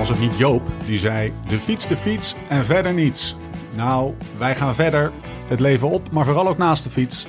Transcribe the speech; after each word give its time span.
was 0.00 0.08
het 0.08 0.20
niet 0.20 0.36
Joop 0.36 0.62
die 0.86 0.98
zei: 0.98 1.32
de 1.46 1.60
fiets, 1.60 1.86
de 1.86 1.96
fiets 1.96 2.34
en 2.48 2.64
verder 2.64 2.92
niets. 2.92 3.36
Nou, 3.74 4.14
wij 4.38 4.56
gaan 4.56 4.74
verder. 4.74 5.12
Het 5.48 5.60
leven 5.60 5.90
op, 5.90 6.10
maar 6.10 6.24
vooral 6.24 6.48
ook 6.48 6.58
naast 6.58 6.82
de 6.82 6.90
fiets. 6.90 7.26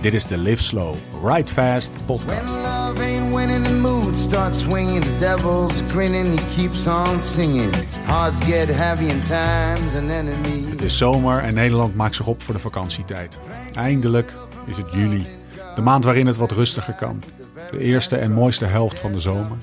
Dit 0.00 0.14
is 0.14 0.26
de 0.26 0.38
Live 0.38 0.62
Slow, 0.62 0.94
Ride 1.24 1.52
Fast 1.52 1.92
podcast. 2.06 2.52
When 2.52 2.62
love 2.62 3.02
ain't 3.02 3.34
winning, 3.34 3.64
the 3.64 3.74
mood 3.74 4.16
starts 4.16 4.60
swinging. 4.60 5.02
The 5.02 5.18
devil's 5.18 5.82
grinning, 5.88 6.40
he 6.40 6.56
keeps 6.56 6.86
on 6.86 7.22
singing. 7.22 7.74
Hearts 8.04 8.44
get 8.44 8.68
heavy 8.68 9.04
in 9.04 9.22
times 9.22 9.94
enemies. 9.94 10.68
Het 10.70 10.82
is 10.82 10.96
zomer 10.96 11.38
en 11.38 11.54
Nederland 11.54 11.94
maakt 11.94 12.14
zich 12.14 12.26
op 12.26 12.42
voor 12.42 12.54
de 12.54 12.60
vakantietijd. 12.60 13.38
Eindelijk 13.74 14.34
is 14.66 14.76
het 14.76 14.92
juli, 14.92 15.26
de 15.74 15.80
maand 15.80 16.04
waarin 16.04 16.26
het 16.26 16.36
wat 16.36 16.52
rustiger 16.52 16.94
kan. 16.94 17.22
De 17.70 17.78
eerste 17.78 18.16
en 18.16 18.32
mooiste 18.32 18.64
helft 18.64 18.98
van 18.98 19.12
de 19.12 19.18
zomer. 19.18 19.56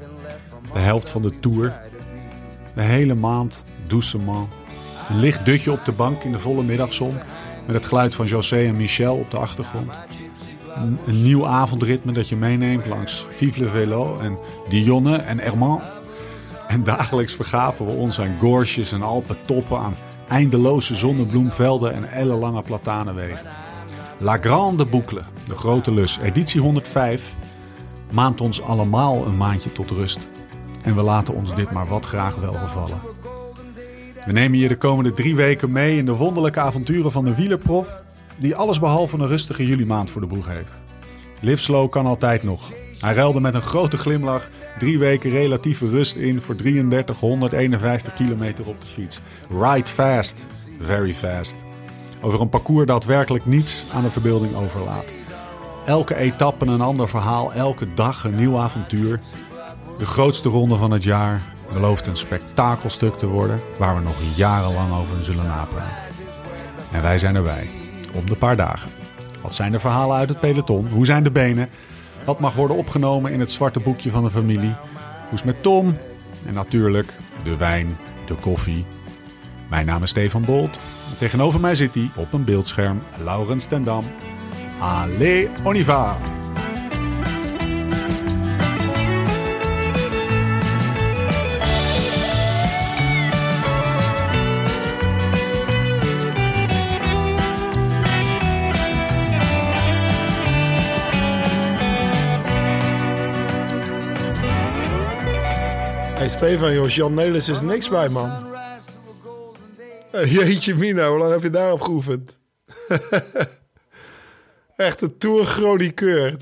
De 0.73 0.79
helft 0.79 1.09
van 1.09 1.21
de 1.21 1.39
tour. 1.39 1.89
De 2.74 2.82
hele 2.82 3.16
maand 3.16 3.64
doucement. 3.88 4.48
Een 5.09 5.20
licht 5.20 5.45
dutje 5.45 5.72
op 5.72 5.86
de 5.86 5.91
bank 5.91 6.23
in 6.23 6.32
de 6.32 6.40
volle 6.40 6.64
middagzon. 6.64 7.16
Met 7.66 7.76
het 7.76 7.86
geluid 7.86 8.16
van 8.16 8.26
José 8.26 8.66
en 8.66 8.76
Michel 8.76 9.16
op 9.16 9.32
de 9.32 9.38
achtergrond. 9.38 9.91
Een, 10.76 11.00
nieuw 11.05 11.48
avondritme 11.48 12.12
dat 12.12 12.30
je 12.30 12.36
meeneemt 12.36 12.86
langs 12.86 13.26
Vive 13.30 13.59
le 13.59 13.70
Velo 13.70 14.20
en 14.20 14.38
Dionne 14.70 15.16
en 15.16 15.40
Herman. 15.40 15.81
En 16.68 16.84
dagelijks 16.84 17.34
vergapen 17.34 17.86
we 17.86 17.92
ons 17.92 18.20
aan 18.20 18.38
gorges 18.40 18.92
en 18.92 19.02
alpentoppen, 19.02 19.80
aan 19.80 19.95
eindeloze 20.28 20.95
zonnebloemvelden 20.95 21.94
en 21.94 22.12
ellenlange 22.12 22.62
platanenwegen. 22.62 23.45
La 24.17 24.38
Grande 24.38 24.86
Boucle, 24.86 25.22
de 25.48 25.56
grote 25.56 25.94
lus, 25.94 26.20
editie 26.20 26.62
105, 26.62 27.36
maand 28.12 28.42
ons 28.42 28.62
allemaal 28.62 29.26
een 29.26 29.38
maandje 29.38 29.72
tot 29.72 29.92
rust. 29.92 30.28
En 30.84 30.95
we 30.95 31.03
laten 31.03 31.34
ons 31.34 31.55
dit 31.55 31.71
maar 31.71 31.88
wat 31.88 32.05
graag 32.05 32.35
welgevallen. 32.35 32.99
We 34.26 34.31
nemen 34.31 34.59
je 34.59 34.67
de 34.67 34.77
komende 34.77 35.14
drie 35.14 35.36
weken 35.36 35.72
mee 35.72 35.97
in 35.97 36.06
de 36.06 36.16
wonderlijke 36.16 36.59
avonturen 36.59 37.11
van 37.11 37.25
de 37.25 37.36
wielerprof, 37.36 38.02
die 38.38 38.56
alles 38.56 38.80
behalve 38.80 39.17
een 39.17 39.28
rustige 39.28 39.66
juli 39.66 39.86
maand 39.86 40.11
voor 40.11 40.22
de 40.22 40.28
boeg 40.28 40.47
heeft. 40.47 40.81
Live 41.41 41.61
slow 41.61 41.89
kan 41.89 42.06
altijd 42.06 42.44
nog. 42.44 42.72
Hij 43.00 43.14
ruilde 43.14 43.39
met 43.39 43.53
een 43.53 43.61
grote 43.61 43.97
glimlach 43.97 44.50
drie 44.80 45.00
weken 45.00 45.30
relatieve 45.30 45.89
rust 45.89 46.16
in 46.16 46.41
voor 46.41 46.56
3351 46.56 48.13
kilometer 48.13 48.67
op 48.67 48.81
de 48.81 48.88
fiets. 48.88 49.22
Ride 49.50 49.88
fast, 49.88 50.38
very 50.80 51.13
fast. 51.13 51.56
Over 52.22 52.41
een 52.41 52.50
parcours 52.50 52.88
dat 52.88 53.06
werkelijk 53.06 53.45
niets 53.45 53.86
aan 53.94 54.03
de 54.03 54.11
verbeelding 54.11 54.56
overlaat. 54.56 55.13
Elke 55.86 56.16
etappe 56.16 56.66
een 56.66 56.81
ander 56.81 57.09
verhaal, 57.09 57.53
elke 57.53 57.94
dag 57.94 58.23
een 58.23 58.36
nieuw 58.36 58.58
avontuur. 58.58 59.19
De 60.02 60.07
grootste 60.07 60.49
ronde 60.49 60.75
van 60.75 60.91
het 60.91 61.03
jaar 61.03 61.41
belooft 61.73 62.07
een 62.07 62.16
spektakelstuk 62.16 63.17
te 63.17 63.27
worden 63.27 63.61
waar 63.77 63.95
we 63.95 64.02
nog 64.02 64.16
jarenlang 64.35 64.94
over 64.94 65.23
zullen 65.23 65.45
napraten. 65.45 66.03
En 66.91 67.02
wij 67.02 67.17
zijn 67.17 67.35
erbij, 67.35 67.69
om 68.13 68.25
de 68.25 68.35
paar 68.35 68.55
dagen. 68.55 68.89
Wat 69.41 69.55
zijn 69.55 69.72
de 69.72 69.79
verhalen 69.79 70.17
uit 70.17 70.29
het 70.29 70.39
peloton? 70.39 70.88
Hoe 70.88 71.05
zijn 71.05 71.23
de 71.23 71.31
benen? 71.31 71.69
Wat 72.25 72.39
mag 72.39 72.55
worden 72.55 72.77
opgenomen 72.77 73.31
in 73.31 73.39
het 73.39 73.52
zwarte 73.52 73.79
boekje 73.79 74.09
van 74.09 74.23
de 74.23 74.31
familie? 74.31 74.75
Hoe 75.27 75.33
is 75.33 75.44
met 75.44 75.63
Tom? 75.63 75.97
En 76.45 76.53
natuurlijk 76.53 77.13
de 77.44 77.57
wijn, 77.57 77.97
de 78.25 78.35
koffie. 78.35 78.85
Mijn 79.69 79.85
naam 79.85 80.03
is 80.03 80.09
Stefan 80.09 80.45
Bolt. 80.45 80.79
En 81.09 81.17
tegenover 81.17 81.59
mij 81.59 81.75
zit 81.75 81.95
hij 81.95 82.11
op 82.16 82.33
een 82.33 82.44
beeldscherm, 82.44 83.02
Laurens 83.23 83.66
ten 83.66 83.83
Dam. 83.83 84.05
Allez, 84.79 85.47
on 85.63 85.75
y 85.75 85.83
va! 85.83 86.17
Stefan, 106.31 106.74
joh, 106.74 106.90
Jan 106.90 107.14
Nelis 107.14 107.50
is 107.50 107.62
niks 107.62 107.90
bij, 107.90 108.09
man. 108.09 108.31
Eh, 110.12 110.34
Jeetje 110.34 110.75
mina, 110.75 111.09
hoe 111.09 111.18
lang 111.18 111.31
heb 111.31 111.44
je 111.44 111.50
daarop 111.50 111.81
geoefend? 111.81 112.40
Echt 114.75 115.02
een 115.02 115.18
tour-chroniqueur. 115.18 116.36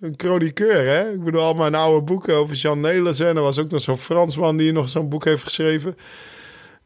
Een 0.00 0.14
chroniqueur, 0.16 0.86
hè? 0.86 1.10
Ik 1.10 1.24
bedoel, 1.24 1.40
al 1.40 1.54
mijn 1.54 1.74
oude 1.74 2.04
boeken 2.04 2.34
over 2.34 2.56
Jan 2.56 2.80
Nelis. 2.80 3.20
En 3.20 3.36
er 3.36 3.42
was 3.42 3.58
ook 3.58 3.70
nog 3.70 3.80
zo'n 3.80 3.98
Fransman 3.98 4.56
die 4.56 4.72
nog 4.72 4.88
zo'n 4.88 5.08
boek 5.08 5.24
heeft 5.24 5.42
geschreven. 5.42 5.96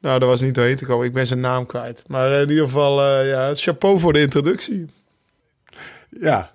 Nou, 0.00 0.18
daar 0.18 0.28
was 0.28 0.40
niet 0.40 0.54
doorheen 0.54 0.76
te 0.76 0.84
komen. 0.84 1.06
Ik 1.06 1.12
ben 1.12 1.26
zijn 1.26 1.40
naam 1.40 1.66
kwijt. 1.66 2.02
Maar 2.06 2.32
in 2.40 2.48
ieder 2.48 2.64
geval, 2.64 3.00
eh, 3.00 3.28
ja, 3.28 3.54
chapeau 3.54 3.98
voor 3.98 4.12
de 4.12 4.20
introductie. 4.20 4.86
Ja. 6.08 6.54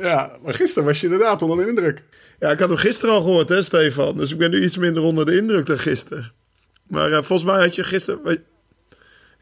Ja, 0.00 0.38
maar 0.42 0.54
gisteren 0.54 0.88
was 0.88 1.00
je 1.00 1.06
inderdaad 1.06 1.42
onder 1.42 1.56
de 1.56 1.68
indruk. 1.68 2.04
Ja, 2.38 2.50
ik 2.50 2.58
had 2.58 2.68
hem 2.68 2.78
gisteren 2.78 3.14
al 3.14 3.20
gehoord, 3.20 3.48
hè, 3.48 3.62
Stefan. 3.62 4.16
Dus 4.16 4.32
ik 4.32 4.38
ben 4.38 4.50
nu 4.50 4.64
iets 4.64 4.76
minder 4.76 5.02
onder 5.02 5.26
de 5.26 5.36
indruk 5.36 5.66
dan 5.66 5.78
gisteren. 5.78 6.32
Maar 6.86 7.12
eh, 7.12 7.22
volgens 7.22 7.50
mij 7.50 7.60
had 7.60 7.74
je 7.74 7.84
gisteren... 7.84 8.44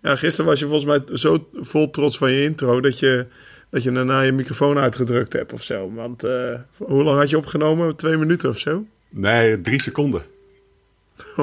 Ja, 0.03 0.17
gisteren 0.17 0.51
was 0.51 0.59
je 0.59 0.67
volgens 0.67 0.85
mij 0.85 1.17
zo 1.17 1.49
vol 1.53 1.91
trots 1.91 2.19
van 2.19 2.33
je 2.33 2.43
intro... 2.43 2.81
dat 2.81 2.99
je, 2.99 3.27
dat 3.71 3.83
je 3.83 3.93
daarna 3.93 4.21
je 4.21 4.33
microfoon 4.33 4.79
uitgedrukt 4.79 5.33
hebt 5.33 5.53
of 5.53 5.63
zo. 5.63 5.93
Want 5.95 6.25
eh, 6.25 6.55
hoe 6.77 7.03
lang 7.03 7.19
had 7.19 7.31
je 7.31 7.37
opgenomen? 7.37 7.97
Twee 7.97 8.17
minuten 8.17 8.49
of 8.49 8.59
zo? 8.59 8.85
Nee, 9.09 9.61
drie 9.61 9.83
seconden. 9.83 10.23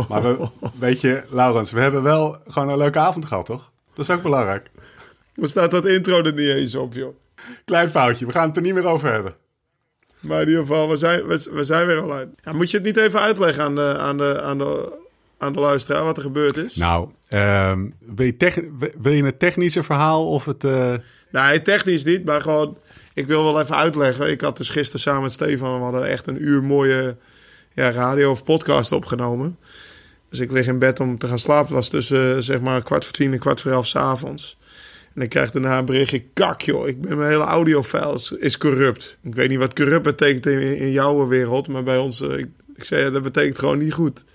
Maar 0.08 0.22
we, 0.22 0.48
weet 0.80 1.02
je, 1.02 1.24
Laurens, 1.30 1.72
we 1.72 1.82
hebben 1.82 2.04
wel 2.04 2.38
gewoon 2.48 2.70
een 2.70 2.78
leuke 2.78 3.00
avond 3.00 3.26
gehad, 3.26 3.46
toch? 3.46 3.72
Dat 3.94 4.10
is 4.10 4.16
ook 4.16 4.22
belangrijk. 4.22 4.70
Maar 5.36 5.50
staat 5.50 5.72
dat 5.72 5.86
intro 5.86 6.24
er 6.24 6.34
niet 6.34 6.50
eens 6.50 6.76
op, 6.76 6.94
joh. 6.94 7.16
Klein 7.66 7.90
foutje, 7.90 8.26
we 8.26 8.32
gaan 8.32 8.48
het 8.48 8.56
er 8.56 8.62
niet 8.62 8.74
meer 8.74 8.86
over 8.86 9.12
hebben. 9.12 9.34
Maar 10.20 10.42
in 10.42 10.48
ieder 10.48 10.62
geval, 10.62 10.90
we 10.90 10.96
zijn, 10.98 11.26
we, 11.28 11.48
we 11.52 11.64
zijn 11.64 11.88
weer 11.88 12.02
al 12.02 12.14
uit. 12.14 12.30
Ja, 12.44 12.52
moet 12.54 12.72
je 12.72 12.78
het 12.78 12.86
niet 12.86 12.98
even 12.98 13.20
uitleggen 13.22 13.64
aan 13.64 13.76
de, 13.76 13.98
aan 13.98 14.18
de, 14.18 14.42
aan 14.42 14.58
de, 14.58 14.98
aan 15.38 15.54
de 15.54 15.60
luisteraar 15.60 16.04
wat 16.04 16.18
er 16.18 16.24
gebeurd 16.24 16.58
is? 16.58 16.76
Nou, 16.76 17.10
ehm, 17.28 17.86
wil, 18.16 18.26
je 18.26 18.38
tech- 18.38 18.60
wil 19.02 19.12
je 19.14 19.24
het 19.24 19.40
technische 19.40 19.84
verhaal 19.84 20.28
of 20.30 20.46
het... 20.46 20.64
eh, 20.64 20.94
Nee, 21.32 21.62
technisch 21.62 22.04
niet, 22.04 22.26
maar 22.26 22.42
gewoon... 22.42 22.78
Ik 23.14 23.28
wil 23.28 23.44
wel 23.44 23.62
even 23.62 23.76
uitleggen. 23.76 24.30
Ik 24.30 24.42
had 24.42 24.58
dus 24.58 24.70
gisteren 24.70 25.00
samen 25.02 25.22
met 25.22 25.32
Stefan... 25.34 25.78
we 25.78 25.84
hadden 25.84 26.08
echt 26.08 26.28
een 26.28 26.44
uur 26.44 26.64
mooie 26.64 27.18
ja, 27.74 27.92
radio 27.92 28.32
of 28.32 28.44
podcast 28.44 28.92
opgenomen. 28.92 29.58
Dus 30.30 30.40
ik 30.40 30.52
lig 30.52 30.68
in 30.68 30.80
bed 30.80 31.00
om 31.00 31.18
te 31.18 31.28
gaan 31.28 31.40
slapen. 31.40 31.66
Het 31.66 31.76
was 31.76 31.90
tussen 31.90 32.36
eh, 32.36 32.42
zeg 32.42 32.60
maar 32.60 32.82
kwart 32.82 33.04
voor 33.06 33.14
tien 33.14 33.34
en 33.34 33.40
kwart 33.40 33.62
voor 33.62 33.72
elf 33.72 33.88
's 33.88 33.96
avonds. 33.96 34.58
En 35.14 35.22
ik 35.22 35.30
krijg 35.30 35.52
daarna 35.52 35.78
een 35.78 35.86
berichtje... 35.86 36.24
Kak 36.34 36.62
joh, 36.62 36.88
ik 36.88 37.02
ben 37.02 37.18
mijn 37.18 37.30
hele 37.30 37.44
audiofile 37.44 38.14
is, 38.14 38.32
is 38.32 38.58
corrupt. 38.58 39.18
Ik 39.24 39.36
weet 39.36 39.50
niet 39.50 39.58
wat 39.58 39.74
corrupt 39.74 40.04
betekent 40.04 40.46
in, 40.46 40.78
in 40.78 40.92
jouw 40.92 41.28
wereld... 41.28 41.68
maar 41.68 41.84
bij 41.84 41.98
ons... 41.98 42.22
eh, 42.22 42.38
ik, 42.38 42.48
ik 42.76 42.84
zei, 42.84 43.04
ja, 43.04 43.10
dat 43.10 43.22
betekent 43.22 43.60
gewoon 43.60 43.78
niet 43.78 43.94
goed. 43.94 44.26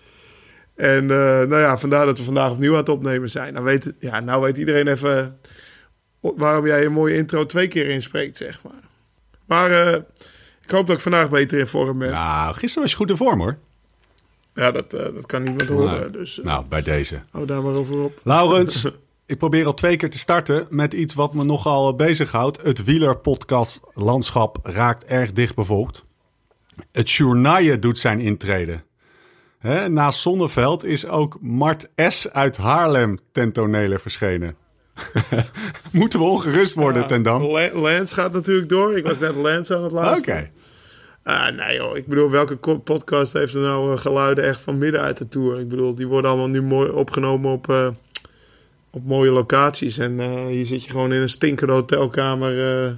En 0.74 1.10
eh, 1.10 1.16
nou 1.48 1.56
ja, 1.56 1.78
vandaar 1.78 2.06
dat 2.06 2.18
we 2.18 2.24
vandaag 2.24 2.50
opnieuw 2.50 2.72
aan 2.72 2.78
het 2.78 2.88
opnemen 2.88 3.30
zijn. 3.30 3.52
Nou 3.52 3.64
weet, 3.64 3.94
ja, 3.98 4.20
nou 4.20 4.42
weet 4.42 4.56
iedereen 4.56 4.88
even 4.88 5.38
waarom 6.20 6.66
jij 6.66 6.84
een 6.84 6.92
mooie 6.92 7.16
intro 7.16 7.46
twee 7.46 7.68
keer 7.68 7.88
inspreekt, 7.88 8.36
zeg 8.36 8.62
maar. 8.62 8.82
Maar 9.44 9.70
eh, 9.70 10.00
ik 10.62 10.70
hoop 10.70 10.86
dat 10.86 10.96
ik 10.96 11.02
vandaag 11.02 11.30
beter 11.30 11.58
in 11.58 11.66
vorm 11.66 11.98
ben. 11.98 12.08
Ja, 12.08 12.42
Nou, 12.42 12.54
gisteren 12.54 12.82
was 12.82 12.90
je 12.90 12.96
goed 12.96 13.10
in 13.10 13.16
vorm, 13.16 13.40
hoor. 13.40 13.58
dat, 14.54 14.94
eh, 14.94 15.14
dat 15.14 15.26
kan 15.26 15.42
niemand 15.42 15.68
horen. 15.68 16.00
Nou, 16.00 16.10
dus 16.10 16.40
nou, 16.42 16.64
bij 16.68 16.82
deze. 16.82 17.20
hou 17.30 17.46
daar 17.46 17.62
maar 17.62 17.74
over 17.74 17.98
op. 17.98 18.20
Laurens, 18.22 18.86
ik 19.26 19.38
probeer 19.38 19.66
al 19.66 19.74
twee 19.74 19.96
keer 19.96 20.10
te 20.10 20.18
starten 20.18 20.66
met 20.70 20.92
iets 20.92 21.14
wat 21.14 21.34
me 21.34 21.44
nogal 21.44 21.94
bezighoudt. 21.94 22.62
Het 22.62 22.84
wielerpodcast 22.84 23.80
landschap 23.92 24.58
raakt 24.62 25.04
erg 25.04 25.32
dicht 25.32 25.54
bevolkt. 25.54 26.04
Het 26.92 27.10
journaille 27.10 27.78
doet 27.78 27.98
zijn 27.98 28.20
intrede. 28.20 28.82
Naast 29.88 30.20
Zonneveld 30.20 30.84
is 30.84 31.06
ook 31.06 31.38
Mart 31.40 31.88
S. 31.96 32.28
uit 32.28 32.56
Haarlem 32.56 33.18
ten 33.32 33.52
tonele 33.52 33.98
verschenen. 33.98 34.56
Moeten 35.92 36.18
we 36.18 36.24
ongerust 36.24 36.74
worden, 36.74 37.06
ten 37.06 37.22
Dam? 37.22 37.42
Oké. 37.42 37.52
La- 37.52 37.80
Lance 37.80 38.14
gaat 38.14 38.32
natuurlijk 38.32 38.68
door. 38.68 38.96
Ik 38.96 39.06
was 39.06 39.18
net 39.18 39.34
Lance 39.34 39.76
aan 39.76 39.82
het 39.82 39.92
luisteren. 40.02 40.50
Ah, 41.22 41.56
nee 41.56 41.76
joh, 41.76 41.96
ik 41.96 42.06
bedoel, 42.06 42.30
welke 42.30 42.56
podcast 42.78 43.32
heeft 43.32 43.54
er 43.54 43.60
nou 43.60 43.92
eh, 43.92 43.98
geluiden 44.00 44.44
echt 44.44 44.60
van 44.60 44.78
midden 44.78 45.00
uit 45.00 45.16
de 45.16 45.28
tour? 45.28 45.60
Ik 45.60 45.68
bedoel, 45.68 45.94
die 45.94 46.06
worden 46.06 46.30
allemaal 46.30 46.48
nu 46.48 46.62
mooi 46.62 46.90
opgenomen 46.90 47.52
op, 47.52 47.68
eh, 47.70 47.88
op 48.94 49.04
mooie 49.04 49.30
locaties. 49.30 49.98
En 49.98 50.20
eh, 50.20 50.46
hier 50.46 50.66
zit 50.66 50.84
je 50.84 50.90
gewoon 50.90 51.12
in 51.12 51.20
een 51.20 51.28
stinkende 51.28 51.72
hotelkamer 51.72 52.84
eh, 52.86 52.92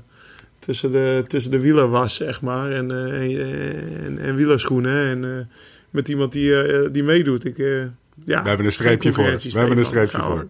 tussen, 0.58 0.92
de, 0.92 1.24
tussen 1.26 1.50
de 1.50 1.60
wielerwas, 1.60 2.14
zeg 2.14 2.40
maar. 2.40 2.70
En, 2.70 2.90
eh, 2.90 3.40
en, 3.40 4.04
en, 4.04 4.18
en 4.18 4.34
wielerschoenen. 4.34 5.24
En 5.24 5.50
met 5.90 6.08
iemand 6.08 6.32
die, 6.32 6.90
die 6.90 7.02
meedoet. 7.02 7.44
Ik, 7.44 7.56
ja, 7.56 8.42
We 8.42 8.48
hebben 8.48 8.66
een 8.66 8.72
streepje 8.72 9.12
voor. 9.12 9.24
We 9.24 9.58
hebben 9.58 9.78
een 9.78 9.84
streepje 9.84 10.22
voor. 10.22 10.48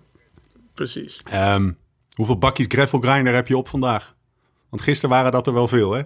Precies. 0.75 1.21
Ehm, 1.25 1.73
hoeveel 2.15 2.39
bakjes 2.39 2.67
gravel 2.69 3.01
grinder 3.01 3.35
heb 3.35 3.49
je 3.49 3.57
op 3.57 3.69
vandaag? 3.69 4.15
Want 4.71 4.83
gisteren 4.83 5.11
waren 5.11 5.33
dat 5.33 5.47
er 5.47 5.53
wel 5.53 5.69
veel, 5.69 5.93
hè? 5.93 6.03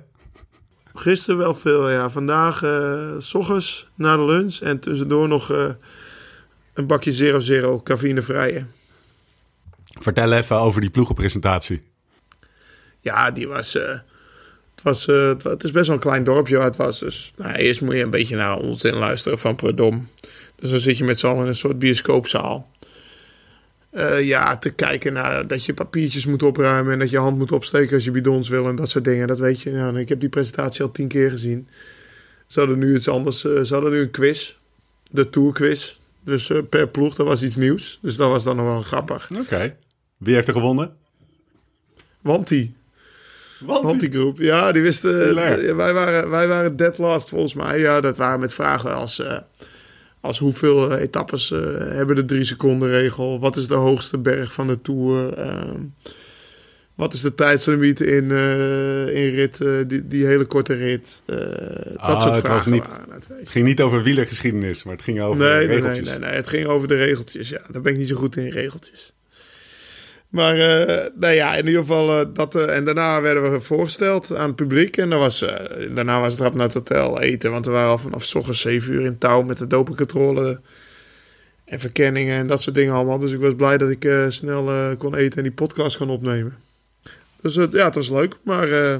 Gisteren 0.95 1.39
wel 1.39 1.55
veel, 1.55 1.91
ja. 1.91 2.11
Vandaag 2.11 2.65
s 3.19 3.35
ochtends 3.35 3.89
na 3.95 4.17
de 4.17 4.25
lunch 4.25 4.59
en 4.59 4.81
tussendoor 4.81 5.29
nog 5.29 5.49
een 6.75 6.87
bakje 6.87 7.13
Zero 7.13 7.41
Zero 7.41 7.81
cafeïnevrije. 7.83 8.67
Vertel 9.91 10.33
even 10.33 10.57
over 10.57 10.81
die 10.81 10.91
ploegenpresentatie. 10.91 11.83
Ja, 13.01 13.31
die 13.31 13.49
was. 13.49 13.75
eh, 13.77 13.89
het, 14.75 14.83
was 14.83 15.07
eh, 15.07 15.29
het, 15.43 15.65
is 15.65 15.71
best 15.71 15.87
wel 15.87 15.97
een 15.97 16.03
klein 16.03 16.25
dorpje 16.25 16.57
waar 16.57 16.67
het 16.67 16.77
was. 16.77 16.99
Dus 16.99 17.33
nou, 17.37 17.53
eerst 17.55 17.81
moet 17.81 17.95
je 17.95 18.03
een 18.03 18.11
beetje 18.11 18.37
naar 18.37 18.57
ons 18.57 18.85
in 18.85 18.95
luisteren 18.95 19.39
van 19.39 19.57
Predom. 19.57 20.09
Dus 20.57 20.71
dan 20.71 20.81
zit 20.81 20.99
je 20.99 21.05
met 21.05 21.19
z'n 21.19 21.27
allen 21.27 21.43
in 21.43 21.49
een 21.49 21.55
soort 21.55 21.79
bioscoopzaal. 21.79 22.71
Eh, 23.91 24.23
ja, 24.27 24.59
te 24.59 24.71
kijken 24.71 25.13
naar 25.13 25.47
dat 25.47 25.65
je 25.65 25.75
papiertjes 25.75 26.27
moet 26.27 26.43
opruimen 26.43 26.93
en 26.93 26.99
dat 26.99 27.11
je 27.11 27.19
hand 27.19 27.39
moet 27.39 27.53
opsteken 27.53 27.95
als 27.95 28.05
je 28.05 28.11
bidons 28.11 28.49
wil 28.49 28.69
en 28.69 28.77
dat 28.77 28.91
soort 28.91 29.05
dingen. 29.05 29.27
Dat 29.27 29.39
weet 29.39 29.61
je. 29.61 29.71
En 29.71 29.97
ik 29.97 30.09
heb 30.09 30.21
die 30.21 30.29
presentatie 30.29 30.83
al 30.83 30.93
tien 30.93 31.09
keer 31.09 31.31
gezien. 31.31 31.69
Ze 32.47 32.59
hadden 32.59 32.79
nu 32.79 32.95
iets 32.95 33.09
anders. 33.09 33.41
ze 33.41 33.69
hadden 33.71 33.93
nu 33.93 34.01
een 34.01 34.11
quiz. 34.11 34.55
De 35.11 35.31
Tour 35.31 35.53
quiz. 35.53 35.99
Dus 36.25 36.51
eh, 36.51 36.59
per 36.71 36.89
ploeg, 36.89 37.15
dat 37.15 37.27
was 37.27 37.43
iets 37.43 37.57
nieuws. 37.57 37.99
Dus 38.03 38.17
dat 38.17 38.31
was 38.31 38.45
dan 38.45 38.57
nog 38.57 38.67
wel 38.67 38.83
grappig. 38.83 39.29
Oké. 39.39 39.77
Wie 40.17 40.35
heeft 40.35 40.47
er 40.49 40.53
gewonnen? 40.53 40.93
Want 42.21 42.49
die. 42.49 42.75
Want 43.61 43.83
Want 43.83 44.01
die 44.01 44.11
groep, 44.11 44.39
ja, 44.39 44.73
die 44.73 44.83
wisten. 44.83 45.29
Eh, 45.29 45.75
wij, 45.75 45.93
waren, 45.93 46.31
wij 46.31 46.49
waren 46.49 46.77
dead 46.77 46.99
last 46.99 47.29
volgens 47.29 47.55
mij. 47.55 47.81
Ja, 47.81 48.01
dat 48.01 48.17
waren 48.17 48.41
met 48.41 48.55
vragen 48.55 48.95
als, 48.95 49.19
eh, 49.19 49.39
als 50.21 50.39
hoeveel 50.39 50.97
etappes 50.97 51.49
hebben 51.79 52.17
de 52.17 52.25
drie 52.25 52.45
seconden 52.45 52.89
regel? 52.89 53.41
Wat 53.41 53.57
is 53.57 53.69
de 53.69 53.75
hoogste 53.75 54.19
berg 54.19 54.53
van 54.53 54.67
de 54.67 54.81
Tour? 54.81 55.35
Wat 57.01 57.15
is 57.15 57.21
de 57.21 57.35
tijdslimiet 57.35 58.01
in, 58.01 58.31
eh, 58.31 59.07
in 59.25 59.35
rit, 59.35 59.61
eh, 59.61 59.73
die, 59.87 60.09
die 60.09 60.27
hele 60.27 60.45
korte 60.45 60.75
rit? 60.75 61.23
Eh, 61.27 61.37
dat 61.37 61.97
Ah, 61.97 62.23
soort 62.23 62.35
het 62.35 62.45
vragen 62.45 62.73
niet- 62.73 62.89
waren 62.89 63.05
het, 63.13 63.49
ging 63.49 63.67
niet 63.67 63.81
over 63.81 64.03
wielergeschiedenis, 64.03 64.83
maar 64.83 64.95
het 64.95 65.03
ging 65.05 65.21
over 65.21 65.39
Nee, 65.39 65.57
nee, 65.57 65.67
nee, 65.67 65.77
regeltjes. 65.77 66.09
nee, 66.09 66.19
nee, 66.19 66.31
het 66.31 66.47
ging 66.47 66.67
over 66.67 66.89
de 66.89 66.95
regeltjes. 66.97 67.49
Ja, 67.49 67.61
daar 67.71 67.83
ben 67.83 67.93
ik 67.93 67.99
niet 67.99 68.09
zo 68.09 68.17
goed 68.17 68.37
in, 68.37 68.49
regeltjes. 68.51 69.13
Maar, 70.29 70.57
nou 71.15 71.33
ja, 71.35 71.55
in 71.57 71.67
ieder 71.67 71.81
geval 71.81 72.33
dat. 72.33 72.55
en 72.55 72.85
daarna 72.85 73.21
werden 73.21 73.53
we 73.53 73.61
voorgesteld 73.61 74.35
aan 74.37 74.47
het 74.47 74.57
publiek. 74.57 74.97
En 74.97 75.09
was, 75.09 75.39
daarna 75.95 76.21
was 76.21 76.33
het 76.33 76.43
rap 76.43 76.55
naar 76.55 76.65
het 76.67 76.75
hotel 76.75 77.21
eten. 77.21 77.51
Want 77.51 77.67
we 77.67 77.73
waren 77.73 77.91
al 77.91 77.99
vanaf 77.99 78.35
ochtends 78.35 78.61
7 78.61 78.93
uur 78.93 79.05
in 79.05 79.19
touw 79.19 79.43
met 79.43 79.59
de 79.59 79.67
dopingcontrole. 79.67 80.61
En 81.65 81.81
verkenningen 81.81 82.37
en 82.39 82.47
dat 82.47 82.63
soort 82.63 82.75
dingen 82.77 82.95
allemaal. 82.95 83.19
Dus 83.19 83.33
ik 83.33 83.39
was 83.39 83.55
blij 83.55 83.79
dat 83.79 83.91
ik 83.91 84.09
snel 84.29 84.97
kon 84.97 85.15
eten 85.15 85.37
en 85.37 85.43
die 85.43 85.53
podcast 85.53 85.97
kon 85.97 86.11
opnemen. 86.11 86.55
Dus 87.43 87.55
ja, 87.55 87.85
het 87.85 87.95
was 87.95 88.09
leuk. 88.09 88.37
Maar 88.43 88.69
eh, 88.69 88.95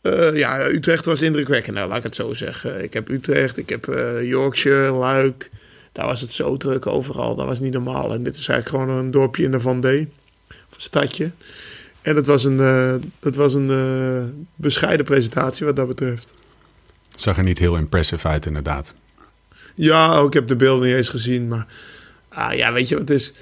eh, 0.00 0.36
ja, 0.36 0.68
Utrecht 0.68 1.04
was 1.04 1.22
indrukwekkender, 1.22 1.86
laat 1.86 1.98
ik 1.98 2.02
het 2.02 2.14
zo 2.14 2.34
zeggen. 2.34 2.82
Ik 2.82 2.92
heb 2.92 3.08
Utrecht, 3.08 3.56
ik 3.56 3.68
heb 3.68 3.88
eh, 3.88 4.22
Yorkshire, 4.22 4.92
Luik. 4.92 5.50
Daar 5.92 6.06
was 6.06 6.20
het 6.20 6.32
zo 6.32 6.56
druk 6.56 6.86
overal. 6.86 7.34
Dat 7.34 7.46
was 7.46 7.60
niet 7.60 7.72
normaal. 7.72 8.12
En 8.12 8.22
dit 8.22 8.36
is 8.36 8.48
eigenlijk 8.48 8.84
gewoon 8.84 8.98
een 9.04 9.10
dorpje 9.10 9.44
in 9.44 9.50
de 9.50 9.60
Van 9.60 9.80
D. 9.80 9.84
Of 9.84 10.74
een 10.74 10.80
stadje. 10.80 11.30
En 12.02 12.16
het 12.16 12.26
was 12.26 12.44
een, 12.44 12.58
het 13.20 13.36
was 13.36 13.54
een 13.54 14.46
bescheiden 14.54 15.06
presentatie 15.06 15.66
wat 15.66 15.76
dat 15.76 15.88
betreft. 15.88 16.34
Het 17.10 17.20
zag 17.20 17.36
er 17.36 17.42
niet 17.42 17.58
heel 17.58 17.76
impressive 17.76 18.28
uit, 18.28 18.46
inderdaad. 18.46 18.94
Ja, 19.74 20.16
ook, 20.16 20.26
ik 20.26 20.32
heb 20.32 20.48
de 20.48 20.56
beelden 20.56 20.86
niet 20.86 20.96
eens 20.96 21.08
gezien. 21.08 21.48
Maar 21.48 21.66
ah, 22.28 22.54
ja, 22.54 22.72
weet 22.72 22.88
je 22.88 22.98
wat 22.98 23.08
het 23.08 23.18
is? 23.20 23.32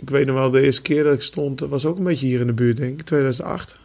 Ik 0.00 0.10
weet 0.10 0.26
nog 0.26 0.36
wel, 0.36 0.50
de 0.50 0.62
eerste 0.62 0.82
keer 0.82 1.04
dat 1.04 1.14
ik 1.14 1.22
stond, 1.22 1.60
was 1.60 1.86
ook 1.86 1.98
een 1.98 2.04
beetje 2.04 2.26
hier 2.26 2.40
in 2.40 2.46
de 2.46 2.52
buurt, 2.52 2.76
denk 2.76 3.00
ik, 3.00 3.06
2008. 3.06 3.76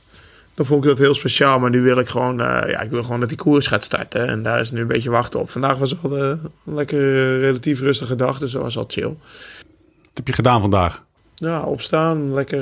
Dan 0.55 0.65
vond 0.65 0.83
ik 0.83 0.89
dat 0.89 0.99
heel 0.99 1.13
speciaal, 1.13 1.59
maar 1.59 1.69
nu 1.69 1.81
wil 1.81 1.99
ik 1.99 2.09
gewoon, 2.09 2.41
eh, 2.41 2.69
ja, 2.69 2.81
ik 2.81 2.89
wil 2.89 3.03
gewoon 3.03 3.19
dat 3.19 3.29
die 3.29 3.37
koers 3.37 3.67
gaat 3.67 3.83
starten. 3.83 4.27
En 4.27 4.43
daar 4.43 4.59
is 4.59 4.71
nu 4.71 4.81
een 4.81 4.87
beetje 4.87 5.09
wachten 5.09 5.39
op. 5.39 5.49
Vandaag 5.49 5.77
was 5.77 6.03
al 6.03 6.17
eh, 6.17 6.27
een 6.65 6.75
lekker 6.75 6.99
eh, 6.99 7.39
relatief 7.39 7.79
rustige 7.79 8.15
dag, 8.15 8.39
dus 8.39 8.51
dat 8.51 8.61
was 8.61 8.77
al 8.77 8.85
chill. 8.87 9.03
Wat 9.03 10.13
heb 10.13 10.27
je 10.27 10.33
gedaan 10.33 10.61
vandaag? 10.61 11.03
Ja, 11.35 11.61
opstaan, 11.61 12.33
lekker, 12.33 12.61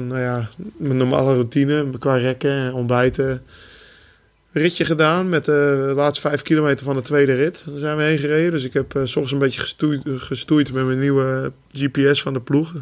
nou 0.00 0.20
ja, 0.20 0.48
mijn 0.76 0.96
normale 0.96 1.34
routine 1.34 1.98
qua 1.98 2.16
rekken 2.16 2.50
en 2.50 2.72
ontbijten. 2.72 3.42
Ritje 4.52 4.84
gedaan 4.84 5.28
met 5.28 5.44
de 5.44 5.92
laatste 5.94 6.28
vijf 6.28 6.42
kilometer 6.42 6.84
van 6.84 6.96
de 6.96 7.02
tweede 7.02 7.34
rit. 7.34 7.64
Daar 7.66 7.78
zijn 7.78 7.96
we 7.96 8.02
heen 8.02 8.18
gereden. 8.18 8.50
Dus 8.50 8.64
ik 8.64 8.72
heb 8.72 8.94
eh, 8.94 9.02
s 9.04 9.16
ochtends 9.16 9.32
een 9.32 9.38
beetje 9.38 9.60
gestoeid, 9.60 10.02
gestoeid 10.04 10.72
met 10.72 10.86
mijn 10.86 10.98
nieuwe 10.98 11.52
GPS 11.72 12.22
van 12.22 12.32
de 12.32 12.40
ploeg. 12.40 12.72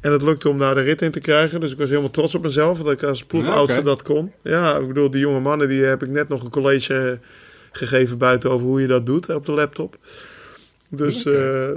En 0.00 0.12
het 0.12 0.22
lukte 0.22 0.48
om 0.48 0.58
daar 0.58 0.74
de 0.74 0.80
rit 0.80 1.02
in 1.02 1.10
te 1.10 1.20
krijgen. 1.20 1.60
Dus 1.60 1.72
ik 1.72 1.78
was 1.78 1.88
helemaal 1.88 2.10
trots 2.10 2.34
op 2.34 2.42
mezelf 2.42 2.82
dat 2.82 2.92
ik 2.92 3.02
als 3.02 3.24
ploegoudste 3.24 3.78
Ja, 3.78 3.84
dat 3.84 4.02
kon. 4.02 4.32
Ja, 4.42 4.76
ik 4.76 4.86
bedoel, 4.86 5.10
die 5.10 5.20
jonge 5.20 5.40
mannen 5.40 5.68
die 5.68 5.82
heb 5.82 6.02
ik 6.02 6.08
net 6.08 6.28
nog 6.28 6.42
een 6.42 6.50
college 6.50 7.18
gegeven 7.72 8.18
buiten 8.18 8.50
over 8.50 8.66
hoe 8.66 8.80
je 8.80 8.86
dat 8.86 9.06
doet 9.06 9.28
op 9.28 9.46
de 9.46 9.52
laptop. 9.52 9.98
Dus 10.88 11.24
eh, 11.24 11.68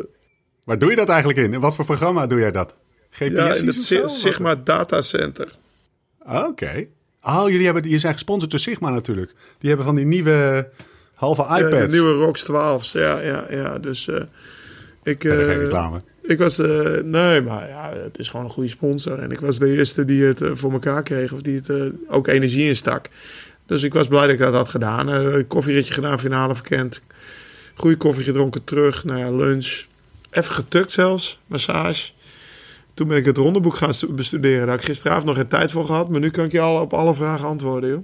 Waar 0.63 0.79
doe 0.79 0.89
je 0.89 0.95
dat 0.95 1.09
eigenlijk 1.09 1.39
in? 1.39 1.53
In 1.53 1.59
wat 1.59 1.75
voor 1.75 1.85
programma 1.85 2.27
doe 2.27 2.39
jij 2.39 2.51
dat? 2.51 2.75
GPS 3.09 3.35
ja, 3.35 3.55
in 3.55 3.67
het? 3.67 4.11
Sigma 4.11 4.55
Data 4.55 5.01
Center. 5.01 5.51
Oké. 6.19 6.87
Oh, 7.23 7.49
jullie 7.49 7.65
hebben, 7.65 7.83
die 7.83 7.97
zijn 7.99 8.13
gesponsord 8.13 8.51
door 8.51 8.59
Sigma 8.59 8.89
natuurlijk. 8.89 9.31
Die 9.59 9.67
hebben 9.67 9.85
van 9.85 9.95
die 9.95 10.05
nieuwe 10.05 10.69
halve 11.13 11.41
Ja, 11.41 11.57
de 11.57 11.65
iPads. 11.65 11.91
nieuwe 11.93 12.11
Rox 12.11 12.43
12's, 12.51 12.91
ja, 12.91 13.19
ja, 13.19 13.45
ja. 13.49 13.77
Dus 13.77 14.07
eh, 14.07 14.21
ik, 15.03 15.21
geen 15.21 15.31
eh, 15.39 15.57
reclame. 15.57 16.01
ik 16.21 16.37
was, 16.37 16.59
eh, 16.59 16.97
nee, 17.03 17.41
maar 17.41 17.67
ja, 17.67 17.93
het 18.03 18.19
is 18.19 18.27
gewoon 18.27 18.45
een 18.45 18.51
goede 18.51 18.69
sponsor. 18.69 19.19
En 19.19 19.31
ik 19.31 19.39
was 19.39 19.59
de 19.59 19.75
eerste 19.75 20.05
die 20.05 20.23
het 20.23 20.41
voor 20.53 20.71
elkaar 20.71 21.03
kreeg, 21.03 21.31
of 21.31 21.41
die 21.41 21.61
het 21.65 21.91
ook 22.07 22.27
energie 22.27 22.67
instak. 22.67 23.09
Dus 23.65 23.83
ik 23.83 23.93
was 23.93 24.07
blij 24.07 24.21
dat 24.21 24.31
ik 24.31 24.37
dat 24.39 24.53
had 24.53 24.69
gedaan. 24.69 25.47
Koffieritje 25.47 25.93
gedaan, 25.93 26.19
finale 26.19 26.55
verkend. 26.55 27.01
Goede 27.73 27.97
koffie 27.97 28.23
gedronken 28.23 28.63
terug, 28.63 29.03
nou 29.03 29.19
ja, 29.19 29.31
lunch. 29.31 29.85
Even 30.29 30.53
getukt 30.53 30.91
zelfs, 30.91 31.39
massage. 31.47 32.11
Toen 32.93 33.07
ben 33.07 33.17
ik 33.17 33.25
het 33.25 33.37
rondeboek 33.37 33.75
gaan 33.75 33.93
stu- 33.93 34.13
bestuderen. 34.13 34.59
Daar 34.59 34.69
had 34.69 34.79
ik 34.79 34.85
gisteravond 34.85 35.25
nog 35.25 35.35
geen 35.35 35.47
tijd 35.47 35.71
voor 35.71 35.85
gehad. 35.85 36.09
Maar 36.09 36.19
nu 36.19 36.29
kan 36.29 36.45
ik 36.45 36.51
je 36.51 36.59
al 36.59 36.81
op 36.81 36.93
alle 36.93 37.15
vragen 37.15 37.47
antwoorden, 37.47 37.89
joh. 37.89 38.03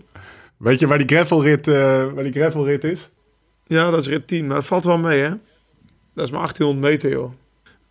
Weet 0.58 0.80
je 0.80 0.88
waar 0.88 0.98
die 0.98 1.08
gravelrit, 1.08 1.68
eh, 1.68 1.74
waar 2.14 2.24
die 2.24 2.32
gravelrit 2.34 2.84
is? 2.84 3.10
Ja, 3.68 3.90
dat 3.90 4.00
is 4.00 4.08
rit 4.08 4.28
10. 4.28 4.48
Maar 4.48 4.56
dat 4.56 4.66
valt 4.66 4.84
wel 4.84 4.98
mee, 4.98 5.20
hè? 5.22 5.30
Dat 6.14 6.26
is 6.26 6.32
maar 6.32 6.40
1800 6.40 6.92
meter, 6.92 7.12
joh. 7.12 7.32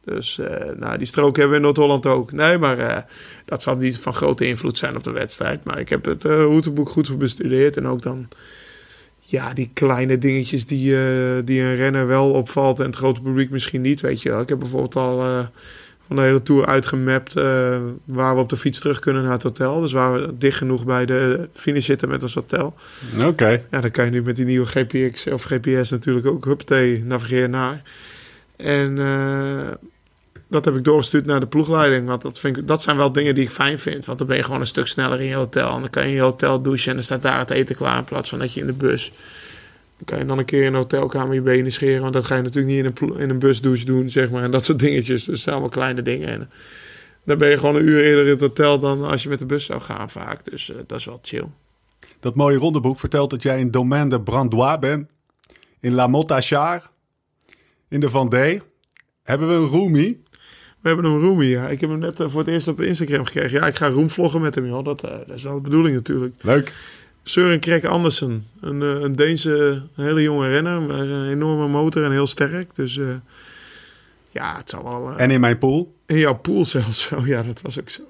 Dus 0.05 0.39
eh, 0.39 0.67
nou, 0.77 0.99
die 0.99 1.07
strook 1.07 1.35
hebben 1.37 1.51
we 1.51 1.57
in 1.57 1.63
Noord-Holland 1.63 2.07
ook. 2.07 2.33
Nee, 2.33 2.59
maar 2.59 2.79
eh, 2.79 3.03
dat 3.45 3.63
zal 3.63 3.77
niet 3.77 3.99
van 3.99 4.15
grote 4.15 4.47
invloed 4.47 4.79
zijn 4.79 4.97
op 4.97 5.05
de 5.05 5.11
wedstrijd. 5.11 5.65
Maar 5.65 5.79
ik 5.79 5.89
heb 5.89 6.05
het 6.05 6.25
routeboek 6.25 6.89
goed 6.89 7.19
bestudeerd. 7.19 7.77
En 7.77 7.87
ook 7.87 8.03
dan, 8.03 8.29
ja, 9.19 9.53
die 9.53 9.71
kleine 9.73 10.19
dingetjes 10.19 10.67
die, 10.67 10.95
die 11.45 11.61
een 11.63 11.77
renner 11.77 12.07
wel 12.07 12.31
opvalt 12.33 12.79
en 12.81 12.87
het 12.87 12.97
grote 12.97 13.21
publiek 13.21 13.51
misschien 13.51 13.81
niet, 13.81 14.01
weet 14.01 14.23
je 14.23 14.31
wel. 14.31 14.41
Ik 14.41 14.49
heb 14.49 14.59
bijvoorbeeld 14.59 14.97
al 14.97 15.49
van 16.09 16.17
de 16.17 16.23
hele 16.23 16.43
tour 16.43 16.67
uitgemapt 16.67 17.37
eh, 17.37 17.79
waar 18.05 18.35
we 18.35 18.41
op 18.41 18.49
de 18.49 18.57
fiets 18.57 18.81
terug 18.81 18.99
kunnen 18.99 19.23
naar 19.23 19.33
het 19.33 19.43
hotel. 19.43 19.81
Dus 19.81 19.93
waar 19.93 20.13
we 20.13 20.39
dicht 20.39 20.57
genoeg 20.57 20.85
bij 20.85 21.07
de 21.07 21.49
finish 21.53 21.87
zitten 21.87 22.09
met 22.09 22.23
ons 22.23 22.35
hotel. 22.35 22.75
Oké. 23.21 23.63
Ja, 23.71 23.81
dan 23.81 23.91
kan 23.91 24.05
je 24.05 24.11
nu 24.11 24.23
met 24.23 24.37
die 24.37 24.45
nieuwe 24.45 24.67
GPX 24.67 25.27
of 25.27 25.43
GPS 25.43 25.91
natuurlijk 25.91 26.27
ook 26.27 26.45
huppatee 26.45 27.05
navigeren 27.05 27.51
naar. 27.51 27.83
En 28.57 28.99
eh, 28.99 29.69
dat 30.49 30.65
heb 30.65 30.77
ik 30.77 30.85
doorgestuurd 30.85 31.27
naar 31.27 31.41
de 31.41 31.47
ploegleiding. 31.47 32.07
Want 32.07 32.23
dat, 32.23 32.39
vind 32.39 32.57
ik, 32.57 32.67
dat 32.67 32.83
zijn 32.83 32.97
wel 32.97 33.13
dingen 33.13 33.35
die 33.35 33.45
ik 33.45 33.51
fijn 33.51 33.79
vind. 33.79 34.07
Want 34.07 34.19
dan 34.19 34.27
ben 34.27 34.37
je 34.37 34.43
gewoon 34.43 34.61
een 34.61 34.67
stuk 34.67 34.87
sneller 34.87 35.21
in 35.21 35.29
je 35.29 35.35
hotel. 35.35 35.75
En 35.75 35.81
dan 35.81 35.91
kan 35.91 36.03
je 36.03 36.09
in 36.09 36.15
je 36.15 36.21
hotel 36.21 36.63
douchen 36.63 36.89
en 36.89 36.95
dan 36.95 37.05
staat 37.05 37.23
daar 37.23 37.39
het 37.39 37.51
eten 37.51 37.77
klaar 37.77 37.99
in 37.99 38.05
plaats 38.05 38.31
van 38.31 38.39
dat 38.39 38.53
je 38.55 38.61
in 38.61 38.67
de 38.67 38.73
bus. 38.73 39.13
Dan 39.99 40.07
kan 40.07 40.19
je 40.19 40.25
dan 40.25 40.39
een 40.39 40.45
keer 40.45 40.61
in 40.61 40.67
een 40.67 40.75
hotelkamer 40.75 41.35
je 41.35 41.41
benen 41.41 41.73
scheren. 41.73 42.03
Want 42.03 42.13
dat 42.13 42.25
ga 42.25 42.37
je 42.37 42.43
natuurlijk 42.43 42.75
niet 42.75 42.85
in 42.85 43.09
een, 43.09 43.21
in 43.21 43.31
een 43.31 43.39
busdouche 43.39 43.85
doen, 43.85 44.11
zeg 44.11 44.31
maar. 44.31 44.43
En 44.43 44.51
dat 44.51 44.65
soort 44.65 44.79
dingetjes. 44.79 45.07
Dus 45.07 45.25
dat 45.25 45.39
zijn 45.39 45.55
allemaal 45.55 45.73
kleine 45.73 46.03
dingen. 46.03 46.29
En 46.29 46.51
dan 47.25 47.39
ben 47.39 47.49
je 47.49 47.59
gewoon 47.59 47.77
een 47.77 47.85
uur 47.85 48.05
eerder 48.05 48.25
in 48.25 48.31
het 48.31 48.41
hotel 48.41 48.79
dan 48.81 49.05
als 49.05 49.23
je 49.23 49.29
met 49.29 49.39
de 49.39 49.47
bus 49.47 49.65
zou 49.65 49.81
gaan 49.81 50.11
vaak. 50.11 50.45
Dus 50.45 50.71
eh, 50.71 50.77
dat 50.87 50.99
is 50.99 51.05
wel 51.05 51.19
chill. 51.23 51.47
Dat 52.21 52.35
mooie 52.35 52.59
rondeboek 52.59 53.01
vertelt 53.01 53.31
dat 53.31 53.43
jij 53.43 53.61
in 53.61 53.71
Domaine 53.71 54.09
de 54.09 54.21
Brandois 54.21 54.79
bent. 54.79 55.09
In 55.81 55.93
La 55.93 56.07
Motte 56.07 56.41
Char. 56.41 56.91
In 57.89 58.01
de 58.01 58.09
Vendée. 58.09 58.63
Hebben 59.23 59.49
we 59.49 59.55
een 59.55 59.67
roomie? 59.67 60.23
We 60.81 60.89
hebben 60.89 61.05
een 61.05 61.21
roomie, 61.21 61.49
ja. 61.49 61.69
Ik 61.69 61.81
heb 61.81 61.91
hem 61.91 61.99
net 61.99 62.21
eh, 62.21 62.29
voor 62.29 62.41
het 62.41 62.49
eerst 62.49 62.69
op 62.69 62.81
Instagram 62.81 63.25
gekregen. 63.25 63.61
Ja, 63.61 63.67
ik 63.67 63.77
ga 63.77 63.89
roomvloggen 63.89 64.41
met 64.41 64.55
hem, 64.55 64.67
joh. 64.67 64.85
Dat, 64.85 65.05
eh, 65.05 65.11
dat 65.27 65.37
is 65.37 65.43
wel 65.43 65.55
de 65.55 65.61
bedoeling 65.61 65.95
natuurlijk. 65.95 66.43
Leuk. 66.43 66.73
Søren 67.23 67.61
Krek 67.61 67.85
Andersen. 67.85 68.47
Een, 68.61 68.83
eh, 68.83 68.89
een 69.01 69.17
Deense, 69.17 69.83
een 69.97 70.05
hele 70.05 70.23
jonge 70.23 70.49
renner. 70.49 70.91
Een 70.91 71.29
enorme 71.31 71.69
motor 71.69 72.05
en 72.05 72.11
heel 72.11 72.27
sterk. 72.27 72.75
Dus 72.75 72.99
eh, 72.99 73.07
ja, 74.31 74.57
het 74.57 74.71
zal 74.71 74.83
wel... 74.85 75.11
eh, 75.11 75.25
En 75.25 75.31
in 75.31 75.41
mijn 75.41 75.59
pool. 75.59 75.95
in 76.07 76.19
jouw 76.19 76.35
pool 76.35 76.65
zelfs. 76.65 77.11
Oh 77.19 77.27
ja, 77.27 77.43
dat 77.43 77.61
was 77.61 77.81
ook 77.81 77.89
zo. 77.91 78.03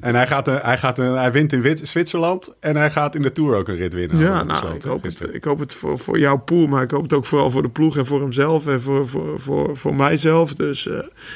En 0.00 0.14
hij, 0.14 0.26
gaat, 0.26 0.46
hij, 0.46 0.78
gaat, 0.78 0.96
hij 0.96 1.32
wint 1.32 1.52
in 1.52 1.60
Wit- 1.60 1.88
Zwitserland. 1.88 2.54
En 2.60 2.76
hij 2.76 2.90
gaat 2.90 3.14
in 3.14 3.22
de 3.22 3.32
Tour 3.32 3.56
ook 3.56 3.68
een 3.68 3.76
rit 3.76 3.92
winnen. 3.94 4.18
ja, 4.18 4.42
nou, 4.42 4.74
ik 4.74 4.82
hoop, 4.82 5.02
het, 5.02 5.34
ik 5.34 5.44
hoop 5.44 5.58
het 5.58 5.74
voor, 5.74 5.98
voor 5.98 6.18
jouw 6.18 6.36
pool. 6.36 6.66
Maar 6.66 6.82
ik 6.82 6.90
hoop 6.90 7.02
het 7.02 7.12
ook 7.12 7.24
vooral 7.24 7.50
voor 7.50 7.62
de 7.62 7.68
ploeg 7.68 7.96
en 7.96 8.06
voor 8.06 8.20
hemzelf. 8.20 8.66
En 8.66 8.80
voor, 8.80 9.08
voor, 9.08 9.40
voor, 9.40 9.76
voor 9.76 9.94
mijzelf. 9.94 10.54
Dus 10.54 10.88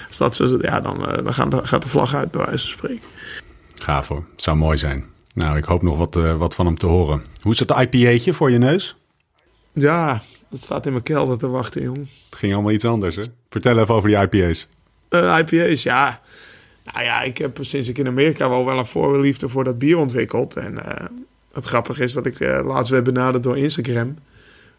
als 0.09 0.19
dat 0.19 0.37
zo 0.37 0.59
ja, 0.61 0.81
dan, 0.81 0.99
dan 1.25 1.35
gaat, 1.35 1.51
de, 1.51 1.67
gaat 1.67 1.83
de 1.83 1.89
vlag 1.89 2.15
uit 2.15 2.31
bij 2.31 2.45
wijze 2.47 2.69
van 2.69 2.77
spreken. 2.79 3.05
Gaaf 3.75 4.09
hoor. 4.09 4.25
Zou 4.37 4.57
mooi 4.57 4.77
zijn. 4.77 5.05
Nou, 5.35 5.57
ik 5.57 5.65
hoop 5.65 5.83
nog 5.83 5.97
wat, 5.97 6.17
eh, 6.17 6.37
wat 6.37 6.55
van 6.55 6.67
hem 6.67 6.79
te 6.79 6.87
horen. 6.87 7.23
Hoe 7.41 7.53
is 7.53 7.59
het 7.59 7.71
IPA'tje 7.71 8.35
voor 8.35 8.51
je 8.51 8.59
neus? 8.59 8.97
Ja, 9.73 10.23
dat 10.49 10.61
staat 10.61 10.87
in 10.87 10.93
mijn 10.93 11.05
kelder 11.05 11.39
te 11.39 11.49
wachten, 11.49 11.83
jong. 11.83 11.99
Het 11.99 12.39
ging 12.39 12.53
allemaal 12.53 12.73
iets 12.73 12.85
anders, 12.85 13.17
hè? 13.17 13.23
Vertel 13.49 13.79
even 13.79 13.95
over 13.95 14.09
die 14.09 14.19
IPA's. 14.19 14.69
Eh, 15.09 15.39
IPA's, 15.39 15.83
ja. 15.83 16.21
Nou 16.85 17.05
ja, 17.05 17.23
ik 17.23 17.39
heb 17.39 17.59
sinds 17.61 17.89
ik 17.89 17.99
in 17.99 18.07
Amerika 18.07 18.49
wel 18.49 18.65
wel 18.65 18.79
een 18.79 18.87
voorliefde 18.87 19.49
voor 19.49 19.65
dat 19.65 19.79
bier 19.79 19.99
ontwikkeld. 19.99 20.57
En 20.57 20.85
eh, 20.85 21.07
het 21.53 21.65
grappige 21.65 22.05
is 22.05 22.13
dat 22.13 22.27
ik 22.27 22.39
laatst 22.41 22.91
werd 22.91 23.05
benaderd 23.05 23.43
door 23.43 23.59
Instagram. 23.59 24.17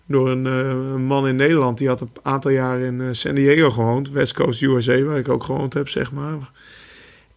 Door 0.05 0.29
een, 0.29 0.45
een 0.45 1.03
man 1.03 1.27
in 1.27 1.35
Nederland. 1.35 1.77
Die 1.77 1.87
had 1.87 2.01
een 2.01 2.11
aantal 2.21 2.51
jaar 2.51 2.79
in 2.79 3.15
San 3.15 3.35
Diego 3.35 3.71
gewoond. 3.71 4.09
West 4.09 4.33
Coast 4.33 4.61
USA, 4.61 5.01
waar 5.01 5.17
ik 5.17 5.29
ook 5.29 5.43
gewoond 5.43 5.73
heb, 5.73 5.89
zeg 5.89 6.11
maar. 6.11 6.51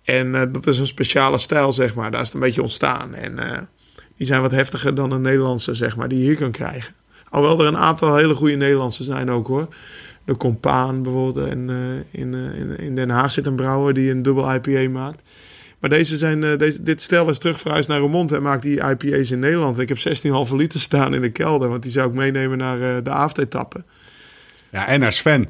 En 0.04 0.34
eh, 0.34 0.42
dat 0.52 0.66
is 0.66 0.78
een 0.78 0.86
speciale 0.86 1.38
stijl, 1.38 1.72
zeg 1.72 1.94
maar. 1.94 2.10
Daar 2.10 2.20
is 2.20 2.26
het 2.26 2.34
een 2.34 2.42
beetje 2.42 2.62
ontstaan. 2.62 3.14
En 3.14 3.38
eh, 3.38 3.58
die 4.16 4.26
zijn 4.26 4.40
wat 4.40 4.50
heftiger 4.50 4.94
dan 4.94 5.10
een 5.10 5.22
Nederlandse, 5.22 5.74
zeg 5.74 5.96
maar, 5.96 6.08
die 6.08 6.18
je 6.18 6.24
hier 6.24 6.36
kan 6.36 6.50
krijgen. 6.50 6.94
Alhoewel 7.28 7.60
er 7.60 7.72
een 7.72 7.78
aantal 7.78 8.16
hele 8.16 8.34
goede 8.34 8.54
Nederlandse 8.54 9.04
zijn 9.04 9.30
ook, 9.30 9.46
hoor. 9.46 9.68
De 10.24 10.36
Compaan 10.36 11.02
bijvoorbeeld. 11.02 11.48
En 11.48 11.70
eh, 11.70 12.20
in, 12.20 12.34
in, 12.34 12.78
in 12.78 12.94
Den 12.94 13.10
Haag 13.10 13.32
zit 13.32 13.46
een 13.46 13.56
brouwer 13.56 13.94
die 13.94 14.10
een 14.10 14.22
dubbel 14.22 14.54
IPA 14.54 14.90
maakt. 14.90 15.22
Maar 15.78 15.90
deze 15.90 16.18
zijn, 16.18 16.58
deze, 16.58 16.82
dit 16.82 17.02
stel 17.02 17.28
is 17.28 17.38
terug 17.38 17.60
verhuisd 17.60 17.88
naar 17.88 18.00
Remond 18.00 18.32
en 18.32 18.42
maakt 18.42 18.62
die 18.62 18.80
IPA's 18.84 19.30
in 19.30 19.38
Nederland. 19.38 19.78
Ik 19.78 19.88
heb 19.88 19.98
16,5 20.48 20.54
liter 20.54 20.80
staan 20.80 21.14
in 21.14 21.20
de 21.20 21.30
kelder, 21.30 21.68
want 21.68 21.82
die 21.82 21.92
zou 21.92 22.08
ik 22.08 22.14
meenemen 22.14 22.58
naar 22.58 23.02
de 23.02 23.10
avondetappen. 23.10 23.84
Ja, 24.70 24.86
en 24.86 25.00
naar 25.00 25.12
Sven. 25.12 25.48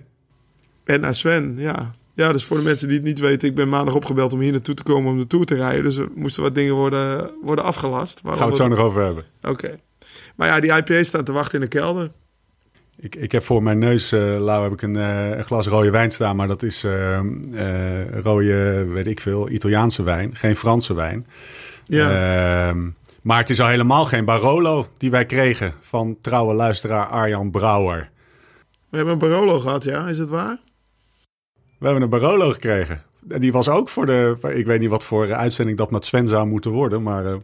En 0.84 1.00
naar 1.00 1.14
Sven, 1.14 1.54
ja. 1.58 1.94
Ja, 2.14 2.32
dus 2.32 2.44
voor 2.44 2.56
de 2.56 2.62
mensen 2.62 2.88
die 2.88 2.96
het 2.96 3.06
niet 3.06 3.20
weten, 3.20 3.48
ik 3.48 3.54
ben 3.54 3.68
maandag 3.68 3.94
opgebeld 3.94 4.32
om 4.32 4.40
hier 4.40 4.52
naartoe 4.52 4.74
te 4.74 4.82
komen 4.82 5.10
om 5.10 5.18
de 5.18 5.26
Tour 5.26 5.44
te 5.44 5.54
rijden. 5.54 5.82
Dus 5.84 5.96
er 5.96 6.08
moesten 6.14 6.42
wat 6.42 6.54
dingen 6.54 6.74
worden, 6.74 7.30
worden 7.42 7.64
afgelast. 7.64 8.20
Gaan 8.24 8.38
we 8.38 8.44
het 8.44 8.56
zo 8.56 8.68
nog 8.68 8.78
over 8.78 9.02
hebben. 9.02 9.24
Oké. 9.42 9.78
Maar 10.36 10.48
ja, 10.48 10.60
die 10.60 10.76
IPA's 10.76 11.06
staan 11.06 11.24
te 11.24 11.32
wachten 11.32 11.54
in 11.54 11.60
de 11.60 11.78
kelder. 11.78 12.10
Ik, 12.96 13.16
ik 13.16 13.32
heb 13.32 13.44
voor 13.44 13.62
mijn 13.62 13.78
neus, 13.78 14.12
eh 14.12 14.36
Lau, 14.38 14.62
heb 14.62 14.72
ik 14.72 14.82
een, 14.82 14.96
eh, 14.96 15.36
een 15.36 15.44
glas 15.44 15.66
rode 15.66 15.90
wijn 15.90 16.10
staan. 16.10 16.36
Maar 16.36 16.48
dat 16.48 16.62
is 16.62 16.84
eh, 16.84 17.20
rode, 18.22 18.84
weet 18.88 19.06
ik 19.06 19.20
veel, 19.20 19.50
Italiaanse 19.50 20.02
wijn. 20.02 20.36
Geen 20.36 20.56
Franse 20.56 20.94
wijn. 20.94 21.26
Ja. 21.86 22.68
Ehm, 22.68 22.88
maar 23.22 23.38
het 23.38 23.50
is 23.50 23.60
al 23.60 23.68
helemaal 23.68 24.04
geen 24.04 24.24
Barolo 24.24 24.86
die 24.96 25.10
wij 25.10 25.26
kregen 25.26 25.74
van 25.80 26.16
trouwe 26.20 26.54
luisteraar 26.54 27.06
Arjan 27.06 27.50
Brouwer. 27.50 28.10
We 28.88 28.96
hebben 28.96 29.14
een 29.14 29.20
Barolo 29.20 29.58
gehad, 29.58 29.84
ja. 29.84 30.08
Is 30.08 30.18
het 30.18 30.28
waar? 30.28 30.58
We 31.84 31.90
hebben 31.90 32.08
een 32.12 32.18
Barolo 32.20 32.50
gekregen. 32.50 33.02
En 33.28 33.40
die 33.40 33.52
was 33.52 33.68
ook 33.68 33.88
voor 33.88 34.06
de, 34.06 34.36
ik 34.54 34.66
weet 34.66 34.80
niet 34.80 34.88
wat 34.88 35.04
voor 35.04 35.34
uitzending 35.34 35.78
dat 35.78 35.90
met 35.90 36.04
Sven 36.04 36.28
zou 36.28 36.46
moeten 36.46 36.70
worden. 36.70 37.02
Maar 37.02 37.26
eh, 37.26 37.34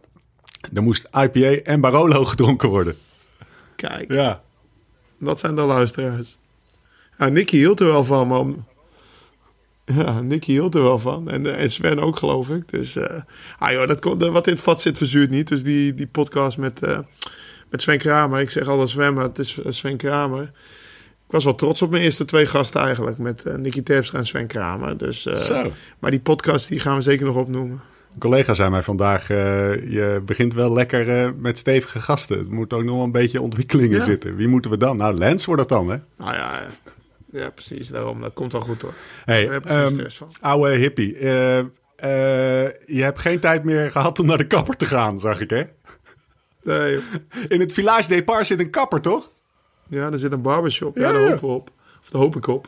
er 0.73 0.81
moest 0.83 1.07
IPA 1.13 1.51
en 1.63 1.81
Barolo 1.81 2.25
gedronken 2.31 2.69
worden. 2.69 2.97
Kijk, 3.75 4.11
Ja. 4.11 4.41
dat 5.17 5.39
zijn 5.39 5.55
de 5.55 5.61
luisteraars. 5.61 6.37
Ja, 7.17 7.27
Nicky 7.27 7.57
hield 7.57 7.79
er 7.79 7.85
wel 7.85 8.03
van, 8.03 8.27
man. 8.27 8.65
Ja, 9.85 10.21
Nicky 10.21 10.51
hield 10.51 10.75
er 10.75 10.81
wel 10.83 10.99
van. 10.99 11.29
En, 11.29 11.45
eh, 11.45 11.61
en 11.61 11.71
Sven 11.71 11.99
ook, 11.99 12.17
geloof 12.17 12.49
ik. 12.49 12.69
Dus, 12.69 12.95
eh 12.95 13.21
ah 13.59 13.71
joh, 13.71 13.87
dat 13.87 13.99
komt, 13.99 14.23
wat 14.23 14.47
in 14.47 14.53
het 14.53 14.61
vat 14.61 14.81
zit, 14.81 14.97
verzuurt 14.97 15.29
niet. 15.29 15.47
Dus 15.47 15.63
die, 15.63 15.93
die 15.93 16.07
podcast 16.07 16.57
met, 16.57 16.83
eh, 16.83 16.99
met 17.69 17.81
Sven 17.81 17.97
Kramer. 17.97 18.39
Ik 18.39 18.49
zeg 18.49 18.67
altijd 18.67 18.89
Sven, 18.89 19.13
maar 19.13 19.23
het 19.23 19.39
is 19.39 19.59
eh, 19.61 19.71
Sven 19.71 19.97
Kramer. 19.97 20.51
Ik 21.31 21.37
was 21.37 21.45
wel 21.45 21.55
trots 21.55 21.81
op 21.81 21.91
mijn 21.91 22.03
eerste 22.03 22.25
twee 22.25 22.45
gasten 22.45 22.81
eigenlijk. 22.81 23.17
Met 23.17 23.43
eh, 23.43 23.55
Nicky 23.55 23.83
Terpstra 23.83 24.17
en 24.19 24.25
Sven 24.25 24.47
Kramer. 24.47 24.97
Dus, 24.97 25.25
eh, 25.25 25.35
Zo. 25.35 25.71
Maar 25.99 26.11
die 26.11 26.19
podcast 26.19 26.67
die 26.67 26.79
gaan 26.79 26.95
we 26.95 27.01
zeker 27.01 27.25
nog 27.25 27.35
opnoemen. 27.35 27.81
Een 28.13 28.19
collega 28.19 28.53
zei 28.53 28.69
mij 28.69 28.81
vandaag, 28.83 29.29
eh, 29.29 29.37
je 29.91 30.21
begint 30.25 30.53
wel 30.53 30.73
lekker 30.73 31.23
eh, 31.23 31.29
met 31.37 31.57
stevige 31.57 31.99
gasten. 31.99 32.37
Er 32.37 32.45
moet 32.53 32.73
ook 32.73 32.83
nog 32.83 32.95
wel 32.95 33.03
een 33.03 33.11
beetje 33.11 33.41
ontwikkeling 33.41 33.91
in 33.91 33.97
Ja. 33.97 34.03
zitten. 34.03 34.35
Wie 34.35 34.47
moeten 34.47 34.71
we 34.71 34.77
dan? 34.77 34.97
Nou, 34.97 35.17
Lens 35.17 35.45
wordt 35.45 35.61
het 35.61 35.69
dan, 35.69 35.89
hè? 35.89 35.97
Nou 36.17 36.33
ja, 36.33 36.61
ja. 36.61 36.67
ja, 37.39 37.49
precies. 37.49 37.87
Daarom, 37.87 38.21
dat 38.21 38.33
komt 38.33 38.51
wel 38.51 38.61
goed 38.61 38.81
hoor. 38.81 38.93
Hey, 39.25 39.43
Daar 39.43 39.53
heb 39.53 39.63
ik 39.63 39.69
ehm, 39.69 39.87
stress 39.89 40.17
van. 40.17 40.29
oude 40.41 40.75
hippie. 40.75 41.17
eh, 41.17 41.57
eh, 41.59 41.65
je 42.85 43.01
hebt 43.03 43.19
geen 43.19 43.39
tijd 43.39 43.63
meer 43.63 43.91
gehad 43.91 44.19
om 44.19 44.25
naar 44.25 44.37
de 44.37 44.47
kapper 44.47 44.75
te 44.77 44.85
gaan, 44.85 45.19
zag 45.19 45.39
ik, 45.39 45.49
hè? 45.49 45.63
Nee, 46.63 46.99
In 47.47 47.59
het 47.59 47.73
Village 47.73 48.07
Depart 48.07 48.47
zit 48.47 48.59
een 48.59 48.69
kapper, 48.69 49.01
toch? 49.01 49.29
Ja, 49.91 50.11
er 50.11 50.19
zit 50.19 50.31
een 50.31 50.41
barbershop. 50.41 50.97
Ja, 50.97 51.01
Ja, 51.07 51.11
daar 51.11 51.21
hopen 51.29 51.47
we 51.47 51.53
op. 51.53 51.69
Of 52.03 52.09
daar 52.09 52.21
hoop 52.21 52.35
ik 52.35 52.47
op. 52.47 52.67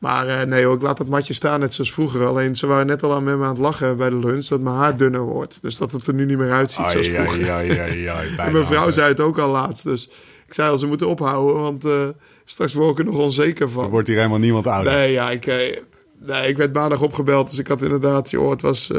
Maar 0.00 0.26
eh, 0.26 0.46
nee 0.46 0.64
hoor, 0.64 0.74
ik 0.74 0.82
laat 0.82 0.96
dat 0.96 1.08
matje 1.08 1.34
staan 1.34 1.60
net 1.60 1.74
zoals 1.74 1.92
vroeger. 1.92 2.26
Alleen 2.26 2.56
ze 2.56 2.66
waren 2.66 2.86
net 2.86 3.02
al 3.02 3.14
aan 3.14 3.24
met 3.24 3.36
me 3.38 3.42
aan 3.44 3.48
het 3.50 3.58
lachen 3.58 3.96
bij 3.96 4.08
de 4.10 4.16
lunch 4.18 4.46
dat 4.46 4.60
mijn 4.60 4.76
haar 4.76 4.96
dunner 4.96 5.20
wordt. 5.20 5.58
Dus 5.62 5.76
dat 5.76 5.92
het 5.92 6.06
er 6.06 6.14
nu 6.14 6.24
niet 6.24 6.38
meer 6.38 6.50
uitziet 6.52 6.86
zoals 6.90 7.08
vroeger. 7.08 7.50
ai, 7.50 7.68
en 8.36 8.52
mijn 8.52 8.66
vrouw 8.66 8.90
zei 8.90 9.08
het 9.08 9.20
ook 9.20 9.38
al 9.38 9.50
laatst. 9.50 9.84
Dus 9.84 10.08
ik 10.46 10.54
zei 10.54 10.70
al, 10.70 10.78
ze 10.78 10.86
moeten 10.86 11.08
ophouden, 11.08 11.62
want 11.62 11.84
eh, 11.84 12.08
straks 12.44 12.74
word 12.74 12.90
ik 12.90 12.98
er 12.98 13.04
nog 13.12 13.20
onzeker 13.20 13.64
Er 13.66 13.70
van. 13.70 13.88
wordt 13.90 14.06
hier 14.08 14.16
helemaal 14.16 14.38
niemand 14.38 14.66
ouder. 14.66 14.92
Nee, 14.92 15.12
ja, 15.12 15.30
ik, 15.30 15.46
eh, 15.46 15.76
nee, 16.20 16.48
ik 16.48 16.56
werd 16.56 16.72
maandag 16.72 17.02
opgebeld. 17.02 17.50
Dus 17.50 17.58
ik 17.58 17.66
had 17.66 17.82
inderdaad, 17.82 18.30
joh, 18.30 18.50
het 18.50 18.62
was, 18.62 18.90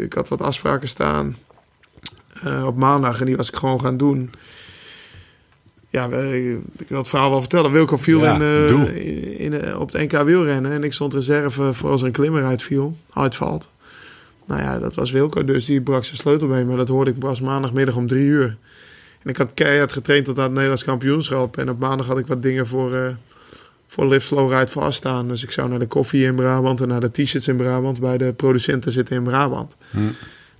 ik 0.00 0.12
had 0.12 0.28
wat 0.28 0.40
afspraken 0.40 0.88
staan 0.88 1.36
op 2.66 2.76
maandag. 2.76 3.20
En 3.20 3.26
die 3.26 3.36
was 3.36 3.48
ik 3.48 3.56
gewoon 3.56 3.80
gaan 3.80 3.96
doen. 3.96 4.30
Ja, 5.94 6.08
we- 6.08 6.60
ik 6.78 6.88
wil 6.88 6.98
het 6.98 7.08
verhaal 7.08 7.30
wel 7.30 7.40
vertellen. 7.40 7.70
Wilco 7.72 7.96
viel 7.96 8.20
Ja, 8.20 8.34
in, 8.34 8.40
eh, 8.42 8.68
in, 8.68 9.38
in, 9.38 9.60
eh, 9.60 9.80
op 9.80 9.92
het 9.92 10.02
NK 10.12 10.22
wielrennen. 10.22 10.72
En 10.72 10.84
ik 10.84 10.92
stond 10.92 11.14
reserve 11.14 11.72
voor 11.74 11.90
als 11.90 12.00
er 12.00 12.06
een 12.06 12.12
klimmer 12.12 12.44
uitviel, 12.44 12.96
uitvalt. 13.12 13.68
Nou 14.46 14.60
ja, 14.62 14.78
dat 14.78 14.94
was 14.94 15.10
Wilco 15.10 15.44
dus. 15.44 15.64
Die 15.64 15.80
brak 15.80 16.04
zijn 16.04 16.16
sleutel 16.16 16.48
mee. 16.48 16.64
Maar 16.64 16.76
dat 16.76 16.88
hoorde 16.88 17.10
ik 17.10 17.18
pas 17.18 17.40
maandagmiddag 17.40 17.96
om 17.96 18.06
drie 18.06 18.24
uur. 18.24 18.56
En 19.22 19.30
ik 19.30 19.36
had 19.36 19.54
keihard 19.54 19.92
getraind 19.92 20.24
tot 20.24 20.36
aan 20.36 20.42
het 20.42 20.52
Nederlands 20.52 20.84
kampioenschap. 20.84 21.56
En 21.56 21.70
op 21.70 21.78
maandag 21.78 22.06
had 22.06 22.18
ik 22.18 22.26
wat 22.26 22.42
dingen 22.42 22.66
voor, 22.66 22.94
eh 22.94 23.06
voor 23.86 24.06
Live 24.08 24.26
Slow 24.26 24.52
Ride 24.52 24.70
vast 24.70 24.98
staan. 24.98 25.28
Dus 25.28 25.42
ik 25.42 25.50
zou 25.50 25.68
naar 25.68 25.78
de 25.78 25.86
koffie 25.86 26.24
in 26.24 26.34
Brabant 26.34 26.80
en 26.80 26.88
naar 26.88 27.00
de 27.00 27.10
t-shirts 27.10 27.48
in 27.48 27.56
Brabant. 27.56 28.00
Bij 28.00 28.18
de 28.18 28.32
producenten 28.32 28.92
zitten 28.92 29.16
in 29.16 29.22
Brabant. 29.22 29.76
Hm. 29.90 29.98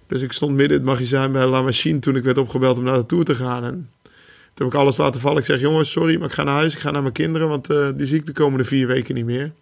Dus 0.06 0.22
ik 0.22 0.32
stond 0.32 0.50
midden 0.56 0.78
in 0.78 0.82
het 0.82 0.92
magazijn 0.92 1.32
bij 1.32 1.46
La 1.46 1.62
Machine 1.62 1.98
toen 1.98 2.16
ik 2.16 2.22
werd 2.24 2.38
opgebeld 2.38 2.78
om 2.78 2.84
naar 2.84 2.96
de 2.98 3.06
Tour 3.06 3.24
te 3.24 3.34
gaan. 3.34 3.64
En 3.64 3.88
toen 4.54 4.66
heb 4.66 4.75
ik 4.75 4.80
alles 4.80 4.96
laten 4.96 5.20
vallen. 5.20 5.38
Ik 5.38 5.44
zeg, 5.44 5.61
jongens, 5.61 5.90
sorry, 5.90 6.18
maar 6.18 6.28
ik 6.28 6.34
ga 6.34 6.42
naar 6.42 6.54
huis. 6.54 6.75
Ik 6.75 6.80
ga 6.80 6.90
naar 6.90 7.02
mijn 7.02 7.14
kinderen, 7.14 7.49
want 7.49 7.70
eh, 7.70 7.88
die 7.94 8.06
zie 8.06 8.16
ik 8.16 8.26
de 8.26 8.32
komende 8.32 8.64
vier 8.64 8.87
weken 8.87 9.14
niet 9.14 9.25
meer. 9.25 9.52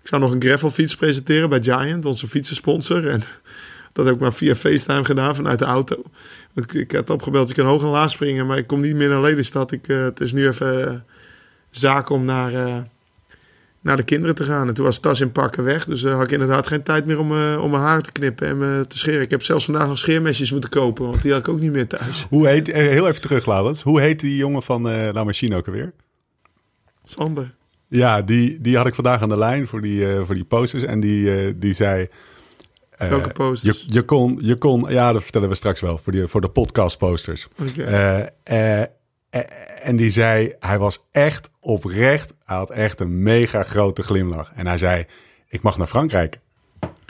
Ik 0.00 0.10
zou 0.10 0.22
nog 0.22 0.32
een 0.32 0.42
gravelfiets 0.42 0.96
presenteren 0.96 1.48
bij 1.48 1.62
Giant, 1.62 2.04
onze 2.04 2.26
fietsensponsor. 2.26 3.08
En 3.08 3.22
dat 3.92 4.04
heb 4.04 4.14
ik 4.14 4.20
maar 4.20 4.34
via 4.34 4.54
FaceTime 4.54 5.04
gedaan 5.04 5.34
vanuit 5.34 5.58
de 5.58 5.64
auto. 5.64 6.02
Ik, 6.54 6.72
ik 6.72 6.92
had 6.92 7.10
opgebeld, 7.10 7.50
ik 7.50 7.56
kan 7.56 7.66
hoog 7.66 7.82
en 7.82 7.88
laag 7.88 8.10
springen, 8.10 8.46
maar 8.46 8.58
ik 8.58 8.66
kom 8.66 8.80
niet 8.80 8.96
meer 8.96 9.08
naar 9.08 9.20
Lelystad. 9.20 9.72
Ik, 9.72 9.88
eh, 9.88 10.02
het 10.02 10.20
is 10.20 10.32
nu 10.32 10.46
even 10.46 10.88
eh, 10.88 10.94
zaak 11.70 12.08
om 12.08 12.24
naar, 12.24 12.52
naar 13.84 13.96
de 13.96 14.02
kinderen 14.02 14.34
te 14.34 14.44
gaan. 14.44 14.68
En 14.68 14.74
toen 14.74 14.84
was 14.84 14.98
tas 14.98 15.20
in 15.20 15.32
pakken 15.32 15.64
weg, 15.64 15.84
dus 15.84 16.02
uh, 16.02 16.14
had 16.14 16.22
ik 16.22 16.30
inderdaad 16.30 16.66
geen 16.66 16.82
tijd 16.82 17.06
meer 17.06 17.18
om, 17.18 17.32
eh, 17.32 17.62
om 17.62 17.70
mijn 17.70 17.82
haar 17.82 18.02
te 18.02 18.12
knippen 18.12 18.48
en 18.48 18.58
me 18.58 18.84
te 18.88 18.98
scheren. 18.98 19.20
Ik 19.20 19.30
heb 19.30 19.42
zelfs 19.42 19.64
vandaag 19.64 19.88
nog 19.88 19.98
scheermesjes 19.98 20.50
moeten 20.50 20.70
kopen, 20.70 21.04
want 21.06 21.22
die 21.22 21.30
had 21.32 21.40
ik 21.40 21.48
ook 21.48 21.60
niet 21.60 21.72
meer 21.72 21.86
thuis. 21.86 22.26
Hoe 22.30 22.48
heet, 22.48 22.68
eh, 22.68 22.86
heel 22.88 23.08
even 23.08 23.20
terug, 23.20 23.46
Laurens. 23.46 23.82
Hoe 23.82 24.00
heet 24.00 24.20
die 24.20 24.36
jongen 24.36 24.62
van 24.62 24.88
eh 24.88 25.08
La 25.12 25.24
Machine 25.24 25.56
ook 25.56 25.66
alweer? 25.66 25.92
Sander. 27.04 27.54
Ja, 27.88 28.22
die, 28.22 28.60
die 28.60 28.76
had 28.76 28.86
ik 28.86 28.94
vandaag 28.94 29.22
aan 29.22 29.28
de 29.28 29.38
lijn 29.38 29.66
voor 29.66 29.80
die, 29.80 30.12
eh, 30.12 30.24
voor 30.24 30.34
die 30.34 30.44
posters. 30.44 30.82
En 30.82 31.00
die, 31.00 31.36
eh, 31.36 31.52
die 31.56 31.74
zei... 31.74 32.08
eh, 32.90 33.08
Welke 33.08 33.28
posters? 33.32 33.84
Je, 33.86 33.92
je, 33.92 34.02
kon, 34.02 34.38
je 34.40 34.56
kon... 34.56 34.84
Ja, 34.88 35.12
dat 35.12 35.22
vertellen 35.22 35.48
we 35.48 35.54
straks 35.54 35.80
wel. 35.80 35.98
Voor, 35.98 36.12
die, 36.12 36.26
voor 36.26 36.40
de 36.40 36.48
podcast 36.48 36.98
posters. 36.98 37.48
Oké. 37.68 37.82
En 39.82 39.96
die 39.96 40.10
zei... 40.10 40.54
Hij 40.60 40.78
was 40.78 41.06
echt 41.12 41.50
oprecht... 41.60 42.34
Hij 42.44 42.56
had 42.56 42.70
echt 42.70 43.00
een 43.00 43.22
mega 43.22 43.62
grote 43.62 44.02
glimlach. 44.02 44.52
En 44.54 44.66
hij 44.66 44.78
zei... 44.78 45.06
Ik 45.48 45.62
mag 45.62 45.78
naar 45.78 45.86
Frankrijk. 45.86 46.38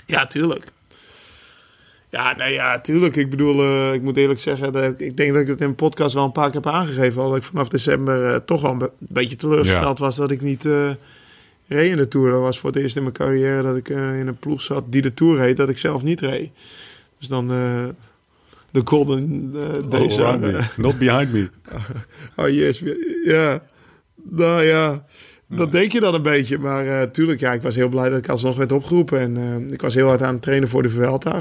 Ja, 0.06 0.26
tuurlijk. 0.26 0.72
Ja, 2.10 2.36
nee, 2.36 2.52
ja, 2.52 2.80
tuurlijk. 2.80 3.16
Ik 3.16 3.30
bedoel, 3.30 3.62
eh, 3.62 3.92
ik 3.92 4.02
moet 4.02 4.16
eerlijk 4.16 4.40
zeggen, 4.40 4.72
dat 4.72 4.82
ik, 4.82 5.00
ik 5.00 5.16
denk 5.16 5.32
dat 5.32 5.42
ik 5.42 5.46
het 5.48 5.60
in 5.60 5.68
de 5.68 5.74
podcast 5.74 6.14
wel 6.14 6.24
een 6.24 6.32
paar 6.32 6.50
keer 6.50 6.60
heb 6.62 6.72
aangegeven. 6.72 7.22
Al 7.22 7.28
dat 7.28 7.36
ik 7.36 7.42
vanaf 7.42 7.68
december 7.68 8.30
eh, 8.34 8.36
toch 8.36 8.60
wel 8.60 8.70
een 8.70 8.78
be- 8.78 8.90
beetje 8.98 9.36
teleurgesteld 9.36 9.98
was 9.98 10.16
dat 10.16 10.30
ik 10.30 10.40
niet 10.40 10.64
eh 10.64 10.90
reed 11.68 11.90
in 11.90 11.96
de 11.96 12.08
Tour. 12.08 12.30
Dat 12.30 12.40
was 12.40 12.58
voor 12.58 12.70
het 12.70 12.78
eerst 12.78 12.96
in 12.96 13.02
mijn 13.02 13.14
carrière 13.14 13.62
dat 13.62 13.76
ik 13.76 13.88
in 13.88 14.26
een 14.26 14.38
ploeg 14.38 14.62
zat 14.62 14.84
die 14.92 15.02
de 15.02 15.14
Tour 15.14 15.36
reed, 15.36 15.56
dat 15.56 15.68
ik 15.68 15.78
zelf 15.78 16.02
niet 16.02 16.20
reed. 16.20 16.50
Dus 17.18 17.28
dan 17.28 17.50
de 18.74 18.80
Golden 18.84 19.50
eh 19.54 19.90
Days. 19.90 20.18
around 20.18 20.40
waren- 20.40 20.52
me. 20.76 20.82
Not 20.82 20.98
behind 20.98 21.32
me. 21.32 21.48
Oh 22.36 22.48
yes, 22.48 22.82
ja. 23.24 23.62
Nou 24.30 24.62
ja, 24.62 25.04
dat 25.48 25.72
denk 25.72 25.92
je 25.92 26.00
dan 26.00 26.14
een 26.14 26.22
beetje. 26.22 26.58
Maar 26.58 26.86
eh 26.86 27.08
tuurlijk, 27.10 27.40
ja, 27.40 27.52
ik 27.52 27.62
was 27.62 27.74
heel 27.74 27.88
blij 27.88 28.08
dat 28.08 28.18
ik 28.18 28.28
alsnog 28.28 28.56
werd 28.56 28.72
opgeroepen. 28.72 29.20
En 29.20 29.36
eh, 29.36 29.72
ik 29.72 29.80
was 29.82 29.94
heel 29.94 30.06
hard 30.08 30.22
aan 30.22 30.32
het 30.32 30.42
trainen 30.42 30.68
voor 30.68 30.82
de 30.82 30.88
Vuelta 30.88 31.38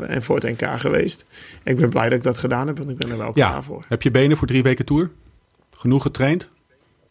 en 0.00 0.22
voor 0.22 0.36
het 0.40 0.60
NK 0.60 0.80
geweest. 0.80 1.26
En 1.62 1.72
ik 1.72 1.80
ben 1.80 1.90
blij 1.90 2.08
dat 2.08 2.18
ik 2.18 2.24
dat 2.24 2.38
gedaan 2.38 2.66
heb, 2.66 2.78
want 2.78 2.90
ik 2.90 2.96
ben 2.96 3.10
er 3.10 3.18
wel 3.18 3.32
Ja. 3.34 3.48
klaar 3.48 3.64
voor. 3.64 3.84
Heb 3.88 4.02
je 4.02 4.10
benen 4.10 4.36
voor 4.36 4.46
drie 4.46 4.62
weken 4.62 4.84
tour? 4.84 5.10
Genoeg 5.76 6.02
getraind? 6.02 6.48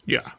Ja. 0.04 0.36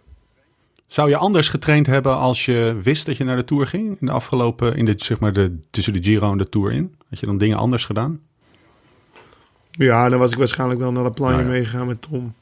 Zou 0.87 1.09
je 1.09 1.17
anders 1.17 1.49
getraind 1.49 1.87
hebben 1.87 2.15
als 2.17 2.45
je 2.45 2.79
wist 2.83 3.05
dat 3.05 3.17
je 3.17 3.23
naar 3.23 3.35
de 3.35 3.43
Tour 3.43 3.67
ging? 3.67 3.97
In 3.99 4.05
de 4.05 4.11
afgelopen, 4.11 4.75
in 4.75 4.85
de, 4.85 4.93
zeg 4.95 5.19
maar 5.19 5.33
de, 5.33 5.59
tussen 5.69 5.93
de 5.93 6.03
Giro 6.03 6.31
en 6.31 6.37
de 6.37 6.49
Tour 6.49 6.71
in? 6.71 6.95
Had 7.09 7.19
je 7.19 7.25
dan 7.25 7.37
dingen 7.37 7.57
anders 7.57 7.85
gedaan? 7.85 8.19
Ja, 9.77 10.09
dan 10.09 10.19
was 10.19 10.31
ik 10.31 10.37
waarschijnlijk 10.37 10.79
wel 10.79 10.91
naar 10.91 11.03
de 11.03 11.11
planje 11.11 11.35
Nou 11.35 11.45
ja. 11.47 11.51
meegegaan 11.51 11.87
met 11.87 12.01
Tom. 12.01 12.33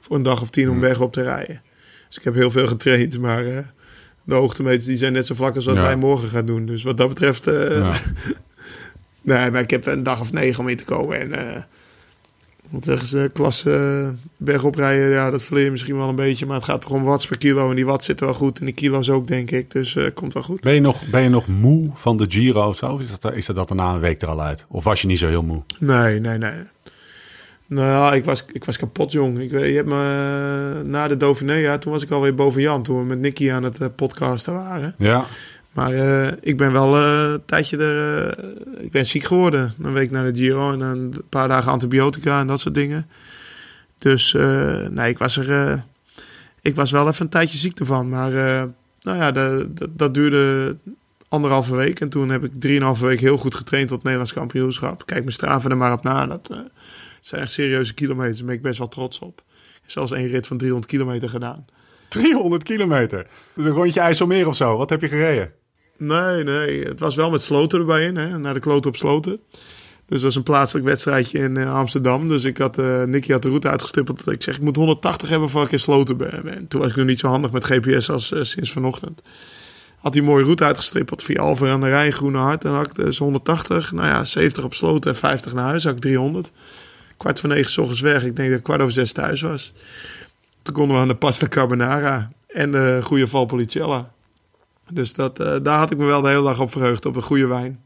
Voor 0.00 0.16
een 0.16 0.22
dag 0.22 0.40
of 0.42 0.50
tien 0.50 0.70
om 0.70 0.80
weg 0.80 1.00
op 1.00 1.12
te 1.12 1.22
rijden. 1.22 1.62
Dus 2.08 2.16
ik 2.16 2.24
heb 2.24 2.34
heel 2.34 2.50
veel 2.50 2.66
getraind, 2.66 3.18
maar 3.18 3.46
eh, 3.46 3.58
de 4.24 4.34
hoogtemeters 4.34 4.84
die 4.86 4.96
zijn 4.96 5.12
net 5.12 5.26
zo 5.26 5.34
vlak 5.34 5.54
als 5.54 5.64
wat 5.64 5.74
Ja. 5.74 5.82
wij 5.82 5.96
morgen 5.96 6.28
gaan 6.28 6.46
doen. 6.46 6.66
Dus 6.66 6.82
wat 6.82 6.96
dat 6.96 7.08
betreft, 7.08 7.46
eh, 7.46 7.68
Ja. 7.78 7.94
nee, 9.22 9.50
maar 9.50 9.60
ik 9.60 9.70
heb 9.70 9.86
een 9.86 10.02
dag 10.02 10.20
of 10.20 10.32
negen 10.32 10.60
om 10.60 10.68
in 10.68 10.76
te 10.76 10.84
komen. 10.84 11.20
En 11.20 11.66
eh 12.72 12.78
wat 12.78 12.84
zeggen 12.84 13.06
ze, 13.08 13.30
klasse 13.32 13.70
eh, 14.04 14.08
bergop 14.36 14.74
rijden, 14.74 15.10
ja, 15.10 15.30
dat 15.30 15.42
verleer 15.42 15.64
je 15.64 15.70
misschien 15.70 15.96
wel 15.96 16.08
een 16.08 16.14
beetje. 16.14 16.46
Maar 16.46 16.56
het 16.56 16.64
gaat 16.64 16.82
toch 16.82 16.90
om 16.90 17.02
watts 17.02 17.26
per 17.26 17.38
kilo. 17.38 17.70
En 17.70 17.76
die 17.76 17.86
watt 17.86 18.04
zitten 18.04 18.26
wel 18.26 18.34
goed. 18.34 18.58
En 18.58 18.64
die 18.64 18.74
kilo's 18.74 19.10
ook, 19.10 19.26
denk 19.26 19.50
ik. 19.50 19.70
Dus 19.70 19.96
eh 19.96 20.04
komt 20.14 20.32
wel 20.34 20.42
goed. 20.42 20.60
Ben, 20.60 20.74
je 20.74 20.80
nog, 20.80 21.06
ben 21.10 21.22
je 21.22 21.28
nog 21.28 21.46
moe 21.46 21.90
van 21.94 22.16
de 22.16 22.26
Giro 22.28 22.68
of 22.68 22.76
zo? 22.76 22.96
Is 22.98 23.18
dat, 23.20 23.34
is 23.34 23.46
dat, 23.46 23.56
dat 23.56 23.70
er 23.70 23.76
na 23.76 23.94
een 23.94 24.00
week 24.00 24.22
er 24.22 24.28
al 24.28 24.42
uit? 24.42 24.66
Of 24.68 24.84
was 24.84 25.00
je 25.00 25.06
niet 25.06 25.18
zo 25.18 25.28
heel 25.28 25.42
moe? 25.42 25.62
Nee, 25.78 26.20
nee, 26.20 26.38
nee. 26.38 26.52
Nou, 27.66 28.14
ik 28.14 28.24
was, 28.24 28.44
ik 28.52 28.64
was 28.64 28.76
kapot, 28.76 29.12
jong. 29.12 29.38
Ik, 29.40 29.50
weet- 29.50 29.68
je 29.68 29.74
hebt 29.76 29.88
me 29.88 29.94
eh, 30.80 30.88
na 30.90 31.08
de 31.08 31.16
Dauphiné, 31.16 31.54
ja, 31.54 31.78
toen 31.78 31.92
was 31.92 32.02
ik 32.02 32.10
alweer 32.10 32.34
boven 32.34 32.60
Jan. 32.60 32.82
Toen 32.82 32.98
we 32.98 33.04
met 33.04 33.18
Nicky 33.18 33.50
aan 33.52 33.62
het 33.62 33.80
eh, 33.80 33.88
podcasten 33.96 34.52
waren. 34.52 34.94
Ja. 34.98 35.24
Maar 35.72 35.92
eh, 35.92 36.32
ik 36.40 36.56
ben 36.56 36.72
wel 36.72 36.96
eh, 36.96 37.32
een 37.32 37.44
tijdje 37.44 37.76
er... 37.76 38.28
eh, 38.28 38.84
ik 38.84 38.90
ben 38.90 39.06
ziek 39.06 39.24
geworden. 39.24 39.72
Een 39.82 39.92
week 39.92 40.10
na 40.10 40.22
de 40.22 40.34
Giro 40.34 40.72
en 40.72 40.80
een 40.80 41.14
paar 41.28 41.48
dagen 41.48 41.72
antibiotica 41.72 42.40
en 42.40 42.46
dat 42.46 42.60
soort 42.60 42.74
dingen. 42.74 43.08
Dus 43.98 44.32
nee, 44.90 45.10
ik 45.10 45.18
was 45.18 45.36
er... 45.36 45.84
ik 46.60 46.74
was 46.74 46.90
wel 46.90 47.08
even 47.08 47.24
een 47.24 47.30
tijdje 47.30 47.58
ziek 47.58 47.78
ervan. 47.78 48.08
Maar 48.08 48.32
nou 49.00 49.18
ja, 49.18 49.32
dat 49.90 50.14
duurde 50.14 50.76
anderhalve 51.28 51.76
week. 51.76 52.00
En 52.00 52.08
toen 52.08 52.28
heb 52.28 52.44
ik 52.44 52.50
drieënhalve 52.54 53.06
week 53.06 53.20
heel 53.20 53.36
goed 53.36 53.54
getraind 53.54 53.88
tot 53.88 54.02
Nederlands 54.02 54.32
kampioenschap. 54.32 55.06
Kijk 55.06 55.20
mijn 55.20 55.32
straven 55.32 55.70
er 55.70 55.76
maar 55.76 55.92
op 55.92 56.02
na. 56.02 56.26
Dat 56.26 56.50
zijn 57.20 57.42
echt 57.42 57.52
serieuze 57.52 57.94
kilometers. 57.94 58.36
Daar 58.36 58.46
ben 58.46 58.54
ik 58.54 58.62
best 58.62 58.78
wel 58.78 58.88
trots 58.88 59.18
op. 59.18 59.42
Zelfs 59.86 60.12
één 60.12 60.28
rit 60.28 60.46
van 60.46 60.56
300 60.56 60.90
kilometer 60.90 61.28
gedaan. 61.28 61.64
300 62.08 62.62
kilometer. 62.62 63.26
Dus 63.54 63.64
een 63.64 63.70
rondje 63.70 64.00
IJsselmeer 64.00 64.48
of 64.48 64.56
zo. 64.56 64.76
Wat 64.76 64.90
heb 64.90 65.00
je 65.00 65.08
gereden? 65.08 65.52
Nee, 66.06 66.44
nee. 66.44 66.84
Het 66.84 67.00
was 67.00 67.14
wel 67.14 67.30
met 67.30 67.42
sloten 67.42 67.78
erbij 67.78 68.04
in. 68.04 68.16
Hè? 68.16 68.38
Naar 68.38 68.54
de 68.54 68.60
kloot 68.60 68.86
op 68.86 68.96
sloten. 68.96 69.40
Dus 70.06 70.20
dat 70.20 70.30
is 70.30 70.36
een 70.36 70.42
plaatselijk 70.42 70.86
wedstrijdje 70.86 71.38
in 71.38 71.56
eh, 71.56 71.74
Amsterdam. 71.74 72.28
Dus 72.28 72.44
ik 72.44 72.58
had, 72.58 72.78
eh 72.78 73.02
Nicky 73.02 73.32
had 73.32 73.42
de 73.42 73.48
route 73.48 73.68
uitgestippeld. 73.68 74.30
Ik 74.30 74.42
zeg, 74.42 74.54
ik 74.54 74.60
moet 74.60 74.76
180 74.76 75.28
hebben 75.28 75.48
voor 75.48 75.64
ik 75.64 75.72
in 75.72 75.78
sloten 75.78 76.16
ben. 76.16 76.48
En 76.54 76.68
toen 76.68 76.80
was 76.80 76.90
ik 76.90 76.96
nog 76.96 77.06
niet 77.06 77.18
zo 77.18 77.28
handig 77.28 77.50
met 77.50 77.64
GPS 77.64 78.10
als 78.10 78.32
eh, 78.32 78.42
sinds 78.42 78.72
vanochtend. 78.72 79.22
Had 79.98 80.16
een 80.16 80.24
mooie 80.24 80.44
route 80.44 80.64
uitgestippeld 80.64 81.22
via 81.22 81.40
Alver 81.40 81.70
aan 81.70 81.80
de 81.80 81.88
Rijn, 81.88 82.12
Groene 82.12 82.38
Hart. 82.38 82.64
En 82.64 82.70
had 82.70 82.86
ik 82.86 82.94
dus 82.94 83.18
180, 83.18 83.92
nou 83.92 84.08
ja, 84.08 84.24
70 84.24 84.64
op 84.64 84.74
sloten 84.74 85.10
en 85.10 85.16
50 85.16 85.52
naar 85.52 85.64
huis. 85.64 85.84
had 85.84 85.92
ik 85.92 86.00
300. 86.00 86.52
Kwart 87.16 87.40
voor 87.40 87.48
negen 87.48 87.70
's 87.70 87.78
ochtends 87.78 88.00
weg. 88.00 88.24
Ik 88.24 88.36
denk 88.36 88.48
dat 88.48 88.58
ik 88.58 88.64
kwart 88.64 88.80
over 88.80 88.92
zes 88.92 89.12
thuis 89.12 89.40
was. 89.40 89.72
Toen 90.62 90.74
konden 90.74 90.96
we 90.96 91.02
aan 91.02 91.08
de 91.08 91.14
pasta 91.14 91.48
carbonara 91.48 92.30
en 92.46 92.72
de 92.72 93.00
goede 93.02 93.26
Valpolicella. 93.26 94.12
Dus 94.94 95.14
dat, 95.14 95.40
eh, 95.40 95.56
daar 95.62 95.78
had 95.78 95.90
ik 95.90 95.98
me 95.98 96.04
wel 96.04 96.20
de 96.20 96.28
hele 96.28 96.42
dag 96.42 96.60
op 96.60 96.72
verheugd, 96.72 97.06
op 97.06 97.16
een 97.16 97.22
goede 97.22 97.46
wijn. 97.46 97.80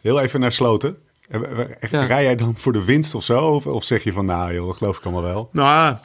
Heel 0.00 0.20
even 0.20 0.40
naar 0.40 0.52
Sloten. 0.52 0.96
Eh, 1.28 1.40
Ja. 1.90 2.04
Rij 2.04 2.22
jij 2.22 2.36
dan 2.36 2.56
voor 2.56 2.72
de 2.72 2.84
winst 2.84 3.14
of 3.14 3.24
zo? 3.24 3.44
Of, 3.44 3.66
of 3.66 3.84
zeg 3.84 4.04
je 4.04 4.12
van, 4.12 4.24
nou 4.26 4.54
joh, 4.54 4.66
dat 4.66 4.76
geloof 4.76 4.96
ik 4.98 5.04
allemaal 5.04 5.22
wel. 5.22 5.48
Nou, 5.52 5.96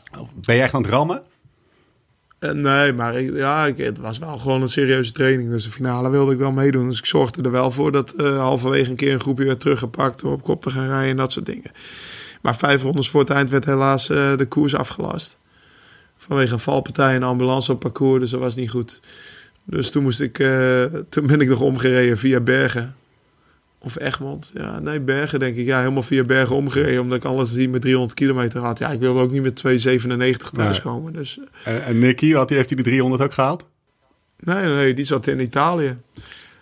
Ben 0.45 0.55
je 0.55 0.61
echt 0.61 0.73
aan 0.73 0.81
het 0.81 0.91
rammen? 0.91 1.21
eh, 2.39 2.51
nee, 2.51 2.93
maar 2.93 3.15
ik, 3.19 3.35
ja, 3.35 3.65
ik, 3.65 3.77
het 3.77 3.97
was 3.97 4.17
wel 4.17 4.37
gewoon 4.37 4.61
een 4.61 4.69
serieuze 4.69 5.11
training. 5.11 5.49
Dus 5.49 5.63
de 5.63 5.71
finale 5.71 6.09
wilde 6.09 6.31
ik 6.33 6.37
wel 6.37 6.51
meedoen. 6.51 6.89
Dus 6.89 6.99
ik 6.99 7.05
zorgde 7.05 7.41
er 7.43 7.51
wel 7.51 7.71
voor 7.71 7.91
dat 7.91 8.13
halverwege 8.17 8.89
een 8.89 8.95
keer 8.95 9.13
een 9.13 9.19
groepje 9.21 9.45
werd 9.45 9.59
teruggepakt... 9.59 10.19
door 10.19 10.31
op 10.33 10.43
kop 10.43 10.61
te 10.61 10.69
gaan 10.71 10.87
rijden 10.87 11.09
en 11.09 11.17
dat 11.17 11.31
soort 11.31 11.45
dingen. 11.45 11.71
Maar 12.41 12.55
vijf 12.55 12.81
rondes 12.81 13.09
voor 13.09 13.19
het 13.19 13.29
eind 13.29 13.49
werd 13.49 13.65
helaas 13.65 14.07
de 14.07 14.45
koers 14.49 14.75
afgelast. 14.75 15.37
Vanwege 16.17 16.53
een 16.53 16.59
valpartij 16.59 17.15
en 17.15 17.23
ambulance 17.23 17.71
op 17.71 17.79
parcours, 17.79 18.21
dus 18.21 18.31
dat 18.31 18.39
was 18.39 18.55
niet 18.55 18.69
goed. 18.69 18.99
Dus 19.65 19.91
toen, 19.91 20.03
moest 20.03 20.21
ik, 20.21 20.39
eh, 20.39 20.83
toen 21.09 21.27
ben 21.27 21.41
ik 21.41 21.49
nog 21.49 21.61
omgereden 21.61 22.17
via 22.17 22.39
Bergen. 22.39 22.95
Of 23.79 23.99
Egmond. 23.99 24.51
Ja, 24.53 24.79
nee, 24.79 24.99
Bergen 24.99 25.39
denk 25.39 25.55
ik. 25.55 25.65
Ja, 25.65 25.79
helemaal 25.79 26.03
via 26.03 26.23
Bergen 26.23 26.55
omgereden. 26.55 27.01
Omdat 27.01 27.17
ik 27.17 27.23
alles 27.23 27.53
die 27.53 27.69
met 27.69 27.81
300 27.81 28.13
kilometer 28.13 28.59
had. 28.61 28.79
Ja, 28.79 28.89
ik 28.91 28.99
wilde 28.99 29.21
ook 29.21 29.31
niet 29.31 29.41
met 29.41 29.55
2,97 29.55 30.49
thuiskomen. 30.53 31.13
Dus 31.13 31.39
En, 31.63 31.83
en 31.85 31.99
Nicky, 31.99 32.31
had 32.33 32.47
die, 32.47 32.57
heeft 32.57 32.69
hij 32.69 32.77
de 32.77 32.83
300 32.83 33.21
ook 33.23 33.33
gehaald? 33.33 33.65
nee, 34.39 34.65
nee, 34.65 34.93
die 34.93 35.05
zat 35.05 35.27
in 35.27 35.39
Italië. 35.39 35.97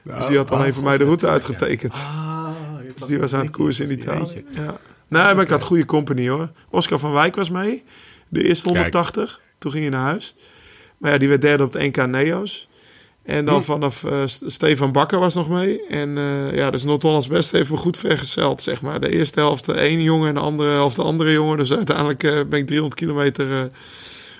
Dus 0.03 0.27
die 0.27 0.37
had 0.37 0.51
Oh, 0.51 0.57
alleen 0.59 0.73
voor 0.73 0.83
mij 0.83 0.97
de 0.97 1.03
route 1.03 1.27
uitgetekend. 1.27 1.93
Ah, 1.93 2.49
Dus 2.95 3.07
die 3.07 3.19
was 3.19 3.33
aan 3.33 3.39
het 3.41 3.51
koersen 3.51 3.85
in 3.85 3.91
Italië. 3.91 4.43
Ja. 4.49 4.77
Nee, 5.07 5.33
maar 5.33 5.41
ik 5.41 5.49
had 5.49 5.63
goede 5.63 5.85
company 5.85 6.29
hoor. 6.29 6.49
Oscar 6.69 6.99
van 6.99 7.11
Wijk 7.11 7.35
was 7.35 7.49
mee. 7.49 7.83
De 8.29 8.43
eerste 8.43 8.67
180. 8.69 9.41
Toen 9.57 9.71
ging 9.71 9.83
hij 9.83 9.91
naar 9.93 10.03
huis. 10.05 10.35
Maar 10.97 11.11
ja, 11.11 11.17
die 11.17 11.27
werd 11.29 11.41
derde 11.41 11.63
op 11.63 11.73
de 11.73 11.83
NK 11.83 12.05
Neo's. 12.07 12.69
En 13.23 13.45
dan 13.45 13.55
Hm. 13.57 13.61
vanaf 13.63 14.03
St- 14.25 14.43
Stefan 14.45 14.91
Bakker 14.91 15.19
was 15.19 15.35
nog 15.35 15.49
mee. 15.49 15.85
En 15.87 16.17
eh, 16.17 16.55
ja, 16.55 16.71
dus 16.71 16.83
Noord-Hollands 16.83 17.27
Best 17.27 17.51
heeft 17.51 17.69
me 17.69 17.77
goed 17.77 17.97
vergezeld, 17.97 18.61
zeg 18.61 18.81
maar. 18.81 18.99
De 19.01 19.09
eerste 19.11 19.39
helft 19.39 19.65
de 19.65 19.79
ene 19.79 20.03
jongen 20.03 20.27
en 20.27 20.33
de 20.33 20.39
andere 20.39 20.69
helft 20.71 20.95
de 20.95 21.03
andere 21.03 21.31
jongen. 21.31 21.57
Dus 21.57 21.73
uiteindelijk 21.73 22.23
eh, 22.23 22.31
ben 22.31 22.59
ik 22.59 22.65
300 22.67 22.95
kilometer 22.99 23.71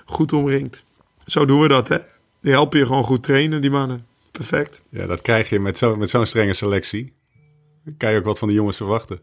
goed 0.05 0.33
omringd. 0.33 0.83
Zo 1.25 1.45
doen 1.45 1.61
we 1.61 1.67
dat, 1.67 1.87
hè. 1.87 1.97
Die 2.41 2.51
helpen 2.51 2.79
je 2.79 2.85
gewoon 2.85 3.03
goed 3.03 3.23
trainen, 3.23 3.61
die 3.61 3.71
mannen. 3.71 4.05
Perfect. 4.31 4.83
Ja, 4.89 5.05
dat 5.05 5.21
krijg 5.21 5.49
je 5.49 5.59
met 5.59 5.77
zo- 5.77 5.95
met 5.95 6.09
zo'n 6.09 6.25
strenge 6.25 6.53
selectie. 6.53 7.13
Dan 7.85 7.97
kan 7.97 8.11
je 8.11 8.17
ook 8.17 8.25
wat 8.25 8.39
van 8.39 8.47
de 8.47 8.53
jongens 8.53 8.77
verwachten. 8.77 9.19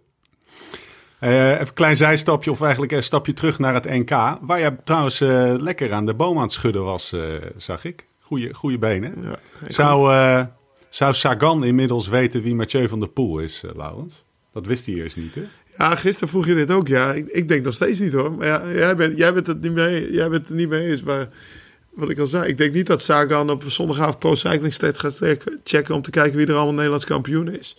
Even 1.21 1.61
een 1.61 1.73
klein 1.75 1.97
zijstapje, 1.97 2.51
of 2.51 2.61
eigenlijk 2.61 2.93
een 2.93 3.03
stapje 3.03 3.33
terug 3.33 3.59
naar 3.59 3.75
het 3.75 3.85
NK. 3.85 4.11
Waar 4.41 4.61
jij 4.61 4.77
trouwens 4.85 5.19
lekker 5.63 5.93
aan 5.93 6.07
de 6.07 6.15
boom 6.15 6.37
aan 6.37 6.43
het 6.43 6.53
schudden 6.53 6.85
was, 6.85 7.15
zag 7.57 7.85
ik. 7.85 8.07
Goeie, 8.29 8.55
goeie 8.55 8.79
benen. 8.79 9.15
Ja, 9.23 9.39
Zou, 9.69 10.13
eh, 10.13 10.45
zou 10.89 11.15
Sagan 11.15 11.65
inmiddels 11.65 12.09
weten 12.09 12.43
wie 12.43 12.55
Mathieu 12.55 12.89
van 12.89 12.99
der 12.99 13.09
Poel 13.09 13.39
is, 13.39 13.63
eh, 13.65 13.71
Laurens? 13.77 14.25
Dat 14.53 14.67
wist 14.67 14.87
hij 14.87 14.95
eerst 14.95 15.17
niet, 15.17 15.35
hè? 15.35 15.43
Ja, 15.79 15.95
gisteren 15.95 16.29
vroeg 16.29 16.47
je 16.47 16.55
dit 16.55 16.71
ook. 16.71 16.89
Ja, 16.89 17.13
ik, 17.13 17.27
ik 17.27 17.49
denk 17.49 17.65
nog 17.65 17.75
steeds 17.75 17.99
niet 17.99 18.13
hoor. 18.13 18.33
Maar 18.33 18.47
ja, 18.47 18.73
jij, 18.73 18.97
bent, 18.97 19.17
jij, 19.17 19.33
bent 19.33 19.47
het 19.47 19.61
niet 19.61 19.73
mee, 19.73 20.13
jij 20.13 20.29
bent 20.29 20.49
het 20.49 20.57
niet 20.57 20.69
mee 20.69 20.89
eens. 20.89 21.03
Maar 21.03 21.29
wat 21.95 22.11
ik 22.11 22.19
al 22.19 22.27
zei, 22.27 22.49
ik 22.49 22.57
denk 22.57 22.75
niet 22.75 22.87
dat 22.87 23.03
Sagan 23.03 23.51
op 23.51 23.65
zondagavond 23.67 24.19
Pro 24.19 24.35
Cycling 24.35 24.73
Stats 24.73 24.99
gaat 24.99 25.21
checken 25.65 25.95
om 25.95 26.03
te 26.03 26.11
kijken 26.11 26.37
wie 26.37 26.47
er 26.47 26.55
allemaal 26.55 26.75
Nederlands 26.75 27.05
kampioen 27.05 27.55
is. 27.59 27.77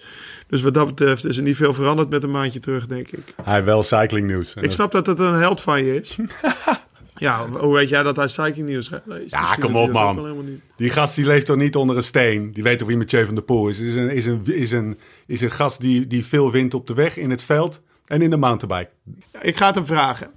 Dus 0.47 0.61
wat 0.61 0.73
dat 0.73 0.87
betreft 0.87 1.25
is 1.25 1.37
er 1.37 1.43
niet 1.43 1.55
veel 1.55 1.73
veranderd 1.73 2.09
met 2.09 2.23
een 2.23 2.31
maandje 2.31 2.59
terug, 2.59 2.87
denk 2.87 3.11
ik. 3.11 3.33
Hij 3.43 3.63
wel 3.63 3.83
cycling 3.83 4.27
nieuws. 4.27 4.53
Ik 4.61 4.71
snap 4.71 4.91
dat 4.91 5.05
het 5.05 5.19
een 5.19 5.33
held 5.33 5.61
van 5.61 5.83
je 5.83 6.01
is. 6.01 6.17
ja, 7.19 7.49
hoe 7.49 7.73
weet 7.73 7.89
jij 7.89 8.03
dat 8.03 8.15
hij 8.15 8.27
cycling 8.27 8.67
nieuws? 8.67 8.89
Ja, 8.89 9.01
Misschien 9.39 9.59
kom 9.59 9.75
op, 9.75 9.91
man. 9.91 10.61
Die 10.75 10.89
gast 10.89 11.15
die 11.15 11.25
leeft 11.25 11.45
toch 11.45 11.57
niet 11.57 11.75
onder 11.75 11.95
een 11.95 12.03
steen? 12.03 12.51
Die 12.51 12.63
weet 12.63 12.79
toch 12.79 12.87
wie 12.87 12.97
Mathieu 12.97 13.25
van 13.25 13.35
der 13.35 13.43
Poel 13.43 13.67
is? 13.67 13.79
Is 13.79 13.95
een, 13.95 14.09
is 14.09 14.25
een, 14.25 14.41
is 14.45 14.71
een, 14.71 14.99
is 15.25 15.41
een 15.41 15.51
gast 15.51 15.81
die, 15.81 16.07
die 16.07 16.25
veel 16.25 16.51
wint 16.51 16.73
op 16.73 16.87
de 16.87 16.93
weg, 16.93 17.17
in 17.17 17.29
het 17.29 17.43
veld 17.43 17.81
en 18.05 18.21
in 18.21 18.29
de 18.29 18.37
mountainbike. 18.37 18.91
Ja, 19.33 19.41
ik 19.41 19.57
ga 19.57 19.65
het 19.65 19.75
hem 19.75 19.85
vragen. 19.85 20.31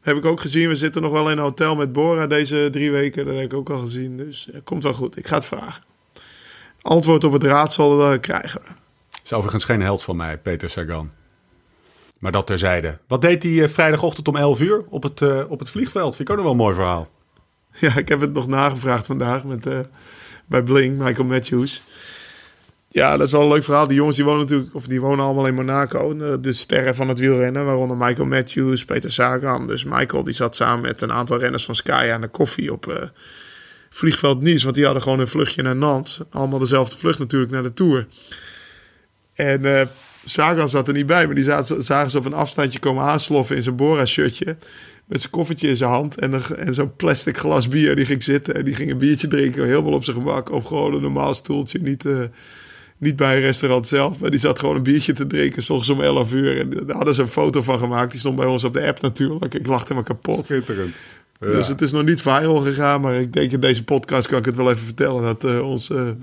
heb 0.00 0.16
ik 0.16 0.24
ook 0.24 0.40
gezien. 0.40 0.68
We 0.68 0.76
zitten 0.76 1.02
nog 1.02 1.12
wel 1.12 1.30
in 1.30 1.36
een 1.36 1.42
hotel 1.42 1.76
met 1.76 1.92
Bora 1.92 2.26
deze 2.26 2.68
drie 2.72 2.90
weken. 2.90 3.26
Dat 3.26 3.34
heb 3.34 3.44
ik 3.44 3.54
ook 3.54 3.70
al 3.70 3.78
gezien. 3.78 4.16
Dus 4.16 4.50
eh, 4.50 4.60
komt 4.64 4.82
wel 4.82 4.94
goed. 4.94 5.16
Ik 5.16 5.26
ga 5.26 5.34
het 5.34 5.44
vragen. 5.44 5.82
Antwoord 6.80 7.24
op 7.24 7.32
het 7.32 7.42
raadsel 7.42 8.12
eh, 8.12 8.20
krijgen 8.20 8.60
we. 8.60 8.68
Is 9.24 9.32
overigens 9.32 9.64
geen 9.64 9.80
held 9.82 10.02
van 10.02 10.16
mij, 10.16 10.38
Peter 10.38 10.70
Sagan. 10.70 11.10
Maar 12.18 12.32
dat 12.32 12.46
terzijde. 12.46 12.98
Wat 13.06 13.20
deed 13.20 13.42
hij 13.42 13.62
eh, 13.62 13.68
vrijdagochtend 13.68 14.28
om 14.28 14.36
11 14.36 14.60
uur 14.60 14.84
op 14.88 15.02
het, 15.02 15.22
eh, 15.22 15.42
op 15.48 15.58
het 15.58 15.70
vliegveld? 15.70 16.16
Vind 16.16 16.28
ik 16.28 16.30
ook 16.30 16.36
nog 16.36 16.44
wel 16.44 16.54
een 16.54 16.60
mooi 16.60 16.74
verhaal. 16.74 17.08
Ja, 17.80 17.96
ik 17.96 18.08
heb 18.08 18.20
het 18.20 18.32
nog 18.32 18.46
nagevraagd 18.46 19.06
vandaag 19.06 19.44
met, 19.44 19.66
eh, 19.66 19.78
bij 20.46 20.62
Bling, 20.62 20.98
Michael 20.98 21.28
Matthews. 21.28 21.82
Ja, 22.88 23.16
dat 23.16 23.26
is 23.26 23.32
wel 23.32 23.42
een 23.42 23.48
leuk 23.48 23.64
verhaal. 23.64 23.86
Die 23.86 23.96
jongens 23.96 24.16
die 24.16 24.24
wonen 24.24 24.40
natuurlijk, 24.40 24.74
of 24.74 24.86
die 24.86 25.00
wonen 25.00 25.24
allemaal 25.24 25.46
in 25.46 25.54
Monaco. 25.54 26.16
De, 26.40 26.52
sterren 26.52 26.94
van 26.94 27.08
het 27.08 27.18
wielrennen, 27.18 27.64
waaronder 27.64 27.96
Michael 27.96 28.26
Matthews, 28.26 28.84
Peter 28.84 29.12
Sagan. 29.12 29.66
Dus 29.66 29.84
Michael 29.84 30.24
die 30.24 30.34
zat 30.34 30.56
samen 30.56 30.80
met 30.80 31.00
een 31.00 31.12
aantal 31.12 31.38
renners 31.38 31.64
van 31.64 31.74
Sky 31.74 32.10
aan 32.12 32.20
de 32.20 32.28
koffie 32.28 32.72
op 32.72 33.10
vliegveld 33.90 34.40
Nice. 34.40 34.64
Want 34.64 34.74
die 34.74 34.84
hadden 34.84 35.02
gewoon 35.02 35.20
een 35.20 35.28
vluchtje 35.28 35.62
naar 35.62 35.76
Nantes. 35.76 36.20
Allemaal 36.30 36.58
dezelfde 36.58 36.96
vlucht 36.96 37.18
natuurlijk 37.18 37.50
naar 37.50 37.62
de 37.62 37.74
Tour. 37.74 38.06
En 39.34 39.88
Sagan 40.28 40.68
zat 40.68 40.88
er 40.88 40.94
niet 40.94 41.06
bij, 41.06 41.26
maar 41.26 41.34
die 41.34 41.44
zaten, 41.44 41.82
zagen 41.82 42.10
ze 42.10 42.18
op 42.18 42.24
een 42.24 42.34
afstandje 42.34 42.78
komen 42.78 43.04
aansloffen 43.04 43.56
in 43.56 43.62
zijn 43.62 43.76
Bora-shirtje. 43.76 44.56
Met 45.06 45.20
zijn 45.20 45.32
koffertje 45.32 45.68
in 45.68 45.76
zijn 45.76 45.90
hand 45.90 46.18
en, 46.20 46.32
een- 46.32 46.56
en 46.56 46.74
zo'n 46.74 46.96
plastic 46.96 47.36
glas 47.38 47.68
bier. 47.68 47.96
Die 47.96 48.04
ging 48.04 48.22
zitten 48.22 48.54
en 48.54 48.64
die 48.64 48.74
ging 48.74 48.90
een 48.90 48.98
biertje 48.98 49.28
drinken. 49.28 49.64
Helemaal 49.64 49.92
op 49.92 50.04
zijn 50.04 50.16
gemak. 50.16 50.50
Op 50.50 50.64
gewoon 50.66 50.94
een 50.94 51.02
normaal 51.02 51.34
stoeltje. 51.34 51.78
Niet, 51.78 52.06
eh, 52.06 52.20
niet 52.98 53.16
bij 53.16 53.34
een 53.36 53.40
restaurant 53.42 53.86
zelf. 53.86 54.18
Maar 54.20 54.30
die 54.30 54.40
zat 54.40 54.58
gewoon 54.58 54.76
een 54.76 54.82
biertje 54.82 55.12
te 55.12 55.26
drinken. 55.26 55.62
Soms 55.62 55.88
om 55.88 56.00
11 56.00 56.32
uur. 56.32 56.58
En 56.60 56.70
daar 56.86 56.96
hadden 56.96 57.14
ze 57.14 57.22
een 57.22 57.28
foto 57.28 57.62
van 57.62 57.78
gemaakt. 57.78 58.10
Die 58.10 58.20
stond 58.20 58.36
bij 58.36 58.46
ons 58.46 58.64
op 58.64 58.74
de 58.74 58.86
app 58.86 59.00
natuurlijk. 59.00 59.54
Ik 59.54 59.66
lachte 59.66 59.94
me 59.94 60.02
kapot. 60.02 60.46
Schitterend. 60.46 60.94
Dus 61.40 61.68
het 61.68 61.82
is 61.82 61.92
nog 61.92 62.04
niet 62.04 62.20
viral 62.20 62.60
gegaan. 62.60 63.00
Maar 63.00 63.14
ik 63.20 63.32
denk 63.32 63.50
in 63.52 63.60
deze 63.60 63.84
podcast 63.84 64.26
kan 64.28 64.38
ik 64.38 64.44
het 64.44 64.56
wel 64.56 64.70
even 64.70 64.84
vertellen. 64.84 65.22
Dat 65.22 65.44
eh, 65.44 65.68
onze, 65.68 66.16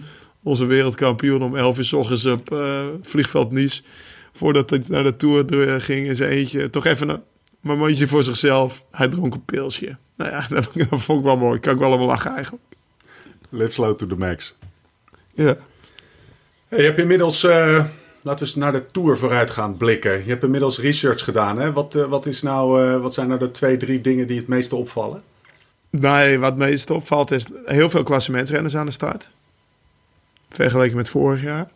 onze 0.45 0.65
wereldkampioen 0.65 1.43
om 1.43 1.55
11 1.55 1.77
uur 1.77 1.83
s 1.83 1.93
ochtends 1.93 2.25
op 2.25 2.51
eh, 2.51 2.85
vliegveld 3.01 3.51
Nice... 3.51 3.81
voordat 4.33 4.69
hij 4.69 4.83
naar 4.87 5.03
de 5.03 5.15
Tour 5.15 5.61
eh, 5.61 5.81
ging 5.81 6.07
in 6.07 6.15
zijn 6.15 6.29
eentje, 6.29 6.69
toch 6.69 6.85
even 6.85 7.09
een 7.09 7.21
momentje 7.59 8.07
voor 8.07 8.23
zichzelf. 8.23 8.85
Hij 8.91 9.07
dronk 9.07 9.33
een 9.33 9.45
pilsje. 9.45 9.97
Nou 10.15 10.31
ja, 10.31 10.45
dat, 10.49 10.69
dat 10.89 11.01
vond 11.01 11.19
ik 11.19 11.25
wel 11.25 11.37
mooi. 11.37 11.59
Kan 11.59 11.73
ik 11.73 11.79
wel 11.79 11.91
om 11.91 12.01
lachen 12.01 12.31
eigenlijk. 12.31 12.63
Live 13.49 13.71
slow 13.71 13.95
to 13.95 14.07
the 14.07 14.15
max. 14.15 14.55
Ja. 15.33 15.57
Hey, 16.67 16.79
je 16.79 16.85
hebt 16.85 16.99
inmiddels, 16.99 17.43
eh, 17.43 17.85
laten 18.21 18.45
we 18.45 18.51
eens 18.51 18.55
naar 18.55 18.71
de 18.71 18.85
Tour 18.91 19.17
vooruit 19.17 19.51
gaan 19.51 19.77
blikken. 19.77 20.11
Je 20.11 20.29
hebt 20.29 20.43
inmiddels 20.43 20.79
research 20.79 21.23
gedaan. 21.23 21.59
Hè? 21.59 21.71
Wat, 21.71 21.93
wat, 21.93 22.25
is 22.25 22.41
nou, 22.41 22.99
wat 22.99 23.13
zijn 23.13 23.27
nou 23.27 23.39
de 23.39 23.51
twee, 23.51 23.77
drie 23.77 24.01
dingen 24.01 24.27
die 24.27 24.37
het 24.37 24.47
meeste 24.47 24.75
opvallen? 24.75 25.23
Nee, 25.89 26.39
wat 26.39 26.57
meest 26.57 26.89
opvalt 26.89 27.31
is 27.31 27.45
heel 27.65 27.89
veel 27.89 28.03
klassementsrenners 28.03 28.75
aan 28.75 28.85
de 28.85 28.91
start. 28.91 29.29
Vergeleken 30.49 30.97
met 30.97 31.09
vorig 31.09 31.41
jaar. 31.41 31.69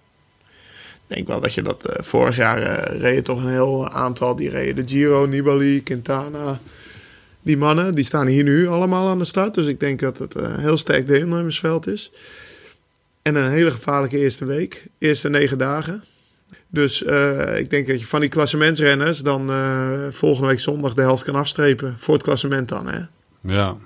Ik 1.08 1.16
denk 1.16 1.28
wel 1.28 1.40
dat 1.40 1.54
je 1.54 1.62
dat 1.62 1.86
eh, 1.86 2.04
vorig 2.04 2.36
jaar 2.36 2.62
eh 2.62 3.00
reed 3.00 3.26
toch 3.26 3.44
een 3.44 3.50
heel 3.50 3.90
aantal. 3.90 4.36
Die 4.36 4.50
reden 4.50 4.76
de 4.76 4.94
Giro, 4.94 5.26
Nibali, 5.26 5.84
Quintana. 5.84 6.60
Die 7.42 7.58
mannen, 7.58 7.96
die 7.96 8.06
staan 8.06 8.28
hier 8.28 8.44
nu 8.44 8.68
allemaal 8.68 9.08
aan 9.08 9.20
de 9.20 9.26
start. 9.26 9.54
Dus 9.54 9.66
ik 9.66 9.80
denk 9.80 10.00
dat 10.00 10.18
het 10.18 10.36
een 10.36 10.60
heel 10.60 10.78
sterk 10.78 11.08
deelnemersveld 11.08 11.88
is. 11.88 12.12
En 13.22 13.36
een 13.36 13.52
hele 13.52 13.72
gevaarlijke 13.72 14.18
eerste 14.18 14.46
week. 14.46 14.88
Eerste 14.98 15.30
negen 15.30 15.58
dagen. 15.58 16.04
Dus 16.68 17.04
eh, 17.04 17.60
ik 17.60 17.70
denk 17.70 17.88
dat 17.88 18.00
je 18.00 18.06
van 18.06 18.20
die 18.20 18.30
klassementsrenners 18.30 19.20
dan 19.20 19.50
eh, 19.50 19.92
volgende 20.10 20.48
week 20.48 20.60
zondag 20.60 20.94
de 20.94 21.02
helft 21.02 21.24
kan 21.24 21.36
afstrepen. 21.36 21.96
Voor 21.98 22.14
het 22.14 22.24
klassement 22.24 22.70
dan, 22.70 22.88
hè. 22.88 23.00
Ja. 23.42 23.78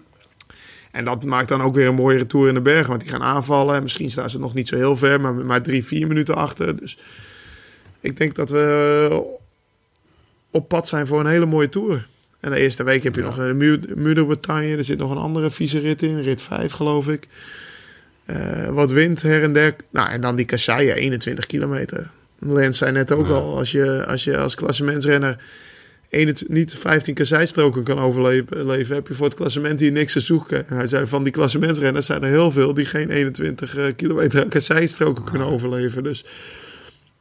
En 0.94 1.06
dat 1.06 1.24
maakt 1.24 1.48
dan 1.48 1.62
ook 1.62 1.76
weer 1.76 1.88
een 1.88 1.96
mooie 1.96 2.18
retour 2.18 2.48
in 2.48 2.54
de 2.54 2.62
bergen. 2.62 2.90
Want 2.90 3.02
die 3.02 3.10
gaan 3.10 3.24
aanvallen. 3.24 3.76
En 3.76 3.84
misschien 3.84 4.12
staan 4.12 4.30
ze 4.30 4.40
nog 4.40 4.54
niet 4.54 4.68
zo 4.68 4.76
heel 4.76 4.98
ver, 4.98 5.22
maar 5.22 5.34
maar 5.34 5.62
drie, 5.62 5.86
vier 5.86 6.08
minuten 6.08 6.36
achter. 6.36 6.76
Dus 6.80 6.98
ik 8.00 8.18
denk 8.18 8.36
dat 8.36 8.50
we 8.50 9.24
op 10.52 10.68
pad 10.68 10.88
zijn 10.88 11.08
voor 11.08 11.20
een 11.20 11.26
hele 11.26 11.46
mooie 11.46 11.70
tour. 11.70 12.08
En 12.40 12.52
de 12.52 12.60
eerste 12.60 12.84
week 12.84 13.04
heb 13.04 13.16
je 13.16 13.22
Ja. 13.22 13.28
nog 13.28 13.38
een 13.38 13.58
Muur 13.58 13.80
Muur 13.96 14.16
de 14.16 14.26
Bretagne. 14.26 14.78
Er 14.78 14.84
zit 14.84 14.98
nog 14.98 15.12
een 15.12 15.18
andere 15.18 15.52
vieze 15.52 15.80
rit 15.80 16.02
in. 16.02 16.22
Rit 16.22 16.42
5, 16.42 16.72
geloof 16.72 17.08
ik. 17.08 17.28
Eh, 18.26 18.68
wat 18.70 18.92
wind 18.92 19.22
her 19.22 19.44
en 19.44 19.54
der. 19.54 19.76
Nou, 19.90 20.10
en 20.10 20.22
dan 20.22 20.36
die 20.36 20.46
kasseien, 20.46 20.96
21 20.96 21.46
kilometer. 21.46 22.10
Lens 22.40 22.78
zei 22.78 22.92
net 22.92 23.12
ook 23.12 23.28
Ja. 23.28 23.34
al, 23.34 23.58
als 23.58 23.72
je 23.72 24.06
als, 24.06 24.24
je 24.24 24.38
als 24.38 24.56
klassementsrenner 24.56 25.38
21 26.14 26.48
niet 26.48 26.76
15 26.76 27.14
kasseistroken 27.14 27.84
kan 27.84 28.00
overleven, 28.00 28.66
leven, 28.66 28.96
heb 28.96 29.08
je 29.08 29.14
voor 29.14 29.26
het 29.26 29.36
klassement 29.36 29.80
hier 29.80 29.92
niks 29.92 30.14
te 30.14 30.20
zoeken. 30.20 30.70
En 30.70 30.76
hij 30.76 30.88
zei, 30.88 31.08
van 31.08 31.24
die 31.24 31.34
klassementsrenners 31.34 32.06
zijn 32.06 32.24
er 32.24 32.30
heel 32.30 32.52
veel 32.52 32.74
die 32.74 32.86
geen 32.86 33.10
21 33.10 33.76
eh, 33.76 33.86
kilometer 33.96 34.48
kasseistroken 34.48 35.24
kunnen 35.24 35.48
overleven. 35.48 36.04
Dus 36.04 36.26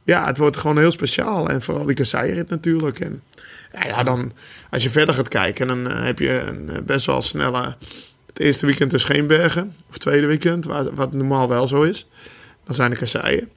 ja, 0.04 0.26
het 0.26 0.38
wordt 0.38 0.56
gewoon 0.56 0.78
heel 0.78 0.90
speciaal. 0.90 1.48
En 1.48 1.62
vooral 1.62 1.86
die 1.86 1.96
kasseirit 1.96 2.48
natuurlijk. 2.48 3.00
En 3.00 3.22
ja, 3.72 3.86
ja, 3.86 4.02
dan 4.02 4.32
als 4.70 4.82
je 4.82 4.90
verder 4.90 5.14
gaat 5.14 5.28
kijken, 5.28 5.66
dan 5.66 5.90
eh, 5.90 6.04
heb 6.04 6.18
je 6.18 6.40
een 6.40 6.70
eh, 6.70 6.82
best 6.82 7.06
wel 7.06 7.22
snelle... 7.22 7.76
Het 8.26 8.40
eerste 8.40 8.66
weekend 8.66 8.90
dus 8.90 9.04
geen 9.04 9.26
bergen. 9.26 9.74
Of 9.90 9.98
tweede 9.98 10.26
weekend, 10.26 10.64
wat 10.94 11.12
normaal 11.12 11.48
wel 11.48 11.68
zo 11.68 11.82
is. 11.82 12.06
Dan 12.64 12.74
zijn 12.74 12.90
de 12.90 12.96
kasseien. 12.96 13.48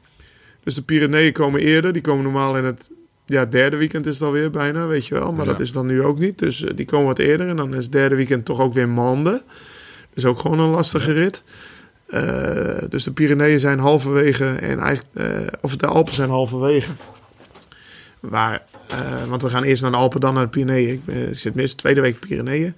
Dus 0.63 0.73
de 0.73 0.81
Pyreneeën 0.81 1.33
komen 1.33 1.61
eerder. 1.61 1.93
Die 1.93 2.01
komen 2.01 2.23
normaal 2.23 2.57
in 2.57 2.63
het 2.63 2.89
ja, 3.25 3.45
derde 3.45 3.77
weekend 3.77 4.05
is 4.05 4.13
het 4.13 4.23
alweer 4.23 4.51
bijna, 4.51 4.87
weet 4.87 5.05
je 5.07 5.13
wel. 5.15 5.31
Maar 5.31 5.45
Ja. 5.45 5.51
dat 5.51 5.59
is 5.61 5.71
dan 5.71 5.85
nu 5.85 6.01
ook 6.03 6.19
niet. 6.19 6.39
Dus 6.39 6.63
eh, 6.63 6.75
die 6.75 6.85
komen 6.85 7.05
wat 7.07 7.19
eerder. 7.19 7.47
En 7.47 7.55
dan 7.55 7.75
is 7.75 7.83
het 7.83 7.91
derde 7.91 8.15
weekend 8.15 8.45
toch 8.45 8.59
ook 8.59 8.73
weer 8.73 8.89
Mande. 8.89 9.41
Dus 10.13 10.25
ook 10.25 10.39
gewoon 10.39 10.59
een 10.59 10.69
lastige 10.69 11.11
rit. 11.11 11.43
Eh, 12.05 12.77
dus 12.89 13.03
de 13.03 13.11
Pyreneeën 13.11 13.59
zijn 13.59 13.79
halverwege. 13.79 14.45
En 14.45 14.79
eigenlijk, 14.79 15.05
eh, 15.13 15.47
of 15.61 15.75
de 15.77 15.87
Alpen 15.87 16.13
zijn 16.15 16.29
halverwege. 16.29 16.91
Waar, 18.19 18.63
want 19.27 19.41
we 19.41 19.49
gaan 19.49 19.63
eerst 19.63 19.81
naar 19.81 19.91
de 19.91 19.97
Alpen, 19.97 20.19
dan 20.19 20.33
naar 20.33 20.43
de 20.43 20.49
Pyreneeën. 20.49 20.89
Ik, 20.93 21.05
ben- 21.05 21.29
ik 21.29 21.37
zit 21.37 21.55
mis, 21.55 21.73
tweede 21.73 22.01
week 22.01 22.19
Pyreneeën. 22.19 22.75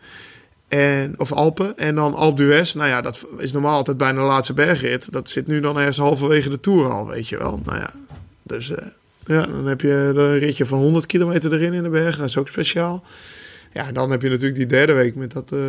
En, 0.68 1.14
of 1.18 1.32
Alpen. 1.32 1.78
En 1.78 1.96
dan 1.96 2.14
Alpe 2.16 2.42
d'Huez. 2.44 2.74
Nou 2.74 2.90
ja, 2.90 3.02
dat 3.02 3.26
is 3.38 3.52
normaal 3.52 3.76
altijd 3.76 3.98
bijna 3.98 4.20
de 4.20 4.26
laatste 4.26 4.54
bergrit. 4.54 5.12
Dat 5.12 5.30
zit 5.30 5.48
nu 5.48 5.60
dan 5.60 5.78
ergens 5.78 5.98
halverwege 5.98 6.50
de 6.50 6.60
Tour 6.60 6.90
al, 6.92 7.08
weet 7.08 7.28
je 7.28 7.38
wel. 7.38 7.60
Nou 7.66 7.78
ja, 7.78 7.90
dus 8.44 8.72
ja, 9.28 9.46
dan 9.46 9.68
heb 9.68 9.82
je 9.82 9.92
een 10.16 10.40
ritje 10.40 10.66
van 10.66 10.80
100 10.80 11.06
kilometer 11.06 11.54
erin 11.54 11.74
in 11.74 11.84
de 11.84 11.90
bergen. 11.90 12.20
Dat 12.20 12.30
is 12.30 12.38
ook 12.38 12.48
speciaal. 12.48 13.04
Ja, 13.74 13.92
dan 13.92 14.12
heb 14.12 14.22
je 14.22 14.30
natuurlijk 14.30 14.58
die 14.58 14.66
derde 14.66 14.94
week 14.94 15.16
met 15.16 15.32
dat 15.32 15.52
eh, 15.52 15.60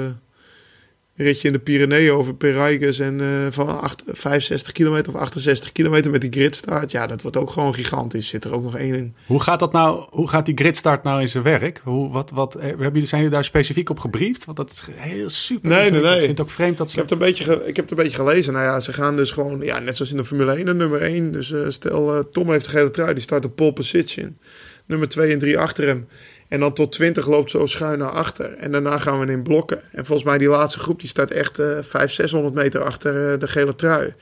ritje 1.25 1.47
in 1.47 1.53
de 1.53 1.59
Pyreneeën 1.59 2.13
over 2.13 2.35
Perijkes. 2.35 2.99
En 2.99 3.21
eh, 3.21 3.27
van 3.51 3.81
acht- 3.81 4.03
65 4.07 4.73
kilometer 4.73 5.15
of 5.15 5.21
68 5.21 5.73
kilometer 5.73 6.11
met 6.11 6.21
die 6.21 6.31
gridstart. 6.33 6.91
Ja, 6.91 7.07
dat 7.07 7.23
wordt 7.23 7.37
ook 7.37 7.51
gewoon 7.51 7.75
gigantisch. 7.75 8.29
Zit 8.29 8.45
er 8.45 8.53
ook 8.55 8.63
nog 8.63 8.77
één 8.77 8.95
in. 8.95 9.15
Hoe 9.27 9.43
gaat 9.43 9.59
dat 9.61 9.73
nou? 9.73 10.07
Hoe 10.11 10.29
gaat 10.29 10.47
die 10.47 10.57
gridstart 10.57 11.03
nou 11.03 11.21
in 11.21 11.29
zijn 11.29 11.43
werk? 11.45 11.81
Hoe, 11.85 12.11
wat, 12.13 12.31
wat, 12.31 12.55
eh, 12.55 12.63
hebben 12.67 12.87
jullie, 12.87 13.07
zijn 13.07 13.21
jullie 13.21 13.37
daar 13.37 13.45
specifiek 13.45 13.91
op 13.91 13.99
gebriefd? 14.01 14.45
Want 14.45 14.57
dat 14.57 14.71
is 14.71 14.83
heel 14.97 15.29
super. 15.29 15.71
Nee, 15.71 15.91
nee. 15.91 16.01
Ik 16.03 16.09
vind 16.19 16.29
het 16.29 16.41
ook 16.41 16.51
vreemd 16.51 16.77
dat 16.79 16.87
Ik 16.87 16.93
ze. 16.93 16.99
heb, 17.01 17.11
het 17.11 17.19
een 17.21 17.27
beetje 17.27 17.45
ge- 17.45 17.67
ik 17.67 17.77
heb 17.77 17.89
het 17.89 17.91
een 17.99 18.05
beetje 18.05 18.19
gelezen. 18.23 18.53
Nou 18.53 18.65
ja, 18.65 18.81
ze 18.81 18.93
gaan 18.93 19.17
dus 19.17 19.31
gewoon, 19.31 19.61
ja, 19.61 19.79
net 19.79 19.97
zoals 19.97 20.11
in 20.11 20.17
de 20.17 20.25
Formule 20.25 20.53
1, 20.57 20.65
de 20.65 20.75
nummer 20.75 21.03
1. 21.03 21.33
Dus 21.33 21.53
eh, 21.53 21.61
stel, 21.69 22.29
Tom 22.31 22.51
heeft 22.51 22.65
de 22.65 22.71
gele 22.71 22.91
trui, 22.91 23.13
die 23.15 23.23
start 23.23 23.45
op 23.45 23.57
pole 23.57 23.73
position. 23.73 24.39
Nummer 24.87 25.09
2 25.09 25.33
en 25.33 25.39
3 25.39 25.59
achter 25.59 25.87
hem. 25.87 26.07
En 26.49 26.61
dan 26.61 26.73
tot 26.73 26.93
20 26.93 27.27
loopt 27.27 27.51
zo 27.51 27.67
schuin 27.67 27.99
naar 27.99 28.11
achter. 28.11 28.55
En 28.55 28.71
daarna 28.73 28.99
gaan 28.99 29.21
we 29.21 29.33
in 29.33 29.43
blokken. 29.43 29.81
En 29.93 30.07
volgens 30.07 30.29
mij 30.29 30.39
die 30.39 30.49
laatste 30.49 30.79
groep, 30.81 31.01
die 31.01 31.09
staat 31.09 31.31
echt 31.31 31.59
eh 31.59 31.67
500, 31.67 32.13
600 32.13 32.55
meter 32.55 32.81
achter 32.83 33.33
eh, 33.33 33.41
de 33.41 33.49
gele 33.49 33.75
trui. 33.75 34.15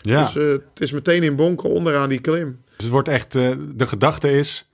Ja, 0.00 0.22
Dus 0.24 0.36
eh, 0.36 0.48
het 0.50 0.60
is 0.80 0.90
meteen 0.92 1.22
in 1.22 1.36
bonken 1.36 1.68
onderaan 1.70 2.08
die 2.08 2.20
klim. 2.20 2.58
dus 2.64 2.84
het 2.84 2.88
wordt 2.88 3.08
echt. 3.08 3.34
eh, 3.34 3.56
de 3.74 3.86
gedachte 3.86 4.30
is. 4.30 4.68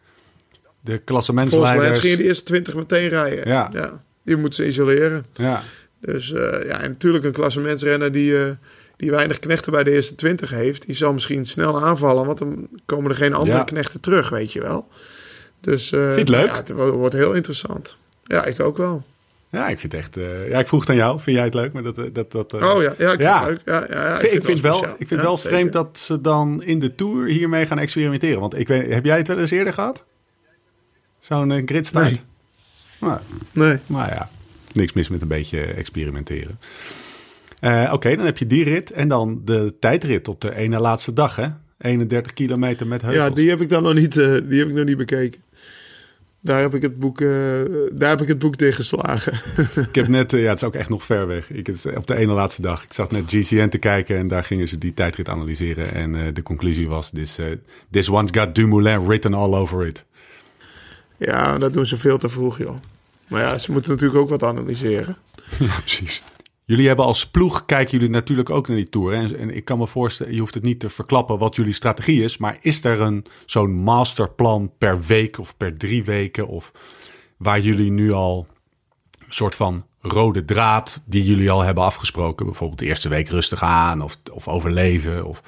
De 0.52 0.60
Volgens 0.60 0.86
Lens 0.86 1.04
klassementsleiders. 1.04 1.98
gingen 1.98 2.16
de 2.18 2.24
eerste 2.24 2.44
20 2.44 2.74
meteen 2.74 3.08
rijden. 3.08 3.48
Ja. 3.48 4.00
Die 4.24 4.36
moeten 4.36 4.54
ze 4.54 4.66
isoleren. 4.66 5.24
Ja, 5.34 5.62
Dus 6.00 6.28
ja, 6.28 6.80
en 6.80 6.90
natuurlijk 6.90 7.24
een 7.24 7.32
klassementsrenner 7.32 8.12
die, 8.12 8.34
die 8.96 9.10
weinig 9.10 9.38
knechten 9.38 9.72
bij 9.72 9.84
de 9.84 9.90
eerste 9.90 10.14
20 10.14 10.50
heeft, 10.50 10.86
die 10.86 10.94
zal 10.94 11.12
misschien 11.12 11.44
snel 11.46 11.82
aanvallen, 11.82 12.26
want 12.26 12.38
dan 12.38 12.68
komen 12.86 13.10
er 13.10 13.16
geen 13.16 13.34
andere 13.34 13.56
Ja. 13.58 13.64
knechten 13.64 14.00
terug, 14.00 14.28
weet 14.28 14.52
je 14.52 14.60
wel. 14.60 14.88
Dus, 15.60 15.92
eh, 15.92 16.00
Vind 16.00 16.14
je 16.14 16.20
het 16.20 16.28
leuk? 16.28 16.46
Ja, 16.46 16.56
het 16.56 16.68
wo- 16.70 16.90
wordt 16.92 17.14
heel 17.14 17.32
interessant. 17.32 17.96
Ja, 18.24 18.44
ik 18.44 18.60
ook 18.60 18.76
wel. 18.76 19.02
ja, 19.50 19.68
ik 19.68 19.80
vind 19.80 19.92
het 19.92 20.00
echt. 20.00 20.16
eh, 20.16 20.48
ja, 20.48 20.58
ik 20.58 20.66
vroeg 20.68 20.80
het 20.80 20.90
aan 20.90 20.96
jou. 20.96 21.20
Vind 21.20 21.36
jij 21.36 21.44
het 21.44 21.54
leuk? 21.54 21.72
Maar 21.72 21.82
dat, 21.82 21.98
eh, 21.98 22.04
dat, 22.12 22.32
dat, 22.32 22.52
oh 22.54 22.82
ja, 22.82 22.94
ja, 22.98 23.12
ik 23.12 23.20
ja. 23.20 23.44
vind 23.46 23.58
het 23.58 23.66
leuk. 23.66 23.74
Ja, 23.90 23.96
ja, 23.96 24.08
ja, 24.08 24.18
ik, 24.20 24.30
vind, 24.44 24.48
ik, 24.48 24.62
wel, 24.62 24.76
speciaal. 24.76 24.96
ik 24.98 25.08
vind 25.08 25.20
wel 25.20 25.36
zeker. 25.36 25.50
vreemd 25.56 25.72
dat 25.72 25.98
ze 25.98 26.20
dan 26.20 26.62
in 26.62 26.78
de 26.78 26.94
tour 26.94 27.26
hiermee 27.28 27.66
gaan 27.66 27.78
experimenteren. 27.78 28.40
Want 28.40 28.58
ik 28.58 28.68
weet, 28.68 28.92
heb 28.92 29.04
jij 29.04 29.16
het 29.16 29.28
wel 29.28 29.38
eens 29.38 29.50
eerder 29.50 29.72
gehad? 29.72 30.04
Zo'n 31.18 31.62
gridstart? 31.66 32.04
Nee. 32.10 32.20
Nou, 33.00 33.18
Nee. 33.52 33.78
Maar 33.86 34.08
ja, 34.14 34.30
niks 34.72 34.92
mis 34.92 35.08
met 35.08 35.22
een 35.22 35.28
beetje 35.28 35.60
experimenteren. 35.62 36.58
Oké, 37.92 38.16
dan 38.16 38.24
heb 38.24 38.38
je 38.38 38.46
die 38.46 38.64
rit 38.64 38.90
en 38.90 39.08
dan 39.08 39.40
de 39.44 39.74
tijdrit 39.80 40.28
op 40.28 40.40
de 40.40 40.54
ene 40.54 40.80
laatste 40.80 41.12
dag, 41.12 41.36
hè? 41.36 41.46
31 41.80 42.32
kilometer 42.32 42.86
met 42.86 43.02
heuvels. 43.02 43.28
Ja, 43.28 43.34
die 43.34 43.48
heb 43.48 43.60
ik 43.60 43.68
dan 43.68 43.82
nog 43.82 43.94
niet, 43.94 44.16
eh, 44.16 44.36
die 44.44 44.58
heb 44.58 44.68
ik 44.68 44.74
nog 44.74 44.84
niet 44.84 44.96
bekeken. 44.96 45.42
Daar 46.40 46.60
heb 46.60 46.74
ik 46.74 46.82
het 46.82 46.98
boek, 46.98 47.20
eh, 47.20 47.28
daar 47.92 48.08
heb 48.08 48.20
ik 48.20 48.28
het 48.28 48.38
boek 48.38 48.58
dichtgeslagen. 48.58 49.32
Ik 49.88 49.94
heb 49.94 50.08
net, 50.08 50.32
eh, 50.32 50.42
ja, 50.42 50.48
het 50.48 50.56
is 50.56 50.64
ook 50.64 50.74
echt 50.74 50.88
nog 50.88 51.04
ver 51.04 51.26
weg. 51.26 51.50
Ik, 51.50 51.66
het 51.66 51.86
op 51.96 52.06
de 52.06 52.16
ene 52.16 52.32
laatste 52.32 52.62
dag. 52.62 52.84
Ik 52.84 52.92
zat 52.92 53.10
net 53.10 53.24
GCN 53.26 53.68
te 53.68 53.78
kijken 53.78 54.16
en 54.16 54.28
daar 54.28 54.44
gingen 54.44 54.68
ze 54.68 54.78
die 54.78 54.94
tijdrit 54.94 55.28
analyseren. 55.28 55.94
En 55.94 56.34
de 56.34 56.42
conclusie 56.42 56.88
was, 56.88 57.10
this, 57.10 57.38
this 57.90 58.08
one's 58.08 58.30
got 58.32 58.54
Dumoulin 58.54 59.06
written 59.06 59.34
all 59.34 59.54
over 59.54 59.86
it. 59.86 60.04
ja, 61.16 61.58
dat 61.58 61.72
doen 61.72 61.86
ze 61.86 61.96
veel 61.96 62.18
te 62.18 62.28
vroeg, 62.28 62.58
joh. 62.58 62.76
Maar 63.28 63.42
ja, 63.42 63.58
ze 63.58 63.72
moeten 63.72 63.90
natuurlijk 63.90 64.20
ook 64.20 64.28
wat 64.28 64.42
analyseren. 64.42 65.16
Ja, 65.58 65.78
precies. 65.78 66.22
Jullie 66.70 66.86
hebben 66.86 67.04
als 67.04 67.26
ploeg, 67.26 67.66
kijken 67.66 67.98
jullie 67.98 68.14
natuurlijk 68.14 68.50
ook 68.50 68.68
naar 68.68 68.76
die 68.76 68.88
Tour. 68.88 69.34
en 69.36 69.54
ik 69.54 69.64
kan 69.64 69.78
me 69.78 69.86
voorstellen, 69.86 70.34
je 70.34 70.40
hoeft 70.40 70.54
het 70.54 70.62
niet 70.62 70.80
te 70.80 70.88
verklappen 70.88 71.38
wat 71.38 71.56
jullie 71.56 71.72
strategie 71.72 72.22
is. 72.22 72.38
Maar 72.38 72.58
is 72.60 72.84
er 72.84 73.00
een 73.00 73.26
zo'n 73.46 73.74
masterplan 73.74 74.72
per 74.78 75.00
week 75.00 75.38
of 75.38 75.56
per 75.56 75.76
drie 75.76 76.04
weken? 76.04 76.46
Of 76.46 76.72
waar 77.36 77.60
jullie 77.60 77.90
nu 77.90 78.12
al 78.12 78.46
een 79.18 79.32
soort 79.32 79.54
van 79.54 79.84
rode 80.00 80.44
draad 80.44 81.02
die 81.06 81.24
jullie 81.24 81.50
al 81.50 81.60
hebben 81.60 81.84
afgesproken? 81.84 82.46
Bijvoorbeeld 82.46 82.78
de 82.78 82.86
eerste 82.86 83.08
week 83.08 83.28
rustig 83.28 83.62
aan 83.62 84.02
of, 84.02 84.16
of 84.32 84.48
overleven? 84.48 85.24
Of, 85.24 85.42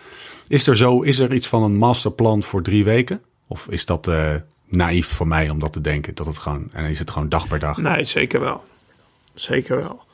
is, 0.49 0.67
er 0.67 0.77
zo, 0.77 1.01
is 1.01 1.19
er 1.19 1.35
iets 1.35 1.49
van 1.49 1.63
een 1.63 1.77
masterplan 1.77 2.43
voor 2.43 2.63
drie 2.63 2.85
weken? 2.85 3.23
Of 3.47 3.69
is 3.69 3.87
dat 3.87 4.07
eh, 4.07 4.35
naïef 4.69 5.09
van 5.09 5.29
mij 5.29 5.51
om 5.51 5.59
dat 5.59 5.73
te 5.73 5.81
denken? 5.81 6.15
Dat 6.15 6.27
het 6.27 6.39
gewoon, 6.39 6.69
en 6.73 6.85
is 6.85 6.99
het 6.99 7.11
gewoon 7.11 7.29
dag 7.29 7.49
per 7.49 7.59
dag? 7.59 7.77
Nee, 7.77 8.05
zeker 8.05 8.41
wel. 8.41 8.65
Zeker 9.35 9.77
wel. 9.77 10.11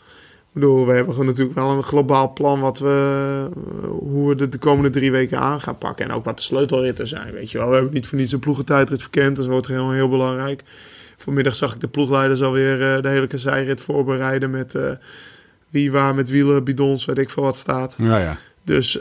Bedoel, 0.59 0.87
we 0.87 0.93
hebben 0.93 1.27
natuurlijk 1.27 1.57
wel 1.57 1.71
een 1.71 1.83
globaal 1.83 2.33
plan 2.33 2.61
wat 2.61 2.79
we, 2.79 3.49
eh, 3.83 3.89
hoe 3.89 4.29
we 4.29 4.35
de, 4.35 4.49
de 4.49 4.59
komende 4.59 4.91
drie 4.91 5.11
weken 5.11 5.39
aan 5.39 5.61
gaan 5.61 5.79
pakken. 5.79 6.05
En 6.05 6.13
ook 6.13 6.25
wat 6.25 6.37
de 6.37 6.43
sleutelritten 6.43 7.07
zijn, 7.07 7.33
weet 7.33 7.51
je 7.51 7.59
wel. 7.59 7.69
We 7.69 7.75
hebben 7.75 7.93
niet 7.93 8.07
voor 8.07 8.19
niets 8.19 8.33
een 8.33 8.39
ploegentijdrit 8.39 9.01
verkend, 9.03 9.37
dus 9.37 9.45
dat 9.45 9.53
wordt 9.53 9.67
heel, 9.67 9.91
heel 9.91 10.09
belangrijk. 10.09 10.63
Vanmiddag 11.17 11.55
zag 11.55 11.75
ik 11.75 11.81
de 11.81 11.89
ploegleiders 11.89 12.43
alweer 12.43 12.95
eh, 12.95 13.03
de 13.03 13.09
hele 13.09 13.27
kasseirit 13.27 13.81
voorbereiden 13.81 14.51
met 14.51 14.75
eh, 14.75 14.91
wie 15.69 15.93
waar 15.93 16.15
met 16.15 16.29
wielen, 16.29 16.65
bidons, 16.65 17.05
weet 17.05 17.19
ik 17.19 17.31
veel 17.31 17.43
wat 17.43 17.57
staat. 17.57 17.95
Ja, 17.99 18.19
ja. 18.19 18.37
Dus 18.65 18.99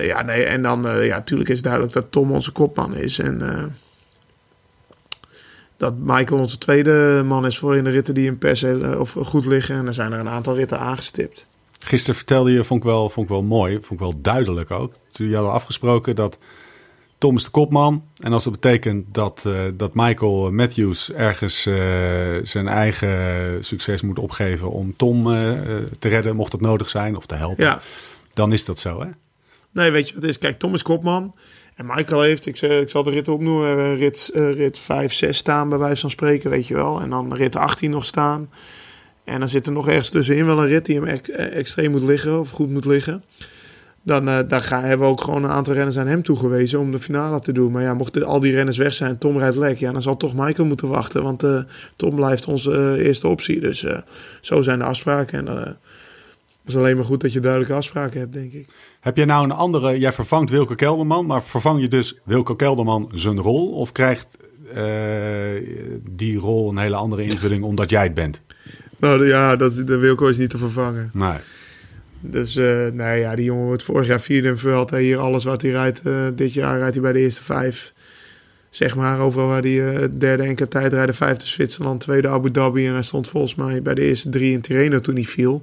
ja, 0.00 0.22
nee, 0.22 0.44
en 0.44 0.62
dan, 0.62 0.82
ja, 0.82 1.16
natuurlijk 1.16 1.50
is 1.50 1.62
duidelijk 1.62 1.92
dat 1.92 2.06
Tom 2.10 2.32
onze 2.32 2.52
kopman 2.52 2.96
is. 2.96 3.18
En 3.18 3.42
dat 5.76 5.94
Michael 5.98 6.40
onze 6.40 6.58
tweede 6.58 7.22
man 7.26 7.46
is 7.46 7.58
voor 7.58 7.76
in 7.76 7.84
de 7.84 7.90
ritten 7.90 8.14
die 8.14 8.26
in 8.26 8.38
per 8.38 8.56
se 8.56 8.78
eh, 8.78 9.00
of 9.00 9.16
goed 9.22 9.46
liggen. 9.46 9.76
En 9.76 9.86
er 9.86 9.94
zijn 9.94 10.12
er 10.12 10.18
een 10.18 10.28
aantal 10.28 10.54
ritten 10.54 10.78
aangestipt. 10.78 11.46
Gisteren 11.80 12.16
vertelde 12.16 12.52
je, 12.52 12.64
vond 12.64 12.80
ik 12.80 12.86
wel, 12.86 13.10
vond 13.10 13.26
ik 13.26 13.32
wel 13.32 13.42
mooi, 13.42 13.72
vond 13.72 13.90
ik 13.90 13.98
wel 13.98 14.20
duidelijk 14.20 14.70
ook. 14.70 14.92
Toen 15.10 15.32
hadden 15.32 15.52
afgesproken 15.52 16.16
dat 16.16 16.38
Tom 17.18 17.36
is 17.36 17.44
de 17.44 17.50
kopman. 17.50 18.04
En 18.20 18.32
als 18.32 18.44
dat 18.44 18.52
betekent 18.52 19.14
dat, 19.14 19.42
eh, 19.46 19.60
dat 19.74 19.94
Michael 19.94 20.52
Matthews 20.52 21.12
ergens 21.12 21.66
eh, 21.66 21.74
zijn 22.42 22.68
eigen 22.68 23.64
succes 23.64 24.02
moet 24.02 24.18
opgeven 24.18 24.70
om 24.70 24.96
Tom 24.96 25.24
te 25.98 26.08
redden, 26.08 26.36
mocht 26.36 26.50
dat 26.50 26.60
nodig 26.60 26.88
zijn, 26.88 27.16
of 27.16 27.26
te 27.26 27.34
helpen, 27.34 27.64
Ja, 27.64 27.80
dan 28.34 28.52
is 28.52 28.64
dat 28.64 28.78
zo, 28.78 29.00
hè? 29.00 29.08
nee, 29.70 29.90
weet 29.90 30.08
je 30.08 30.14
wat 30.14 30.22
het 30.22 30.30
is? 30.30 30.38
Kijk, 30.38 30.58
Tom 30.58 30.74
is 30.74 30.82
kopman. 30.82 31.34
En 31.76 31.86
Michael 31.86 32.20
heeft, 32.22 32.46
ik, 32.46 32.56
zeg- 32.56 32.80
ik 32.80 32.88
zal 32.90 33.02
de 33.02 33.10
ritten 33.10 33.32
opnoemen, 33.32 33.62
we 33.62 33.66
hebben 33.66 33.96
rit, 33.96 34.30
eh, 34.34 34.52
rit 34.52 34.78
5, 34.78 35.12
6 35.12 35.36
staan 35.36 35.68
bij 35.68 35.78
wijze 35.78 36.00
van 36.00 36.10
spreken, 36.10 36.50
weet 36.50 36.66
je 36.66 36.74
wel. 36.74 37.00
En 37.00 37.10
dan 37.10 37.34
rit 37.34 37.56
18 37.56 37.90
nog 37.90 38.04
staan. 38.04 38.50
En 39.24 39.38
dan 39.40 39.48
zit 39.48 39.66
er 39.66 39.72
nog 39.72 39.88
ergens 39.88 40.10
tussenin 40.10 40.46
wel 40.46 40.58
een 40.60 40.66
rit 40.66 40.84
die 40.84 41.00
hem 41.00 41.06
eh, 41.06 41.56
extreem 41.56 41.90
moet 41.90 42.02
liggen 42.02 42.40
of 42.40 42.50
goed 42.50 42.70
moet 42.70 42.84
liggen. 42.84 43.24
Dan 44.02 44.28
eh, 44.28 44.38
daar 44.48 44.60
gaan, 44.62 44.82
hebben 44.82 45.06
we 45.06 45.12
ook 45.12 45.20
gewoon 45.20 45.44
een 45.44 45.50
aantal 45.50 45.74
renners 45.74 45.98
aan 45.98 46.06
hem 46.06 46.22
toegewezen 46.22 46.80
om 46.80 46.90
de 46.90 47.00
finale 47.00 47.40
te 47.40 47.52
doen. 47.52 47.72
Maar 47.72 47.82
ja, 47.82 47.94
mochten 47.94 48.24
al 48.24 48.40
die 48.40 48.52
renners 48.52 48.76
weg 48.78 48.92
zijn, 48.92 49.18
Tom 49.18 49.38
rijdt 49.38 49.56
lek, 49.56 49.78
ja, 49.78 49.92
dan 49.92 50.02
zal 50.02 50.16
toch 50.16 50.34
Michael 50.34 50.68
moeten 50.68 50.88
wachten. 50.88 51.22
Want 51.22 51.42
eh, 51.42 51.62
Tom 51.96 52.14
blijft 52.14 52.46
onze 52.46 52.72
eh, 52.72 53.06
eerste 53.06 53.28
optie. 53.28 53.60
Dus 53.60 53.84
eh, 53.84 53.98
zo 54.40 54.62
zijn 54.62 54.78
de 54.78 54.84
afspraken. 54.84 55.38
En 55.38 55.48
eh, 55.58 55.64
het 55.64 56.74
is 56.74 56.76
alleen 56.76 56.96
maar 56.96 57.04
goed 57.04 57.20
dat 57.20 57.32
je 57.32 57.40
duidelijke 57.40 57.74
afspraken 57.74 58.20
hebt, 58.20 58.32
denk 58.32 58.52
ik. 58.52 58.68
Heb 59.06 59.16
jij 59.16 59.24
nou 59.24 59.44
een 59.44 59.52
andere, 59.52 59.98
jij 59.98 60.12
vervangt 60.12 60.50
Wilco 60.50 60.74
Kelderman, 60.74 61.26
maar 61.26 61.42
vervang 61.42 61.80
je 61.80 61.88
dus 61.88 62.18
Wilco 62.24 62.54
Kelderman 62.54 63.10
zijn 63.14 63.38
rol? 63.38 63.72
Of 63.72 63.92
krijgt 63.92 64.38
eh, 64.74 64.84
die 66.10 66.38
rol 66.38 66.70
een 66.70 66.78
hele 66.78 66.96
andere 66.96 67.22
invulling 67.22 67.62
omdat 67.62 67.90
jij 67.90 68.02
het 68.02 68.14
bent? 68.14 68.42
Nou 68.96 69.26
ja, 69.26 69.56
dat, 69.56 69.74
de 69.86 69.96
Wilco 69.96 70.26
is 70.26 70.38
niet 70.38 70.50
te 70.50 70.58
vervangen. 70.58 71.10
Nee. 71.12 71.38
Dus 72.20 72.54
nee, 72.92 73.20
ja, 73.20 73.34
die 73.34 73.44
jongen 73.44 73.66
wordt 73.66 73.82
vorig 73.82 74.06
jaar 74.06 74.20
vierde 74.20 74.48
in 74.48 74.58
Vuelta. 74.58 74.94
Hij 74.94 75.04
Hier 75.04 75.18
alles 75.18 75.44
wat 75.44 75.62
hij 75.62 75.70
rijdt, 75.70 76.00
eh, 76.02 76.26
dit 76.34 76.52
jaar 76.52 76.78
rijdt 76.78 76.94
hij 76.94 77.02
bij 77.02 77.12
de 77.12 77.18
eerste 77.18 77.42
vijf. 77.42 77.92
Zeg 78.70 78.96
maar, 78.96 79.20
overal 79.20 79.48
waar 79.48 79.62
hij 79.62 80.08
derde 80.18 80.42
enkele 80.42 80.68
tijdrijden, 80.68 81.14
vijfde 81.14 81.46
Zwitserland, 81.46 82.00
tweede 82.00 82.28
Abu 82.28 82.50
Dhabi. 82.50 82.86
En 82.86 82.92
hij 82.92 83.02
stond 83.02 83.28
volgens 83.28 83.54
mij 83.54 83.82
bij 83.82 83.94
de 83.94 84.02
eerste 84.02 84.28
drie 84.28 84.52
in 84.52 84.60
Tirreno 84.60 85.00
toen 85.00 85.14
hij 85.14 85.24
viel. 85.24 85.62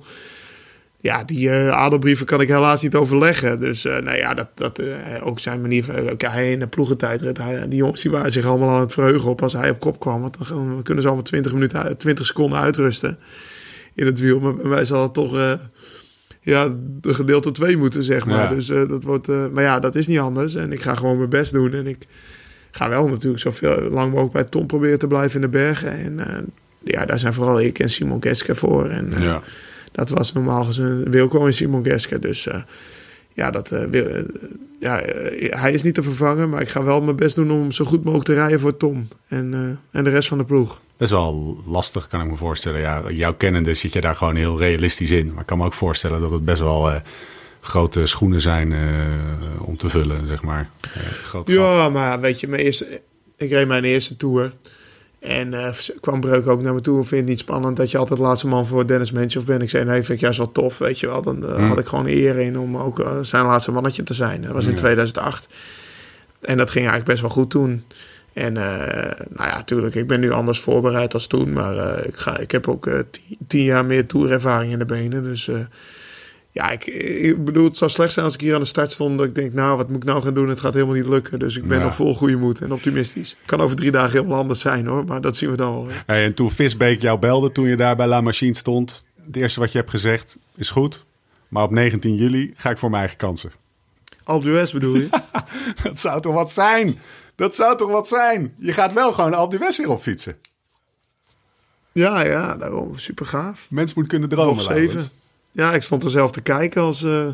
Ja, 1.03 1.23
die 1.23 1.49
eh 1.49 1.69
adelbrieven 1.69 2.25
kan 2.25 2.41
ik 2.41 2.47
helaas 2.47 2.81
niet 2.81 2.95
overleggen. 2.95 3.59
Dus 3.59 3.85
eh 3.85 4.01
nou 4.01 4.17
ja, 4.17 4.33
dat, 4.33 4.47
dat, 4.53 4.79
eh, 4.79 4.87
ook 5.23 5.39
zijn 5.39 5.61
manier 5.61 5.83
van... 5.83 6.09
Oké, 6.09 6.27
hij 6.27 6.51
in 6.51 6.59
de 6.59 6.67
ploegentijdrit, 6.67 7.37
hij, 7.37 7.67
die 7.67 7.77
jongens 7.77 8.01
die 8.01 8.11
waren 8.11 8.31
zich 8.31 8.45
allemaal 8.45 8.69
aan 8.69 8.79
het 8.79 8.93
verheugen 8.93 9.29
op 9.29 9.41
als 9.41 9.53
hij 9.53 9.69
op 9.69 9.79
kop 9.79 9.99
kwam. 9.99 10.21
Want 10.21 10.37
dan 10.47 10.79
kunnen 10.83 11.01
ze 11.03 11.07
allemaal 11.09 11.25
20, 11.25 11.53
minuten, 11.53 11.83
uit- 11.83 11.99
20 11.99 12.25
seconden 12.25 12.59
uitrusten 12.59 13.17
in 13.93 14.05
het 14.05 14.19
wiel. 14.19 14.39
Maar 14.39 14.53
mij 14.67 14.85
zal 14.85 15.03
het 15.03 15.13
toch... 15.13 15.57
ja, 16.41 16.73
de 17.01 17.13
gedeelte 17.13 17.51
2 17.51 17.77
moeten, 17.77 18.03
zeg 18.03 18.25
maar. 18.25 18.35
Ja. 18.35 18.49
Dus 18.49 18.67
dat 18.67 19.03
wordt. 19.03 19.27
maar 19.27 19.63
ja, 19.63 19.79
dat 19.79 19.95
is 19.95 20.07
niet 20.07 20.19
anders. 20.19 20.55
En 20.55 20.71
ik 20.71 20.81
ga 20.81 20.95
gewoon 20.95 21.17
mijn 21.17 21.29
best 21.29 21.53
doen. 21.53 21.73
En 21.73 21.87
ik 21.87 22.07
ga 22.71 22.89
wel 22.89 23.07
natuurlijk 23.07 23.41
zoveel 23.41 23.81
lang 23.89 24.09
mogelijk 24.11 24.33
bij 24.33 24.43
Tom 24.43 24.65
proberen 24.67 24.99
te 24.99 25.07
blijven 25.07 25.35
in 25.35 25.41
de 25.51 25.57
bergen. 25.57 25.91
En 25.91 26.19
ja, 26.83 27.05
daar 27.05 27.19
zijn 27.19 27.33
vooral 27.33 27.61
ik 27.61 27.79
en 27.79 27.89
Simon 27.89 28.21
Geske 28.23 28.55
voor. 28.55 28.89
En 28.89 29.13
Ja. 29.19 29.41
Dat 29.93 30.09
was 30.09 30.33
normaal 30.33 30.63
gezien 30.63 31.09
Wilco 31.09 31.45
en 31.45 31.53
Simon 31.53 31.83
Geske. 31.83 32.19
Dus 32.19 32.47
eh, 32.47 32.61
ja, 33.33 33.51
dat, 33.51 33.71
eh, 33.71 34.17
eh, 34.17 34.25
ja 34.79 35.01
hij 35.59 35.73
is 35.73 35.83
niet 35.83 35.93
te 35.93 36.03
vervangen. 36.03 36.49
Maar 36.49 36.61
ik 36.61 36.69
ga 36.69 36.83
wel 36.83 37.01
mijn 37.01 37.15
best 37.15 37.35
doen 37.35 37.51
om 37.51 37.71
zo 37.71 37.85
goed 37.85 38.03
mogelijk 38.03 38.25
te 38.25 38.33
rijden 38.33 38.59
voor 38.59 38.77
Tom. 38.77 39.07
En, 39.27 39.79
en 39.91 40.03
de 40.03 40.09
rest 40.09 40.27
van 40.27 40.37
de 40.37 40.43
ploeg. 40.43 40.81
Best 40.97 41.11
wel 41.11 41.61
lastig, 41.65 42.07
kan 42.07 42.21
ik 42.21 42.29
me 42.29 42.35
voorstellen. 42.35 42.79
Ja, 42.79 43.03
jouw 43.09 43.33
kennende 43.33 43.73
zit 43.73 43.93
je 43.93 44.01
daar 44.01 44.15
gewoon 44.15 44.35
heel 44.35 44.59
realistisch 44.59 45.11
in. 45.11 45.27
Maar 45.31 45.41
ik 45.41 45.45
kan 45.45 45.57
me 45.57 45.65
ook 45.65 45.73
voorstellen 45.73 46.21
dat 46.21 46.31
het 46.31 46.45
best 46.45 46.59
wel 46.59 47.01
grote 47.59 48.05
schoenen 48.05 48.41
zijn 48.41 48.73
om 49.59 49.77
te 49.77 49.89
vullen, 49.89 50.27
zeg 50.27 50.43
maar. 50.43 50.69
Gat. 51.23 51.47
Ja, 51.47 51.89
maar 51.89 52.19
weet 52.19 52.39
je, 52.39 52.47
mijn 52.47 52.61
eerste, 52.61 53.01
ik 53.37 53.49
reed 53.49 53.67
mijn 53.67 53.83
eerste 53.83 54.17
tour. 54.17 54.51
En 55.23 55.53
eh, 55.53 55.73
kwam 56.01 56.21
Breuk 56.21 56.47
ook 56.47 56.61
naar 56.61 56.73
me 56.73 56.81
toe. 56.81 56.95
Vind 56.95 57.09
je 57.09 57.15
het 57.15 57.25
niet 57.25 57.39
spannend 57.39 57.77
dat 57.77 57.91
je 57.91 57.97
altijd 57.97 58.19
laatste 58.19 58.47
man 58.47 58.65
voor 58.65 58.87
Dennis 58.87 59.11
Menchoff 59.11 59.45
bent? 59.45 59.61
Ik 59.61 59.69
zei, 59.69 59.85
nee, 59.85 59.95
vind 60.03 60.09
ik 60.09 60.19
juist 60.19 60.37
wel 60.37 60.51
tof, 60.51 60.77
weet 60.77 60.99
je 60.99 61.07
wel. 61.07 61.21
Dan 61.21 61.45
eh, 61.47 61.55
Hmm. 61.55 61.67
had 61.67 61.79
ik 61.79 61.85
gewoon 61.85 62.07
eer 62.07 62.39
in 62.39 62.59
om 62.59 62.77
ook 62.77 62.99
eh, 62.99 63.17
zijn 63.21 63.45
laatste 63.45 63.71
mannetje 63.71 64.03
te 64.03 64.13
zijn. 64.13 64.41
Dat 64.41 64.51
was 64.51 64.65
in 64.65 64.71
Ja. 64.71 64.77
2008. 64.77 65.47
En 66.41 66.57
dat 66.57 66.71
ging 66.71 66.85
eigenlijk 66.87 67.09
best 67.09 67.21
wel 67.21 67.29
goed 67.43 67.49
toen. 67.49 67.83
En 68.33 68.53
nou 68.53 69.49
ja, 69.49 69.63
tuurlijk, 69.63 69.95
ik 69.95 70.07
ben 70.07 70.19
nu 70.19 70.31
anders 70.31 70.59
voorbereid 70.59 71.13
als 71.13 71.27
toen. 71.27 71.53
Maar 71.53 72.05
ik, 72.05 72.15
ga, 72.15 72.37
ik 72.37 72.51
heb 72.51 72.67
ook 72.67 72.89
tien, 73.09 73.37
tien 73.47 73.63
jaar 73.63 73.85
meer 73.85 74.05
tourervaring 74.05 74.71
in 74.71 74.79
de 74.79 74.85
benen. 74.85 75.23
Dus 75.23 75.49
ja, 76.53 76.69
ik, 76.71 76.85
ik 76.85 77.45
bedoel, 77.45 77.63
het 77.63 77.77
zou 77.77 77.91
slecht 77.91 78.13
zijn 78.13 78.25
als 78.25 78.33
ik 78.33 78.41
hier 78.41 78.53
aan 78.53 78.59
de 78.59 78.65
start 78.67 78.91
stond. 78.91 79.17
Dat 79.17 79.27
ik 79.27 79.35
denk, 79.35 79.53
nou, 79.53 79.77
wat 79.77 79.87
moet 79.89 79.97
ik 79.97 80.03
nou 80.03 80.21
gaan 80.21 80.33
doen? 80.33 80.49
Het 80.49 80.59
gaat 80.59 80.73
helemaal 80.73 80.95
niet 80.95 81.07
lukken. 81.07 81.39
Dus 81.39 81.57
ik 81.57 81.67
ben 81.67 81.77
Ja. 81.77 81.83
nog 81.83 81.95
vol 81.95 82.15
goede 82.15 82.35
moed 82.35 82.61
en 82.61 82.71
optimistisch. 82.73 83.35
Kan 83.45 83.61
over 83.61 83.75
drie 83.75 83.91
dagen 83.91 84.11
helemaal 84.11 84.37
anders 84.39 84.59
zijn 84.59 84.85
hoor. 84.87 85.05
Maar 85.05 85.21
dat 85.21 85.35
zien 85.37 85.49
we 85.49 85.57
dan 85.57 85.73
wel. 85.73 85.87
Hey, 86.05 86.25
en 86.25 86.33
toen 86.35 86.51
Visbeek 86.51 87.01
jou 87.01 87.19
belde, 87.19 87.51
toen 87.51 87.67
je 87.67 87.75
daar 87.75 87.95
bij 87.95 88.07
La 88.07 88.21
Machine 88.21 88.55
stond... 88.55 89.07
het 89.25 89.35
eerste 89.35 89.59
wat 89.59 89.71
je 89.71 89.77
hebt 89.77 89.89
gezegd 89.89 90.37
is 90.55 90.69
goed... 90.69 91.05
maar 91.47 91.63
op 91.63 91.71
19 91.71 92.15
juli 92.15 92.53
ga 92.55 92.69
ik 92.69 92.77
voor 92.77 92.89
mijn 92.89 93.01
eigen 93.01 93.17
kansen. 93.19 93.51
Alpe 94.23 94.45
d'Huez 94.45 94.71
bedoel 94.71 94.95
je? 94.95 95.09
Dat 95.83 95.99
zou 95.99 96.21
toch 96.21 96.33
wat 96.33 96.51
zijn? 96.51 96.99
Dat 97.35 97.55
zou 97.55 97.77
toch 97.77 97.89
wat 97.89 98.07
zijn? 98.07 98.53
Je 98.57 98.73
gaat 98.73 98.93
wel 98.93 99.13
gewoon 99.13 99.33
Alpe 99.33 99.55
d'Huez 99.57 99.77
weer 99.77 99.89
op 99.89 100.01
fietsen. 100.01 100.35
ja, 101.91 102.21
ja, 102.25 102.55
daarom. 102.55 102.97
Super 102.97 103.25
gaaf. 103.25 103.67
Mens 103.69 103.93
moet 103.93 104.07
kunnen 104.07 104.29
dromen, 104.29 104.63
zeven. 104.63 105.09
Ja, 105.53 105.73
ik 105.73 105.81
stond 105.81 106.03
er 106.03 106.09
zelf 106.09 106.31
te 106.31 106.41
kijken 106.41 106.81
als, 106.81 107.03
eh 107.03 107.27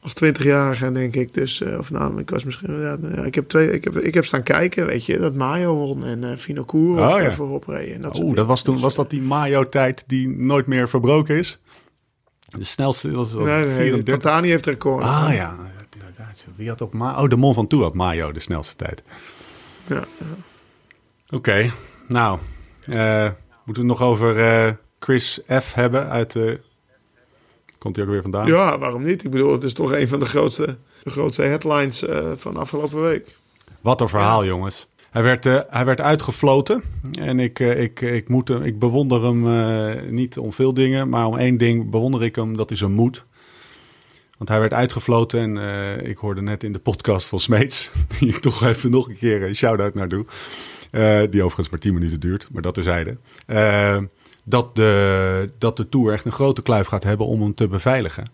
als 0.00 0.14
20-jarige, 0.24 0.92
denk 0.92 1.14
ik. 1.14 1.34
Dus, 1.34 1.60
eh, 1.60 1.78
of 1.78 1.90
nou, 1.90 2.18
ik 2.20 2.30
was 2.30 2.44
misschien. 2.44 2.80
Ja, 2.80 2.96
nou 2.96 3.14
ja, 3.14 3.22
ik, 3.22 3.34
heb 3.34 3.48
twee, 3.48 3.72
ik, 3.72 3.84
heb, 3.84 3.98
ik 3.98 4.14
heb 4.14 4.24
staan 4.24 4.42
kijken, 4.42 4.86
weet 4.86 5.06
je, 5.06 5.18
dat 5.18 5.34
Mayo 5.34 5.74
won 5.74 6.04
en 6.04 6.24
eh 6.30 6.36
Fino 6.36 6.64
Koer 6.64 7.00
Oh, 7.00 7.22
ja. 7.22 7.32
voorop 7.32 7.66
reed. 7.66 7.94
En 7.94 8.00
dat 8.00 8.18
Oeh, 8.18 8.36
dat 8.36 8.46
was 8.46 8.62
toen 8.62 8.80
was 8.80 8.94
dat 8.94 9.10
die 9.10 9.22
Mayo-tijd 9.22 10.04
die 10.06 10.28
nooit 10.28 10.66
meer 10.66 10.88
verbroken 10.88 11.36
is? 11.36 11.60
De 12.58 12.64
snelste 12.64 13.10
was. 13.10 13.32
Nee, 13.32 13.44
nee, 13.44 13.64
34. 13.64 14.04
Pantani 14.04 14.48
heeft 14.48 14.66
record. 14.66 15.02
Ah 15.02 15.24
ja, 15.26 15.34
ja, 15.34 15.56
inderdaad. 15.94 16.44
Wie 16.56 16.68
had 16.68 16.80
op 16.80 16.92
Ma 16.92 17.22
Oh, 17.22 17.28
de 17.28 17.36
Mon 17.36 17.54
van 17.54 17.66
Toe 17.66 17.82
had 17.82 17.94
Mayo 17.94 18.32
de 18.32 18.40
snelste 18.40 18.76
tijd. 18.76 19.02
Ja. 19.86 20.04
Oké, 21.30 21.70
nou, 22.08 22.38
moeten 22.84 23.04
we 23.64 23.72
het 23.72 23.82
nog 23.82 24.02
over 24.02 24.78
Chris 24.98 25.40
F. 25.60 25.74
hebben 25.74 26.08
uit 26.08 26.32
de... 26.32 26.60
Komt 27.82 27.96
hij 27.96 28.04
ook 28.04 28.10
weer 28.10 28.22
vandaan? 28.22 28.46
Ja, 28.46 28.78
waarom 28.78 29.02
niet? 29.02 29.24
Ik 29.24 29.30
bedoel, 29.30 29.52
het 29.52 29.62
is 29.62 29.72
toch 29.72 29.92
een 29.92 30.08
van 30.08 30.18
de 30.18 30.24
grootste, 30.24 30.76
de 31.02 31.10
grootste 31.10 31.42
headlines 31.42 32.04
eh, 32.04 32.32
van 32.36 32.56
afgelopen 32.56 33.02
week. 33.02 33.36
Wat 33.80 34.00
een 34.00 34.08
verhaal, 34.08 34.44
jongens. 34.44 34.86
Hij 35.10 35.22
werd, 35.22 35.46
eh, 35.46 35.60
hij 35.68 35.84
werd 35.84 36.00
uitgefloten. 36.00 36.82
En 37.20 37.38
ik, 37.38 37.60
eh, 37.60 37.80
ik, 37.80 38.00
ik, 38.00 38.28
moet 38.28 38.48
hem, 38.48 38.62
ik 38.62 38.78
bewonder 38.78 39.24
hem 39.24 40.14
niet 40.14 40.38
om 40.38 40.52
veel 40.52 40.74
dingen. 40.74 41.08
Maar 41.08 41.26
om 41.26 41.36
één 41.36 41.56
ding 41.56 41.90
bewonder 41.90 42.22
ik 42.22 42.36
hem. 42.36 42.56
Dat 42.56 42.70
is 42.70 42.80
een 42.80 42.92
moed. 42.92 43.24
Want 44.38 44.50
hij 44.50 44.60
werd 44.60 44.72
uitgefloten. 44.72 45.40
En 45.40 46.06
ik 46.06 46.16
hoorde 46.16 46.42
net 46.42 46.64
in 46.64 46.72
de 46.72 46.78
podcast 46.78 47.28
van 47.28 47.38
Smeets. 47.38 47.90
Die 48.18 48.28
ik 48.28 48.38
toch 48.38 48.64
even 48.64 48.90
nog 48.90 49.08
een 49.08 49.18
keer 49.18 49.42
een 49.42 49.56
shout-out 49.56 49.94
naar 49.94 50.08
doe. 50.08 50.24
die 51.30 51.42
overigens 51.42 51.68
maar 51.68 51.80
10 51.80 51.94
minuten 51.94 52.20
duurt. 52.20 52.48
Maar 52.52 52.62
dat 52.62 52.74
terzijde. 52.74 53.16
Eh 53.46 53.98
dat, 54.42 54.76
de, 54.76 55.50
dat 55.58 55.76
de 55.76 55.88
Tour 55.88 56.12
echt 56.12 56.24
een 56.24 56.32
grote 56.32 56.62
kluif 56.62 56.86
gaat 56.86 57.04
hebben 57.04 57.26
om 57.26 57.42
hem 57.42 57.54
te 57.54 57.68
beveiligen. 57.68 58.24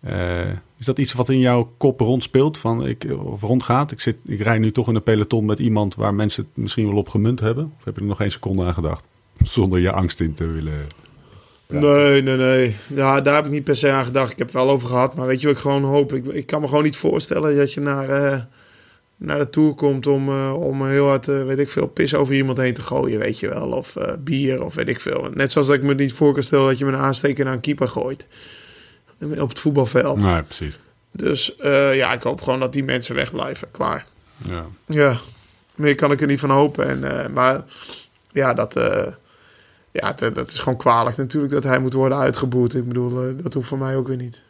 Eh, 0.00 0.50
is 0.78 0.86
dat 0.86 0.98
iets 0.98 1.12
wat 1.12 1.28
in 1.28 1.38
jouw 1.38 1.72
kop 1.76 2.00
rondspeelt? 2.00 2.58
Van 2.58 2.86
ik, 2.86 3.06
of 3.22 3.40
rondgaat? 3.40 3.92
Ik, 3.92 4.00
zit, 4.00 4.16
ik 4.24 4.40
rij 4.40 4.58
nu 4.58 4.72
toch 4.72 4.88
in 4.88 4.94
een 4.94 5.02
peloton 5.02 5.44
met 5.44 5.58
iemand 5.58 5.94
waar 5.94 6.14
mensen 6.14 6.42
het 6.42 6.56
misschien 6.56 6.86
wel 6.86 6.96
op 6.96 7.08
gemunt 7.08 7.40
hebben. 7.40 7.72
Of 7.78 7.84
heb 7.84 7.94
je 7.94 8.00
er 8.00 8.06
nog 8.06 8.20
één 8.20 8.30
seconde 8.30 8.64
aan 8.64 8.74
gedacht? 8.74 9.04
Zonder 9.42 9.80
je 9.80 9.92
angst 9.92 10.20
in 10.20 10.34
te 10.34 10.46
willen. 10.46 10.86
Nee, 11.66 12.22
nee, 12.22 12.36
nee. 12.36 12.76
Ja, 12.86 13.20
daar 13.20 13.34
heb 13.34 13.44
ik 13.44 13.50
niet 13.50 13.64
per 13.64 13.76
se 13.76 13.90
aan 13.90 14.04
gedacht. 14.04 14.30
Ik 14.30 14.38
heb 14.38 14.46
het 14.46 14.56
wel 14.56 14.70
over 14.70 14.88
gehad. 14.88 15.14
Maar 15.14 15.26
weet 15.26 15.40
je 15.40 15.46
wat 15.46 15.56
ik 15.56 15.62
gewoon 15.62 15.84
hoop? 15.84 16.12
Ik, 16.12 16.24
ik 16.26 16.46
kan 16.46 16.60
me 16.60 16.68
gewoon 16.68 16.84
niet 16.84 16.96
voorstellen 16.96 17.56
dat 17.56 17.72
je 17.72 17.80
naar, 17.80 18.08
eh, 18.08 18.40
naar 19.22 19.38
de 19.38 19.50
Tour 19.50 19.74
komt 19.74 20.06
om, 20.06 20.28
eh, 20.28 20.54
om 20.54 20.86
heel 20.86 21.06
hard, 21.06 21.28
eh, 21.28 21.44
weet 21.44 21.58
ik 21.58 21.68
veel, 21.68 21.86
pis 21.86 22.14
over 22.14 22.34
iemand 22.34 22.58
heen 22.58 22.74
te 22.74 22.82
gooien, 22.82 23.18
weet 23.18 23.38
je 23.38 23.48
wel. 23.48 23.68
Of 23.68 23.96
eh, 23.96 24.12
bier, 24.18 24.64
of 24.64 24.74
weet 24.74 24.88
ik 24.88 25.00
veel. 25.00 25.28
Net 25.34 25.52
zoals 25.52 25.66
dat 25.66 25.76
ik 25.76 25.82
me 25.82 25.94
niet 25.94 26.12
voor 26.12 26.32
kan 26.32 26.42
stellen 26.42 26.66
dat 26.66 26.78
je 26.78 26.84
met 26.84 26.94
een 26.94 27.00
aansteker 27.00 27.44
naar 27.44 27.54
een 27.54 27.60
keeper 27.60 27.88
gooit. 27.88 28.26
Op 29.38 29.48
het 29.48 29.58
voetbalveld. 29.58 30.16
Nee, 30.16 30.42
precies. 30.42 30.78
Dus 31.10 31.54
ja, 31.92 32.12
ik 32.12 32.22
hoop 32.22 32.40
gewoon 32.40 32.60
dat 32.60 32.72
die 32.72 32.84
mensen 32.84 33.14
wegblijven. 33.14 33.70
Klaar. 33.70 34.06
Ja. 34.36 34.64
Ja, 34.86 35.20
meer 35.74 35.94
kan 35.94 36.12
ik 36.12 36.20
er 36.20 36.26
niet 36.26 36.40
van 36.40 36.50
hopen. 36.50 37.04
En, 37.04 37.32
maar 37.32 37.64
ja, 38.32 38.54
dat, 38.54 38.72
ja, 39.90 40.12
dat, 40.12 40.34
dat 40.34 40.50
is 40.50 40.58
gewoon 40.58 40.78
kwalijk 40.78 41.16
natuurlijk 41.16 41.52
dat 41.52 41.62
hij 41.62 41.78
moet 41.78 41.92
worden 41.92 42.18
uitgeboet. 42.18 42.74
Ik 42.74 42.88
bedoel, 42.88 43.36
dat 43.42 43.54
hoeft 43.54 43.68
voor 43.68 43.78
mij 43.78 43.96
ook 43.96 44.08
weer 44.08 44.16
niet. 44.16 44.40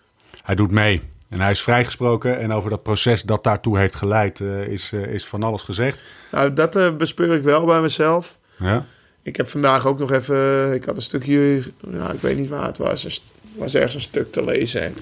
Hij 0.42 0.54
doet 0.54 0.70
mee. 0.70 1.11
En 1.32 1.40
hij 1.40 1.50
is 1.50 1.62
vrijgesproken 1.62 2.38
en 2.38 2.52
over 2.52 2.70
dat 2.70 2.82
proces 2.82 3.22
dat 3.22 3.44
daartoe 3.44 3.78
heeft 3.78 3.94
geleid 3.94 4.40
eh, 4.40 4.66
is, 4.66 4.92
eh, 4.92 5.06
is 5.06 5.26
van 5.26 5.42
alles 5.42 5.62
gezegd. 5.62 6.04
Nou, 6.30 6.52
dat 6.52 6.76
eh, 6.76 6.96
bespeur 6.96 7.34
ik 7.34 7.42
wel 7.42 7.64
bij 7.64 7.80
mezelf. 7.80 8.38
Ja. 8.56 8.86
Ik 9.22 9.36
heb 9.36 9.48
vandaag 9.48 9.86
ook 9.86 9.98
nog 9.98 10.12
even... 10.12 10.72
Ik 10.74 10.84
had 10.84 10.96
een 10.96 11.02
stukje... 11.02 11.62
Nou, 11.86 12.12
ik 12.12 12.20
weet 12.20 12.38
niet 12.38 12.48
waar 12.48 12.66
het 12.66 12.78
was. 12.78 13.04
Er 13.04 13.18
was 13.56 13.74
ergens 13.74 13.94
een 13.94 14.00
stuk 14.00 14.32
te 14.32 14.44
lezen. 14.44 14.82
En 14.82 14.94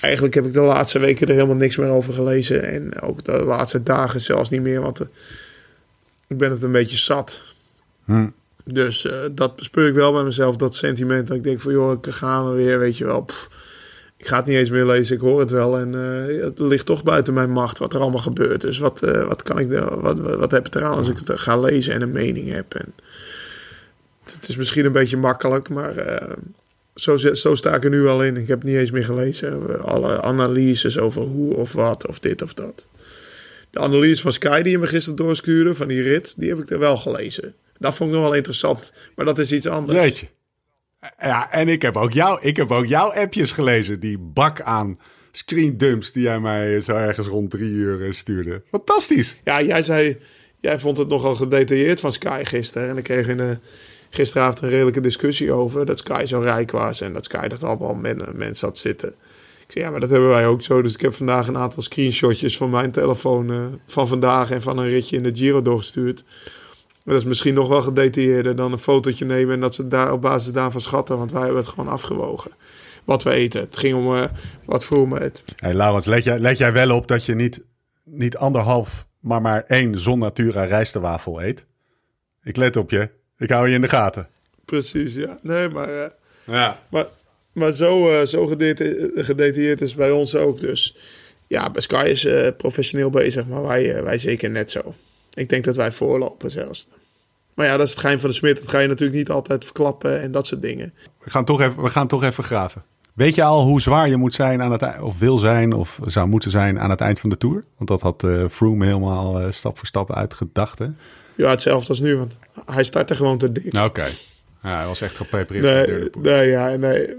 eigenlijk 0.00 0.34
heb 0.34 0.46
ik 0.46 0.52
de 0.52 0.60
laatste 0.60 0.98
weken 0.98 1.26
er 1.28 1.34
helemaal 1.34 1.56
niks 1.56 1.76
meer 1.76 1.88
over 1.88 2.12
gelezen. 2.12 2.64
En 2.64 3.00
ook 3.00 3.24
de 3.24 3.44
laatste 3.44 3.82
dagen 3.82 4.20
zelfs 4.20 4.50
niet 4.50 4.62
meer. 4.62 4.80
Want 4.80 5.00
ik 6.26 6.38
ben 6.38 6.50
het 6.50 6.62
een 6.62 6.72
beetje 6.72 6.96
zat. 6.96 7.38
Hm. 8.04 8.28
Dus 8.64 9.08
dat 9.32 9.56
bespeur 9.56 9.88
ik 9.88 9.94
wel 9.94 10.12
bij 10.12 10.22
mezelf. 10.22 10.56
Dat 10.56 10.74
sentiment. 10.74 11.26
Dat 11.26 11.36
ik 11.36 11.44
denk 11.44 11.60
van, 11.60 11.72
joh, 11.72 11.98
ik 12.02 12.12
gaan 12.12 12.48
we 12.48 12.56
weer. 12.56 12.78
Weet 12.78 12.98
je 12.98 13.04
wel. 13.04 13.22
Pff, 13.22 13.48
ik 14.26 14.32
ga 14.32 14.38
het 14.38 14.46
niet 14.46 14.56
eens 14.56 14.70
meer 14.70 14.86
lezen. 14.86 15.14
Ik 15.14 15.20
hoor 15.20 15.40
het 15.40 15.50
wel. 15.50 15.78
En 15.78 15.94
eh, 15.94 16.44
het 16.44 16.58
ligt 16.58 16.86
toch 16.86 17.02
buiten 17.02 17.34
mijn 17.34 17.50
macht 17.50 17.78
wat 17.78 17.94
er 17.94 18.00
allemaal 18.00 18.20
gebeurt. 18.20 18.60
Dus 18.60 18.78
wat, 18.78 19.02
eh, 19.02 19.26
wat 19.28 19.42
kan 19.42 19.58
ik... 19.58 19.68
nou- 19.68 20.00
Wat, 20.00 20.18
wat, 20.18 20.50
heb 20.50 20.66
ik 20.66 20.74
eraan 20.74 20.96
als 20.96 21.08
ik 21.08 21.16
het 21.24 21.40
ga 21.40 21.58
lezen 21.60 21.92
en 21.94 22.02
een 22.02 22.12
mening 22.12 22.52
heb? 22.52 22.74
En 22.74 22.94
het 24.32 24.48
is 24.48 24.56
misschien 24.56 24.84
een 24.84 24.92
beetje 24.92 25.16
makkelijk, 25.16 25.68
maar 25.68 25.96
eh, 25.96 26.32
zo, 26.94 27.16
zo 27.16 27.54
sta 27.54 27.74
ik 27.74 27.84
er 27.84 27.90
nu 27.90 28.06
al 28.06 28.22
in. 28.24 28.36
Ik 28.36 28.48
heb 28.48 28.62
niet 28.62 28.76
eens 28.76 28.90
meer 28.90 29.04
gelezen. 29.04 29.82
Alle 29.84 30.22
analyses 30.22 30.98
over 30.98 31.22
hoe 31.22 31.54
of 31.54 31.72
wat 31.72 32.06
of 32.06 32.18
dit 32.18 32.42
of 32.42 32.54
dat. 32.54 32.86
De 33.70 33.78
analyse 33.78 34.22
van 34.22 34.32
Sky 34.32 34.62
die 34.62 34.72
je 34.72 34.78
me 34.78 34.86
gisteren 34.86 35.16
doorstuurde, 35.18 35.74
van 35.74 35.88
die 35.88 36.02
rit, 36.02 36.34
die 36.36 36.48
heb 36.48 36.58
ik 36.58 36.70
er 36.70 36.78
wel 36.78 36.96
gelezen. 36.96 37.54
Dat 37.78 37.94
vond 37.94 38.10
ik 38.10 38.16
nog 38.16 38.24
wel 38.24 38.34
interessant, 38.34 38.92
maar 39.14 39.24
dat 39.26 39.38
is 39.38 39.52
iets 39.52 39.66
anders. 39.66 39.98
Ja, 41.20 41.52
en 41.52 41.68
ik 41.68 41.82
heb, 41.82 41.96
ook 41.96 42.12
jou, 42.12 42.38
ik 42.42 42.56
heb 42.56 42.70
ook 42.70 42.86
jouw 42.86 43.12
appjes 43.12 43.52
gelezen. 43.52 44.00
Die 44.00 44.18
bak 44.18 44.60
aan 44.60 44.98
screen 45.30 45.76
dumps 45.76 46.12
die 46.12 46.22
jij 46.22 46.40
mij 46.40 46.80
zo 46.80 46.96
ergens 46.96 47.26
rond 47.26 47.50
drie 47.50 47.70
uur 47.70 48.04
eh, 48.04 48.12
stuurde. 48.12 48.62
Fantastisch. 48.70 49.36
Ja, 49.44 49.62
jij 49.62 49.82
zei, 49.82 50.18
jij 50.60 50.78
vond 50.78 50.96
het 50.96 51.08
nogal 51.08 51.34
gedetailleerd 51.34 52.00
van 52.00 52.12
Sky 52.12 52.40
gisteren. 52.44 52.88
En 52.88 52.96
ik 52.96 53.04
kreeg 53.04 53.26
de, 53.26 53.58
gisteravond 54.10 54.62
een 54.62 54.68
redelijke 54.68 55.00
discussie 55.00 55.52
over 55.52 55.86
dat 55.86 55.98
Sky 55.98 56.24
zo 56.26 56.40
rijk 56.40 56.70
was 56.70 57.00
en 57.00 57.12
dat 57.12 57.24
Sky 57.24 57.48
dat 57.48 57.62
allemaal 57.62 57.94
men, 57.94 58.24
mensen 58.34 58.68
had 58.68 58.78
zitten. 58.78 59.14
Ik 59.66 59.72
zei, 59.72 59.84
ja, 59.84 59.90
maar 59.90 60.00
dat 60.00 60.10
hebben 60.10 60.28
wij 60.28 60.46
ook 60.46 60.62
zo. 60.62 60.82
Dus 60.82 60.94
ik 60.94 61.00
heb 61.00 61.14
vandaag 61.14 61.48
een 61.48 61.56
aantal 61.56 61.82
screenshotjes 61.82 62.56
van 62.56 62.70
mijn 62.70 62.90
telefoon 62.90 63.50
eh, 63.50 63.64
van 63.86 64.08
vandaag 64.08 64.50
en 64.50 64.62
van 64.62 64.78
een 64.78 64.88
ritje 64.88 65.16
in 65.16 65.22
de 65.22 65.34
Giro 65.34 65.62
doorgestuurd. 65.62 66.24
Maar 67.06 67.14
dat 67.14 67.22
is 67.22 67.28
misschien 67.28 67.54
nog 67.54 67.68
wel 67.68 67.82
gedetailleerder 67.82 68.56
dan 68.56 68.72
een 68.72 68.78
fotootje 68.78 69.24
nemen 69.24 69.54
en 69.54 69.60
dat 69.60 69.74
ze 69.74 69.88
daar 69.88 70.12
op 70.12 70.20
basis 70.22 70.52
daarvan 70.52 70.80
schatten, 70.80 71.18
want 71.18 71.32
wij 71.32 71.40
hebben 71.42 71.60
het 71.60 71.68
gewoon 71.68 71.88
afgewogen. 71.88 72.50
Wat 73.04 73.22
we 73.22 73.30
eten. 73.30 73.60
Het 73.60 73.76
ging 73.76 73.94
om 73.96 74.14
eh, 74.16 74.22
wat 74.64 74.84
Vroom 74.84 75.12
eet. 75.16 75.42
Hey, 75.56 75.74
Laurens, 75.74 76.04
let 76.06 76.24
jij, 76.24 76.38
let 76.38 76.58
jij 76.58 76.72
wel 76.72 76.96
op 76.96 77.08
dat 77.08 77.24
je 77.24 77.34
niet, 77.34 77.60
niet 78.04 78.36
anderhalf, 78.36 79.06
maar 79.20 79.40
maar 79.42 79.64
één 79.66 79.98
Zon 79.98 80.18
Natura 80.18 80.64
rijstewafel 80.64 81.42
eet? 81.42 81.64
Ik 82.42 82.56
let 82.56 82.76
op 82.76 82.90
je. 82.90 83.08
Ik 83.38 83.50
hou 83.50 83.68
je 83.68 83.74
in 83.74 83.80
de 83.80 83.88
gaten. 83.88 84.28
Precies, 84.64 85.14
ja. 85.14 85.38
Nee, 85.42 85.68
maar... 85.68 85.88
eh, 85.88 86.10
Ja. 86.44 86.80
Maar, 86.88 87.06
maar 87.52 87.72
zo, 87.72 88.08
eh, 88.08 88.26
zo 88.26 88.46
gedeta- 88.46 89.22
gedetailleerd 89.22 89.80
is 89.80 89.94
bij 89.94 90.10
ons 90.10 90.34
ook. 90.36 90.60
Dus 90.60 90.96
ja, 91.46 91.70
bij 91.70 91.82
Sky 91.82 92.04
is 92.08 92.28
professioneel 92.56 93.10
bezig, 93.10 93.46
maar 93.46 93.62
wij, 93.62 94.02
wij 94.02 94.18
zeker 94.18 94.50
net 94.50 94.70
zo. 94.70 94.94
Ik 95.36 95.48
denk 95.48 95.64
dat 95.64 95.76
wij 95.76 95.92
voorlopen 95.92 96.50
zelfs. 96.50 96.88
Maar 97.54 97.66
ja, 97.66 97.76
dat 97.76 97.86
is 97.86 97.90
het 97.90 98.00
geheim 98.00 98.20
van 98.20 98.30
de 98.30 98.36
smid. 98.36 98.56
Dat 98.60 98.68
ga 98.68 98.78
je 98.78 98.88
natuurlijk 98.88 99.18
niet 99.18 99.30
altijd 99.30 99.64
verklappen 99.64 100.20
en 100.20 100.32
dat 100.32 100.46
soort 100.46 100.62
dingen. 100.62 100.94
We 101.24 101.30
gaan, 101.30 101.44
toch 101.44 101.60
even, 101.60 101.82
we 101.82 101.90
gaan 101.90 102.06
toch 102.06 102.22
even 102.22 102.44
graven. 102.44 102.84
Weet 103.14 103.34
je 103.34 103.42
al 103.42 103.64
hoe 103.64 103.80
zwaar 103.80 104.08
je 104.08 104.16
moet 104.16 104.34
zijn 104.34 104.62
aan 104.62 104.72
het 104.72 105.00
of 105.00 105.18
wil 105.18 105.38
zijn 105.38 105.72
of 105.72 105.98
zou 106.04 106.28
moeten 106.28 106.50
zijn 106.50 106.80
aan 106.80 106.90
het 106.90 107.00
eind 107.00 107.20
van 107.20 107.30
de 107.30 107.36
tour? 107.36 107.64
Want 107.76 107.90
dat 107.90 108.00
had 108.00 108.24
eh 108.24 108.48
Froome 108.48 108.86
helemaal 108.86 109.40
eh, 109.40 109.50
stap 109.50 109.78
voor 109.78 109.86
stap 109.86 110.12
uitgedacht. 110.12 110.78
hè? 110.78 110.86
Ja, 111.36 111.50
hetzelfde 111.50 111.88
als 111.88 112.00
nu, 112.00 112.16
want 112.16 112.38
hij 112.66 112.84
startte 112.84 113.16
gewoon 113.16 113.38
te 113.38 113.52
dik. 113.52 113.72
Nou, 113.72 113.88
oké. 113.88 114.06
Ja, 114.62 114.76
hij 114.76 114.86
was 114.86 115.00
echt 115.00 115.16
geprepareerd 115.16 115.64
de 115.64 115.92
nee, 115.92 116.10
poel. 116.10 116.22
nee, 116.22 116.48
ja, 116.48 116.76
nee. 116.76 117.14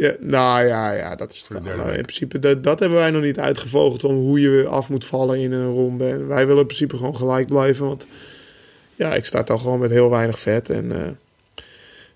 Ja, 0.00 0.14
nou 0.20 0.66
ja, 0.66 0.92
ja, 0.92 1.16
dat 1.16 1.32
is 1.32 1.38
het 1.38 1.48
de 1.48 1.54
wel. 1.54 1.76
derde 1.76 1.98
In 1.98 2.02
principe, 2.02 2.38
dat, 2.38 2.64
dat 2.64 2.80
hebben 2.80 2.98
wij 2.98 3.10
nog 3.10 3.22
niet 3.22 3.38
uitgevogeld 3.38 4.04
om 4.04 4.14
hoe 4.14 4.40
je 4.40 4.66
af 4.66 4.88
moet 4.88 5.04
vallen 5.04 5.38
in 5.38 5.52
een 5.52 5.70
ronde. 5.70 6.08
En 6.08 6.26
wij 6.26 6.46
willen 6.46 6.60
in 6.60 6.66
principe 6.66 6.96
gewoon 6.96 7.16
gelijk 7.16 7.46
blijven, 7.46 7.86
want 7.86 8.06
ja, 8.94 9.14
ik 9.14 9.24
start 9.24 9.50
al 9.50 9.58
gewoon 9.58 9.78
met 9.78 9.90
heel 9.90 10.10
weinig 10.10 10.38
vet. 10.38 10.70
En 10.70 10.92
eh, 10.92 11.10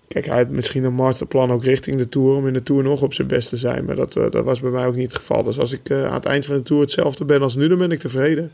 kijk, 0.07 0.25
hij 0.25 0.37
had 0.37 0.49
misschien 0.49 0.83
een 0.83 0.93
masterplan 0.93 1.51
ook 1.51 1.63
richting 1.63 1.97
de 1.97 2.09
Tour, 2.09 2.35
om 2.35 2.47
in 2.47 2.53
de 2.53 2.63
Tour 2.63 2.83
nog 2.83 3.01
op 3.01 3.13
zijn 3.13 3.27
best 3.27 3.49
te 3.49 3.57
zijn. 3.57 3.85
Maar 3.85 3.95
dat, 3.95 4.15
eh, 4.15 4.31
dat 4.31 4.43
was 4.43 4.59
bij 4.59 4.71
mij 4.71 4.85
ook 4.85 4.95
niet 4.95 5.11
het 5.11 5.19
geval. 5.19 5.43
Dus 5.43 5.59
als 5.59 5.71
ik 5.71 5.89
eh, 5.89 6.05
aan 6.05 6.13
het 6.13 6.25
eind 6.25 6.45
van 6.45 6.55
de 6.55 6.63
Tour 6.63 6.81
hetzelfde 6.81 7.25
ben 7.25 7.41
als 7.41 7.55
nu, 7.55 7.67
dan 7.67 7.77
ben 7.77 7.91
ik 7.91 7.99
tevreden. 7.99 8.51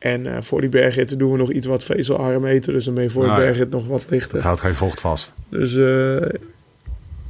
En 0.00 0.26
eh, 0.26 0.42
voor 0.42 0.60
die 0.60 0.70
bergritten 0.70 1.18
doen 1.18 1.32
we 1.32 1.38
nog 1.38 1.50
iets 1.50 1.66
wat 1.66 1.82
vezelarm 1.82 2.44
eten, 2.44 2.72
dus 2.72 2.84
dan 2.84 2.94
ben 2.94 3.02
je 3.02 3.10
voor 3.10 3.24
Nou 3.24 3.34
de 3.34 3.40
ja. 3.40 3.46
bergrit 3.46 3.70
nog 3.70 3.86
wat 3.86 4.04
lichter. 4.08 4.34
Het 4.34 4.44
houdt 4.44 4.60
geen 4.60 4.74
vocht 4.74 5.00
vast. 5.00 5.32
Dus 5.48 5.74
eh, 5.74 6.40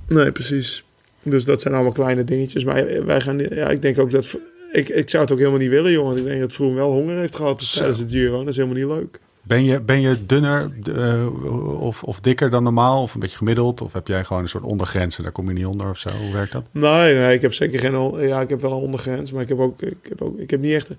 nee, 0.08 0.32
precies. 0.32 0.84
Dus 1.22 1.44
dat 1.44 1.60
zijn 1.60 1.74
allemaal 1.74 1.92
kleine 1.92 2.24
dingetjes. 2.24 2.64
Maar 2.64 3.06
wij 3.06 3.20
gaan, 3.20 3.38
ja, 3.38 3.68
ik 3.68 3.82
denk 3.82 3.98
ook 3.98 4.10
dat. 4.10 4.38
Ik, 4.72 4.88
ik 4.88 5.10
zou 5.10 5.22
het 5.22 5.32
ook 5.32 5.38
helemaal 5.38 5.58
niet 5.58 5.70
willen, 5.70 5.92
jongen. 5.92 6.16
Ik 6.16 6.24
denk 6.24 6.40
dat 6.40 6.52
Vroom 6.52 6.74
wel 6.74 6.92
honger 6.92 7.18
heeft 7.18 7.36
gehad 7.36 7.62
Zo. 7.62 7.78
tijdens 7.78 7.98
de 7.98 8.08
Giro. 8.08 8.38
Dat 8.38 8.48
is 8.48 8.56
helemaal 8.56 8.78
niet 8.78 8.86
leuk. 8.86 9.20
Ben 9.42 9.64
je, 9.64 9.80
ben 9.80 10.00
je 10.00 10.26
dunner 10.26 10.70
eh, 10.94 11.80
of, 11.80 12.02
of 12.02 12.20
dikker 12.20 12.50
dan 12.50 12.62
normaal? 12.62 13.02
Of 13.02 13.14
een 13.14 13.20
beetje 13.20 13.36
gemiddeld? 13.36 13.80
Of 13.80 13.92
heb 13.92 14.06
jij 14.06 14.24
gewoon 14.24 14.42
een 14.42 14.48
soort 14.48 14.64
ondergrens 14.64 15.16
en 15.16 15.22
daar 15.22 15.32
kom 15.32 15.48
je 15.48 15.54
niet 15.54 15.66
onder 15.66 15.88
of 15.90 15.98
zo? 15.98 16.10
Hoe 16.10 16.32
werkt 16.32 16.52
dat? 16.52 16.64
Nee, 16.70 17.14
nee, 17.14 17.34
ik 17.34 17.42
heb 17.42 17.54
zeker 17.54 17.78
geen. 17.78 18.26
Ja, 18.26 18.40
ik 18.40 18.48
heb 18.48 18.60
wel 18.60 18.72
een 18.72 18.82
ondergrens, 18.82 19.32
maar 19.32 19.42
ik 19.42 19.48
heb 19.48 19.58
ook. 19.58 19.82
Ik 19.82 19.96
heb, 20.08 20.22
ook, 20.22 20.38
ik 20.38 20.50
heb 20.50 20.60
niet 20.60 20.74
echt. 20.74 20.90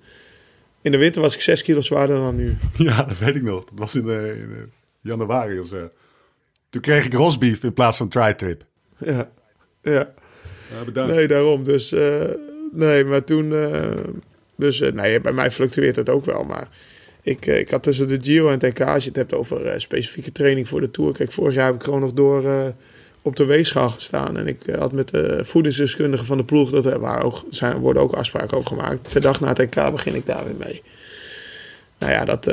In 0.81 0.91
de 0.91 0.97
winter 0.97 1.21
was 1.21 1.33
ik 1.33 1.41
6 1.41 1.63
kilo 1.63 1.81
zwaarder 1.81 2.15
dan 2.15 2.35
nu. 2.35 2.57
Ja, 2.77 3.03
dat 3.03 3.17
weet 3.17 3.35
ik 3.35 3.43
nog. 3.43 3.63
Dat 3.63 3.79
was 3.79 3.95
in, 3.95 4.05
de, 4.05 4.37
in 4.41 4.49
de 4.49 4.67
januari 5.09 5.59
of 5.59 5.67
zo. 5.67 5.89
Toen 6.69 6.81
kreeg 6.81 7.05
ik 7.05 7.13
rosbeef 7.13 7.63
in 7.63 7.73
plaats 7.73 7.97
van 7.97 8.07
tri-trip. 8.07 8.65
Ja, 8.97 9.29
ja. 9.81 10.13
Ja, 10.71 10.83
bedankt. 10.85 11.15
Nee, 11.15 11.27
daarom. 11.27 11.63
Dus 11.63 11.91
eh, 11.91 12.23
nee, 12.71 13.05
maar 13.05 13.23
toen. 13.23 13.53
eh, 13.55 13.89
dus 14.55 14.81
eh, 14.81 14.91
nee, 14.91 15.21
bij 15.21 15.31
mij 15.31 15.51
fluctueert 15.51 15.95
het 15.95 16.09
ook 16.09 16.25
wel. 16.25 16.43
Maar 16.43 16.67
ik, 17.21 17.45
ik 17.45 17.69
had 17.69 17.83
tussen 17.83 18.07
de 18.07 18.17
Giro 18.21 18.47
en 18.47 18.53
het 18.59 18.61
NK, 18.61 18.81
als 18.81 19.03
je 19.03 19.09
het 19.09 19.17
hebt 19.17 19.33
over 19.33 19.81
specifieke 19.81 20.31
training 20.31 20.67
voor 20.67 20.81
de 20.81 20.91
Tour. 20.91 21.13
Kijk, 21.13 21.31
vorig 21.31 21.53
jaar 21.53 21.65
heb 21.65 21.75
ik 21.75 21.83
gewoon 21.83 21.99
nog 21.99 22.13
door 22.13 22.73
op 23.21 23.35
de 23.35 23.45
weegschaal 23.45 23.89
gestaan. 23.89 24.37
En 24.37 24.47
ik 24.47 24.57
had 24.77 24.91
met 24.91 25.09
de 25.09 25.39
voedingsdeskundigen 25.43 26.25
van 26.25 26.37
de 26.37 26.43
ploeg, 26.43 26.69
dat 26.69 26.85
er 26.85 26.99
waren 26.99 27.23
ook, 27.25 27.43
zijn, 27.49 27.77
worden 27.77 28.01
ook 28.01 28.13
afspraken 28.13 28.57
over 28.57 28.69
gemaakt. 28.69 29.13
De 29.13 29.19
dag 29.19 29.39
na 29.39 29.47
het 29.53 29.57
NK 29.75 29.91
begin 29.91 30.15
ik 30.15 30.25
daar 30.25 30.45
weer 30.45 30.55
mee. 30.57 30.81
Nou 31.97 32.11
ja, 32.11 32.25
dat, 32.25 32.45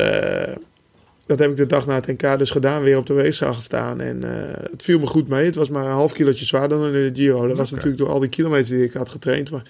dat 1.29 1.39
heb 1.39 1.51
ik 1.51 1.57
de 1.57 1.67
dag 1.67 1.87
na 1.87 1.95
het 1.95 2.07
NK 2.07 2.39
dus 2.39 2.51
gedaan, 2.51 2.83
weer 2.83 2.97
op 2.97 3.07
de 3.07 3.15
weegschaal 3.15 3.55
gestaan. 3.55 4.01
En 4.01 4.25
eh, 4.25 4.71
het 4.71 4.83
viel 4.83 4.99
me 4.99 5.07
goed 5.07 5.29
mee. 5.29 5.45
Het 5.45 5.55
was 5.55 5.69
maar 5.69 5.85
een 5.85 5.91
half 5.91 6.13
kilootje 6.13 6.45
zwaarder 6.45 6.79
dan 6.79 6.95
in 6.95 7.13
de 7.13 7.21
Giro. 7.21 7.47
Dat 7.47 7.57
was 7.57 7.71
natuurlijk 7.71 7.99
door 7.99 8.09
al 8.09 8.21
die 8.21 8.29
kilometers 8.29 8.69
die 8.69 8.85
ik 8.85 8.93
had 8.93 9.09
getraind. 9.09 9.51
Maar 9.51 9.63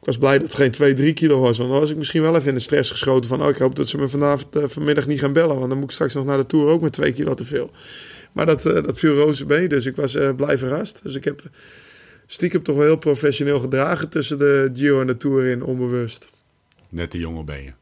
ik 0.00 0.04
was 0.04 0.18
blij 0.18 0.38
dat 0.38 0.46
het 0.46 0.56
geen 0.56 0.70
2, 0.70 0.94
3 0.94 1.12
kilo 1.12 1.40
was. 1.40 1.58
Want 1.58 1.70
dan 1.70 1.80
was 1.80 1.90
ik 1.90 1.96
misschien 1.96 2.22
wel 2.22 2.36
even 2.36 2.48
in 2.48 2.54
de 2.54 2.60
stress 2.60 2.90
geschoten 2.90 3.28
van... 3.28 3.42
oh, 3.42 3.48
ik 3.48 3.56
hoop 3.56 3.76
dat 3.76 3.88
ze 3.88 3.96
me 3.96 4.08
vanavond, 4.08 4.56
eh, 4.56 4.62
vanmiddag 4.66 5.06
niet 5.06 5.20
gaan 5.20 5.32
bellen. 5.32 5.56
Want 5.56 5.68
dan 5.68 5.78
moet 5.78 5.88
ik 5.88 5.94
straks 5.94 6.14
nog 6.14 6.24
naar 6.24 6.38
de 6.38 6.46
Tour 6.46 6.66
ook 6.66 6.80
met 6.80 6.92
2 6.92 7.12
kilo 7.12 7.34
te 7.34 7.44
veel. 7.44 7.70
Maar 8.32 8.46
dat, 8.46 8.66
eh, 8.66 8.82
dat 8.82 8.98
viel 8.98 9.14
roze 9.14 9.46
mee, 9.46 9.68
dus 9.68 9.86
ik 9.86 9.96
was 9.96 10.16
blij 10.36 10.58
verrast. 10.58 11.00
Dus 11.02 11.14
ik 11.14 11.24
heb 11.24 11.42
stiekem 12.26 12.62
toch 12.62 12.76
wel 12.76 12.84
heel 12.84 12.98
professioneel 12.98 13.60
gedragen... 13.60 14.08
tussen 14.08 14.38
de 14.38 14.70
Giro 14.74 15.00
en 15.00 15.06
de 15.06 15.16
Tour 15.16 15.44
in, 15.44 15.62
onbewust. 15.62 16.28
Net 16.88 17.10
die 17.10 17.20
jongen 17.20 17.44
ben 17.44 17.62
je. 17.62 17.72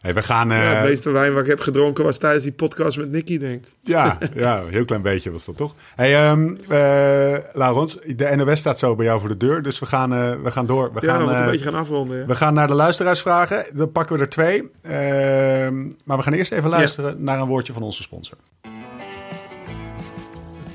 Hey, 0.00 0.14
we 0.14 0.22
gaan... 0.22 0.50
eh, 0.52 0.58
ja, 0.58 0.74
het 0.74 0.88
meeste 0.88 1.10
wijn 1.10 1.32
wat 1.32 1.42
ik 1.42 1.48
heb 1.48 1.60
gedronken 1.60 2.04
was 2.04 2.18
tijdens 2.18 2.42
die 2.44 2.52
podcast 2.52 2.96
met 2.98 3.10
Nicky, 3.10 3.38
denk 3.38 3.64
ik. 3.64 3.70
Ja, 3.80 4.18
ja, 4.34 4.60
een 4.60 4.70
heel 4.72 4.84
klein 4.84 5.02
beetje 5.02 5.30
was 5.30 5.44
dat 5.44 5.56
toch? 5.56 5.74
Hey, 5.94 6.14
ehm 6.28 6.54
eh, 6.68 7.38
Laurens, 7.52 7.98
de 8.16 8.32
NOS 8.36 8.58
staat 8.58 8.78
zo 8.78 8.94
bij 8.94 9.06
jou 9.06 9.20
voor 9.20 9.28
de 9.28 9.36
deur, 9.36 9.62
dus 9.62 9.78
we 9.78 9.86
gaan, 9.86 10.12
eh, 10.14 10.32
we 10.42 10.50
gaan 10.50 10.66
door. 10.66 10.92
We 10.92 11.00
Ja, 11.00 11.06
gaan, 11.06 11.18
we 11.18 11.22
moeten 11.24 11.40
eh, 11.40 11.44
een 11.46 11.50
beetje 11.52 11.70
gaan 11.70 11.80
afronden. 11.80 12.18
Ja. 12.18 12.26
we 12.26 12.34
gaan 12.34 12.54
naar 12.54 12.66
de 12.66 12.74
luisteraarsvragen. 12.74 13.64
Dan 13.72 13.92
pakken 13.92 14.16
we 14.16 14.22
er 14.22 14.28
twee. 14.28 14.70
Ehm, 14.82 15.84
maar 16.04 16.16
we 16.16 16.22
gaan 16.22 16.32
eerst 16.32 16.52
even 16.52 16.70
luisteren 16.70 17.22
naar 17.22 17.40
een 17.40 17.46
woordje 17.46 17.72
van 17.72 17.82
onze 17.82 18.02
sponsor. 18.02 18.36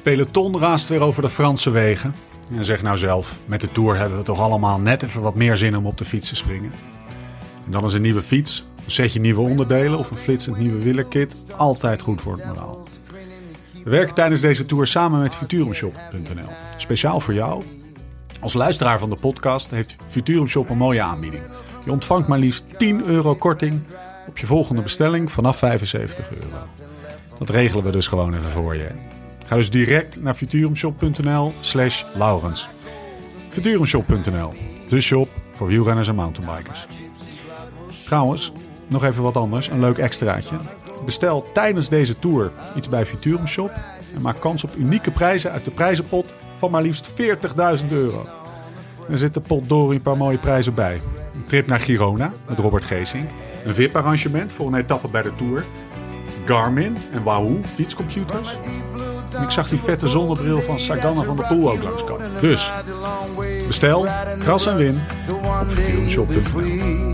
Peloton 0.01 0.59
raast 0.59 0.87
weer 0.87 1.01
over 1.01 1.21
de 1.21 1.29
Franse 1.29 1.69
wegen. 1.71 2.13
En 2.55 2.65
zeg 2.65 2.81
nou 2.81 2.97
zelf, 2.97 3.37
met 3.45 3.61
de 3.61 3.71
Tour 3.71 3.97
hebben 3.97 4.17
we 4.17 4.23
toch 4.23 4.39
allemaal 4.39 4.79
net 4.79 5.03
even 5.03 5.21
wat 5.21 5.35
meer 5.35 5.57
zin 5.57 5.77
om 5.77 5.85
op 5.85 5.97
de 5.97 6.05
fiets 6.05 6.29
te 6.29 6.35
springen. 6.35 6.71
En 7.65 7.71
dan 7.71 7.83
is 7.85 7.93
een 7.93 8.01
nieuwe 8.01 8.21
fiets, 8.21 8.65
een 8.85 8.91
setje 8.91 9.19
nieuwe 9.19 9.41
onderdelen 9.41 9.99
of 9.99 10.11
een 10.11 10.17
flitsend 10.17 10.57
nieuwe 10.57 10.83
wielerkit 10.83 11.35
altijd 11.57 12.01
goed 12.01 12.21
voor 12.21 12.37
het 12.37 12.45
moraal. 12.45 12.83
We 13.83 13.89
werken 13.89 14.15
tijdens 14.15 14.41
deze 14.41 14.65
tour 14.65 14.87
samen 14.87 15.19
met 15.19 15.35
Futurumshop.nl. 15.35 16.49
Speciaal 16.77 17.19
voor 17.19 17.33
jou. 17.33 17.63
Als 18.39 18.53
luisteraar 18.53 18.99
van 18.99 19.09
de 19.09 19.15
podcast 19.15 19.71
heeft 19.71 19.95
Futurumshop 20.07 20.69
een 20.69 20.77
mooie 20.77 21.01
aanbieding. 21.01 21.43
Je 21.85 21.91
ontvangt 21.91 22.27
maar 22.27 22.39
liefst 22.39 22.65
10 22.77 23.05
euro 23.05 23.35
korting 23.35 23.81
op 24.27 24.37
je 24.37 24.45
volgende 24.45 24.81
bestelling 24.81 25.31
vanaf 25.31 25.57
75 25.57 26.31
euro. 26.31 26.67
Dat 27.37 27.49
regelen 27.49 27.83
we 27.83 27.91
dus 27.91 28.07
gewoon 28.07 28.33
even 28.33 28.49
voor 28.49 28.75
je. 28.75 28.87
Ga 29.45 29.55
dus 29.55 29.69
direct 29.69 30.21
naar 30.21 30.33
futurumshop.nl 30.33 31.53
slash 31.59 32.03
laurens. 32.13 32.69
Futurumshop.nl. 33.49 34.53
De 34.89 35.01
shop 35.01 35.29
voor 35.51 35.67
wielrenners 35.67 36.07
en 36.07 36.15
mountainbikers. 36.15 36.87
Trouwens, 38.05 38.51
nog 38.91 39.03
even 39.03 39.23
wat 39.23 39.37
anders, 39.37 39.69
een 39.69 39.79
leuk 39.79 39.97
extraatje. 39.97 40.55
Bestel 41.05 41.45
tijdens 41.53 41.89
deze 41.89 42.19
tour 42.19 42.51
iets 42.75 42.89
bij 42.89 43.05
Futurum 43.05 43.47
Shop 43.47 43.71
en 44.15 44.21
maak 44.21 44.39
kans 44.39 44.63
op 44.63 44.75
unieke 44.75 45.11
prijzen 45.11 45.51
uit 45.51 45.65
de 45.65 45.71
prijzenpot 45.71 46.33
van 46.55 46.71
maar 46.71 46.81
liefst 46.81 47.13
40.000 47.81 47.87
euro. 47.89 48.25
Er 49.09 49.17
zitten 49.17 49.41
potdorie 49.41 49.97
een 49.97 50.01
paar 50.01 50.17
mooie 50.17 50.37
prijzen 50.37 50.73
bij. 50.73 51.01
Een 51.35 51.45
trip 51.45 51.67
naar 51.67 51.79
Girona 51.79 52.33
met 52.47 52.59
Robert 52.59 52.83
Geesink. 52.83 53.29
Een 53.65 53.73
VIP-arrangement 53.73 54.51
voor 54.51 54.67
een 54.67 54.75
etappe 54.75 55.07
bij 55.07 55.21
de 55.21 55.35
Tour. 55.35 55.63
Garmin 56.45 56.97
en 57.11 57.23
Wahoo 57.23 57.59
fietscomputers. 57.63 58.57
En 59.35 59.43
ik 59.43 59.49
zag 59.49 59.69
die 59.69 59.77
vette 59.77 60.07
zonnebril 60.07 60.61
van 60.61 60.79
Saganna 60.79 61.21
van 61.21 61.35
der 61.35 61.47
Poel 61.47 61.71
ook 61.71 61.83
langskomen. 61.83 62.29
Dus, 62.41 62.71
bestel, 63.67 64.07
kras 64.39 64.67
en 64.67 64.75
win 64.75 65.01
op 65.29 65.65
futurumshop.nl. 65.67 67.10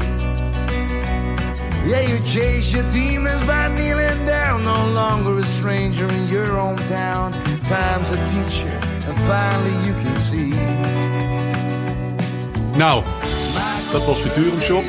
Yeah, 1.88 2.02
you 2.02 2.20
chase 2.24 2.72
your 2.76 2.92
demons 2.92 3.46
by 3.46 3.68
kneeling 3.68 4.26
down. 4.26 4.64
No 4.64 4.92
longer 4.94 5.40
a 5.40 5.46
stranger 5.46 6.08
in 6.14 6.28
your 6.28 6.48
hometown. 6.48 7.32
Time's 7.68 8.10
a 8.10 8.18
teacher, 8.28 8.78
and 9.08 9.18
finally 9.18 9.86
you 9.86 9.94
can 10.04 10.16
see. 10.22 10.54
Nou, 12.78 13.04
dat 13.92 14.06
was 14.06 14.20
Futurum 14.20 14.60
Shop. 14.60 14.84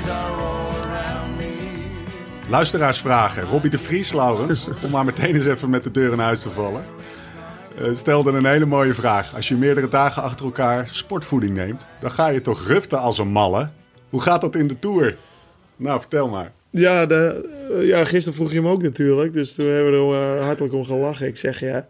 Luisteraarsvragen. 2.49 3.43
Robbie 3.43 3.71
de 3.71 3.79
Vries, 3.79 4.13
Laurens, 4.13 4.69
om 4.85 4.91
maar 4.91 5.05
meteen 5.05 5.35
eens 5.35 5.47
even 5.47 5.71
met 5.71 5.83
de 5.83 5.91
deur 5.91 6.13
in 6.13 6.19
huis 6.19 6.43
te 6.43 6.51
vallen. 6.51 6.85
eh, 7.79 7.91
stelde 7.97 8.33
een 8.33 8.47
hele 8.47 8.67
mooie 8.67 8.95
vraag. 8.95 9.35
Als 9.35 9.49
je 9.49 9.57
meerdere 9.57 9.89
dagen 9.89 10.23
achter 10.23 10.45
elkaar 10.45 10.89
sportvoeding 10.91 11.55
neemt, 11.55 11.87
dan 12.01 12.11
ga 12.11 12.27
je 12.27 12.41
toch 12.41 12.67
ruften 12.67 12.99
als 12.99 13.19
een 13.19 13.29
malle? 13.29 13.71
Hoe 14.11 14.21
gaat 14.21 14.41
dat 14.41 14.55
in 14.55 14.67
de 14.67 14.79
Tour? 14.79 15.17
Nou, 15.77 16.01
vertel 16.01 16.29
maar. 16.29 16.53
Ja, 16.71 17.07
de, 17.07 17.49
eh, 17.71 17.87
ja, 17.87 18.05
gisteren 18.05 18.35
vroeg 18.35 18.51
je 18.51 18.57
hem 18.57 18.69
ook 18.69 18.83
natuurlijk. 18.83 19.33
Dus 19.33 19.55
toen 19.55 19.67
hebben 19.67 20.09
we 20.09 20.17
er 20.17 20.37
eh, 20.39 20.45
hartelijk 20.45 20.75
om 20.75 20.85
gelachen. 20.85 21.27
Ik 21.27 21.37
zeg 21.37 21.61
ja, 21.61 21.89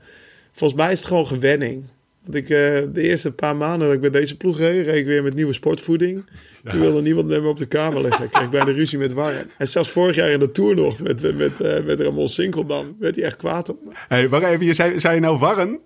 volgens 0.53 0.81
mij 0.81 0.93
is 0.93 0.99
het 0.99 1.09
gewoon 1.09 1.27
gewenning. 1.27 1.85
Want 2.29 2.41
ik, 2.41 2.51
eh, 2.51 2.83
de 2.93 3.03
eerste 3.03 3.33
paar 3.33 3.57
maanden 3.57 3.87
dat 3.87 3.97
ik 3.97 4.01
bij 4.01 4.21
deze 4.21 4.37
ploeg 4.37 4.59
reed, 4.59 4.87
reed 4.87 4.97
ik 4.97 5.07
weer 5.07 5.23
met 5.23 5.35
nieuwe 5.35 5.53
sportvoeding. 5.53 6.25
Toen 6.65 6.81
wilde 6.81 7.03
niemand 7.03 7.27
met 7.27 7.43
me 7.43 7.49
op 7.49 7.59
de 7.59 7.67
kamer 7.67 8.03
liggen. 8.03 8.25
Ik 8.25 8.31
kreeg 8.31 8.51
bijna 8.51 8.73
ruzie 8.73 8.99
met 8.99 9.13
Warren. 9.13 9.51
En 9.59 9.69
zelfs 9.69 9.91
vorig 9.91 10.17
jaar 10.17 10.31
in 10.31 10.39
de 10.39 10.51
Tour 10.51 10.75
nog, 10.75 10.99
met, 10.99 11.23
met, 11.23 11.37
met, 11.37 11.61
eh, 11.61 11.85
met 11.85 12.01
Ramon 12.01 12.29
Sinkeldam, 12.29 12.97
werd 12.99 13.15
hij 13.15 13.25
echt 13.25 13.37
kwaad 13.37 13.69
op 13.69 13.85
me. 13.85 13.91
hey, 14.09 14.29
wacht 14.29 14.45
even. 14.45 14.67
Je 14.67 14.75
zei, 14.75 15.01
zei 15.01 15.15
je 15.15 15.21
nou 15.21 15.39
Warren? 15.39 15.79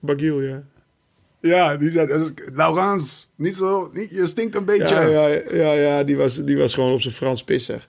Bagiel, 0.00 0.40
ja. 0.40 0.62
Ja, 1.40 1.76
die 1.76 1.90
zei... 1.90 2.32
Laurens, 2.52 3.30
niet 3.36 3.54
zo... 3.54 3.90
Niet, 3.92 4.10
je 4.10 4.26
stinkt 4.26 4.54
een 4.54 4.64
beetje. 4.64 4.94
Ja, 4.94 5.02
ja, 5.02 5.40
ja, 5.52 5.72
ja 5.72 6.04
die, 6.04 6.16
was, 6.16 6.44
die 6.44 6.56
was 6.56 6.74
gewoon 6.74 6.92
op 6.92 7.00
zijn 7.00 7.14
Frans 7.14 7.44
pissig. 7.44 7.88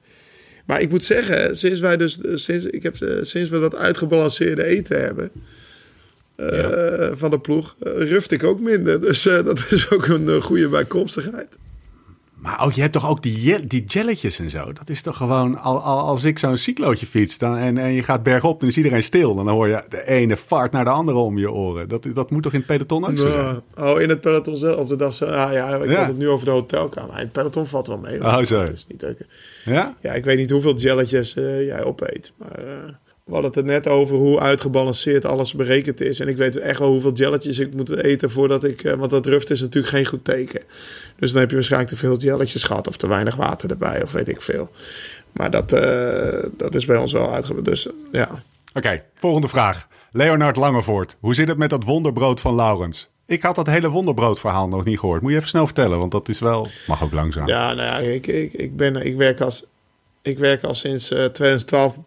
Maar 0.66 0.82
ik 0.82 0.90
moet 0.90 1.04
zeggen, 1.04 1.56
sinds 1.56 1.80
wij 1.80 1.98
dus, 1.98 2.20
sinds, 2.34 2.66
ik 2.66 2.84
heb, 2.84 3.02
eh, 3.02 3.18
sinds 3.22 3.50
we 3.50 3.60
dat 3.60 3.76
uitgebalanceerde 3.76 4.64
eten 4.64 5.02
hebben 5.02 5.32
eh, 6.36 7.10
van 7.14 7.32
de 7.32 7.40
ploeg, 7.40 7.76
ruft 7.80 8.32
ik 8.32 8.44
ook 8.44 8.60
minder. 8.60 9.02
Dus 9.08 9.26
eh, 9.26 9.44
dat 9.44 9.66
is 9.70 9.90
ook 9.90 10.08
een 10.08 10.30
eh, 10.30 10.42
goede 10.42 10.70
bijkomstigheid. 10.70 11.58
Maar 12.46 12.62
ook, 12.62 12.72
je 12.74 12.82
hebt 12.82 12.94
toch 12.94 13.10
ook 13.10 13.24
die, 13.24 13.68
die 13.68 13.84
jelletjes 13.88 14.40
en 14.40 14.50
zo? 14.50 14.74
Dat 14.74 14.90
is 14.90 15.02
toch 15.02 15.18
gewoon, 15.18 15.60
al, 15.60 15.82
al, 15.82 16.00
als 16.00 16.24
ik 16.24 16.40
zo'n 16.40 16.58
cyclootje 16.58 17.06
fiets 17.06 17.38
dan, 17.38 17.58
en, 17.58 17.78
en 17.78 17.92
je 17.94 18.04
gaat 18.04 18.24
bergop, 18.24 18.60
dan 18.60 18.70
is 18.70 18.78
iedereen 18.78 19.04
stil. 19.04 19.36
Dan 19.36 19.48
hoor 19.48 19.68
je 19.68 19.84
de 19.90 20.08
ene 20.08 20.38
fart 20.38 20.72
naar 20.72 20.84
de 20.84 20.90
andere 20.90 21.18
om 21.18 21.38
je 21.38 21.52
oren. 21.52 21.88
Dat, 21.90 22.08
dat 22.14 22.32
moet 22.32 22.44
toch 22.44 22.54
in 22.54 22.58
het 22.58 22.68
peloton 22.68 23.06
ook 23.06 23.18
zo 23.18 23.30
zijn? 23.30 23.62
Nou, 23.76 23.96
oh, 23.96 24.02
in 24.02 24.10
het 24.10 24.22
peloton 24.22 24.58
zelf, 24.58 24.78
op 24.78 24.88
de 24.88 24.96
dag 24.96 25.14
zo. 25.14 25.26
Ah, 25.26 25.54
ja, 25.54 25.76
ik 25.76 25.90
Ja. 25.90 25.98
had 25.98 26.08
het 26.08 26.18
nu 26.18 26.30
over 26.30 26.46
de 26.46 26.52
hotelkamer. 26.52 27.14
In 27.14 27.20
het 27.20 27.32
peloton 27.32 27.66
valt 27.66 27.88
wel 27.88 27.98
mee. 27.98 28.22
Oh, 28.22 28.44
zo. 28.44 28.60
Het 28.60 28.70
is 28.70 28.86
niet 28.88 29.02
leuk. 29.02 29.26
Ja? 29.66 29.96
Ja, 30.02 30.14
ik 30.14 30.24
weet 30.26 30.38
niet 30.38 30.50
hoeveel 30.50 30.76
jelletjes 30.76 31.34
eh, 31.34 31.66
jij 31.66 31.84
opeet. 31.84 32.32
Maar 32.38 32.58
eh, 32.58 32.94
we 33.26 33.32
hadden 33.34 33.50
het 33.52 33.60
er 33.60 33.66
net 33.66 33.88
over 33.88 34.16
hoe 34.18 34.40
uitgebalanceerd 34.40 35.26
alles 35.26 35.54
berekend 35.54 36.02
is. 36.02 36.20
En 36.20 36.28
ik 36.28 36.38
weet 36.38 36.58
echt 36.58 36.80
wel 36.80 36.92
hoeveel 36.92 37.14
jelletjes 37.14 37.60
ik 37.60 37.74
moet 37.74 38.04
eten 38.04 38.32
voordat 38.32 38.64
ik... 38.64 38.84
eh, 38.84 38.94
want 38.94 39.12
dat 39.12 39.26
ruft 39.26 39.50
is 39.50 39.62
natuurlijk 39.62 39.94
geen 39.94 40.06
goed 40.06 40.24
teken. 40.26 40.62
Dus 41.16 41.32
dan 41.32 41.40
heb 41.40 41.50
je 41.50 41.56
waarschijnlijk 41.56 41.92
te 41.92 41.98
veel 41.98 42.18
jelletjes 42.18 42.64
gehad 42.64 42.88
of 42.88 42.98
te 42.98 43.08
weinig 43.08 43.36
water 43.36 43.70
erbij 43.70 44.04
of 44.04 44.12
weet 44.12 44.28
ik 44.28 44.42
veel. 44.42 44.70
Maar 45.32 45.52
dat, 45.52 45.74
eh, 45.74 46.44
dat 46.58 46.76
is 46.76 46.86
bij 46.86 46.98
ons 46.98 47.12
wel 47.12 47.34
uitgebalanceerd. 47.34 47.84
Dus 47.86 47.88
ja, 48.12 48.30
Oké, 48.74 49.04
volgende 49.14 49.48
vraag. 49.48 49.88
Leonard 50.12 50.56
Langevoort, 50.56 51.16
hoe 51.20 51.36
zit 51.36 51.48
het 51.48 51.58
met 51.58 51.70
dat 51.70 51.84
wonderbrood 51.84 52.42
van 52.42 52.56
Laurens? 52.56 53.10
Ik 53.26 53.42
had 53.42 53.56
dat 53.56 53.68
hele 53.68 53.90
wonderbroodverhaal 53.90 54.68
nog 54.68 54.86
niet 54.86 55.00
gehoord. 55.00 55.22
Moet 55.22 55.32
je 55.32 55.38
even 55.38 55.50
snel 55.50 55.66
vertellen, 55.66 56.00
want 56.00 56.12
dat 56.12 56.30
is 56.30 56.40
wel... 56.40 56.68
Mag 56.88 57.04
ook 57.04 57.14
langzaam. 57.14 57.48
Ja, 57.48 57.74
nou 57.74 58.04
ja, 58.04 58.12
ik, 58.12 58.28
ik, 58.28 58.54
ik, 58.54 58.76
ben, 58.76 58.96
ik, 58.96 59.16
werk, 59.16 59.42
als, 59.42 59.66
ik 60.22 60.40
werk 60.40 60.64
al 60.64 60.74
sinds 60.74 61.12
eh, 61.12 61.26
2012 61.26 61.98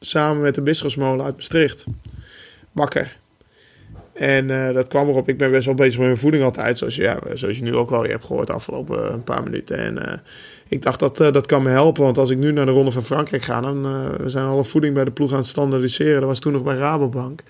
samen 0.00 0.42
met 0.42 0.54
de 0.54 0.62
Bisschopsmolen 0.62 1.24
uit 1.24 1.36
Maastricht. 1.36 1.84
Bakker. 2.72 3.16
En 4.14 4.50
eh, 4.50 4.74
dat 4.74 4.88
kwam 4.88 5.08
erop. 5.08 5.28
Ik 5.28 5.38
ben 5.38 5.50
best 5.50 5.66
wel 5.66 5.74
bezig 5.74 5.98
met 5.98 6.06
mijn 6.06 6.18
voeding 6.18 6.44
altijd. 6.44 6.78
Zoals 6.78 6.94
je, 6.94 7.02
ja, 7.02 7.18
zoals 7.32 7.56
je 7.56 7.62
nu 7.62 7.74
ook 7.74 7.90
wel 7.90 8.00
weer 8.00 8.10
hebt 8.10 8.24
gehoord 8.24 8.46
de 8.46 8.52
afgelopen 8.52 9.12
een 9.12 9.24
paar 9.24 9.42
minuten. 9.42 9.78
En 9.78 10.06
eh, 10.06 10.18
ik 10.68 10.82
dacht 10.82 11.00
dat 11.00 11.20
eh, 11.20 11.32
dat 11.32 11.46
kan 11.46 11.62
me 11.62 11.68
helpen. 11.68 12.02
Want 12.02 12.18
als 12.18 12.30
ik 12.30 12.38
nu 12.38 12.52
naar 12.52 12.66
de 12.66 12.72
Ronde 12.72 12.90
van 12.90 13.04
Frankrijk 13.04 13.42
ga. 13.42 13.60
Dan 13.60 13.82
we 14.22 14.28
zijn 14.28 14.44
alle 14.44 14.64
voeding 14.64 14.94
bij 14.94 15.04
de 15.04 15.10
ploeg 15.10 15.32
aan 15.32 15.38
het 15.38 15.46
standaardiseren. 15.46 16.20
Dat 16.20 16.28
was 16.28 16.38
toen 16.38 16.52
nog 16.52 16.62
bij 16.62 16.76
Rabobank. 16.76 17.42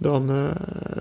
Dan, 0.00 0.30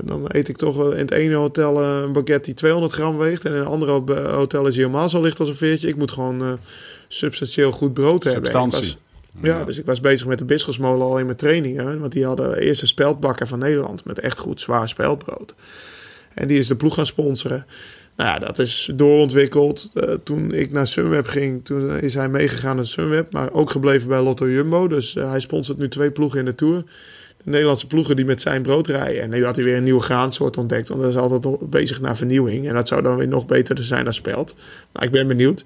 dan 0.03 0.25
eet 0.27 0.47
ik 0.47 0.57
toch 0.57 0.91
in 0.91 0.97
het 0.99 1.11
ene 1.11 1.35
hotel 1.35 1.83
een 1.83 2.11
baguette 2.11 2.45
die 2.45 2.53
200 2.53 2.93
gram 2.93 3.17
weegt. 3.17 3.45
En 3.45 3.53
in 3.53 3.59
een 3.59 3.65
andere 3.65 3.91
hotel 4.31 4.67
is 4.67 4.75
hij 4.75 4.83
helemaal 4.83 5.09
zo 5.09 5.21
licht 5.21 5.39
als 5.39 5.49
een 5.49 5.55
veertje. 5.55 5.87
Ik 5.87 5.95
moet 5.95 6.11
gewoon 6.11 6.59
substantieel 7.07 7.71
goed 7.71 7.93
brood 7.93 8.23
hebben. 8.23 8.71
Ja, 9.41 9.63
dus 9.63 9.77
ik 9.77 9.85
was 9.85 9.99
bezig 9.99 10.27
met 10.27 10.37
de 10.37 10.45
Bisschopsmolen 10.45 11.07
al 11.07 11.19
in 11.19 11.25
mijn 11.25 11.37
trainingen. 11.37 11.99
Want 11.99 12.11
die 12.11 12.25
hadden 12.25 12.51
de 12.51 12.61
eerste 12.65 12.87
speldbakker 12.87 13.47
van 13.47 13.59
Nederland 13.59 14.05
met 14.05 14.19
echt 14.19 14.37
goed 14.37 14.61
zwaar 14.61 14.89
speldbrood. 14.89 15.55
En 16.33 16.47
die 16.47 16.59
is 16.59 16.67
de 16.67 16.75
ploeg 16.75 16.93
gaan 16.93 17.05
sponsoren. 17.05 17.65
Nou 18.15 18.29
ja, 18.29 18.39
dat 18.39 18.59
is 18.59 18.91
doorontwikkeld. 18.95 19.91
Uh, 19.93 20.13
toen 20.23 20.53
ik 20.53 20.71
naar 20.71 20.87
Sunweb 20.87 21.27
ging, 21.27 21.65
toen 21.65 21.99
is 21.99 22.13
hij 22.13 22.29
meegegaan 22.29 22.75
naar 22.75 22.85
Sunweb. 22.85 23.33
Maar 23.33 23.51
ook 23.51 23.69
gebleven 23.69 24.07
bij 24.07 24.21
Lotto 24.21 24.49
Jumbo. 24.49 24.87
Dus 24.87 25.15
uh, 25.15 25.29
hij 25.29 25.39
sponsort 25.39 25.77
nu 25.77 25.89
twee 25.89 26.11
ploegen 26.11 26.39
in 26.39 26.45
de 26.45 26.55
Tour. 26.55 26.83
De 27.43 27.49
Nederlandse 27.49 27.87
ploegen 27.87 28.15
die 28.15 28.25
met 28.25 28.41
zijn 28.41 28.61
brood 28.61 28.87
rijden. 28.87 29.21
En 29.21 29.29
nu 29.29 29.45
had 29.45 29.55
hij 29.55 29.65
weer 29.65 29.77
een 29.77 29.83
nieuwe 29.83 30.01
graansoort 30.01 30.57
ontdekt. 30.57 30.87
Want 30.87 31.01
hij 31.01 31.09
is 31.09 31.17
altijd 31.17 31.43
nog 31.43 31.59
bezig 31.69 32.01
naar 32.01 32.17
vernieuwing. 32.17 32.67
En 32.67 32.73
dat 32.73 32.87
zou 32.87 33.01
dan 33.01 33.17
weer 33.17 33.27
nog 33.27 33.45
beter 33.45 33.83
zijn 33.83 34.03
dan 34.03 34.13
speld. 34.13 34.55
Nou, 34.93 35.05
ik 35.05 35.11
ben 35.11 35.27
benieuwd. 35.27 35.65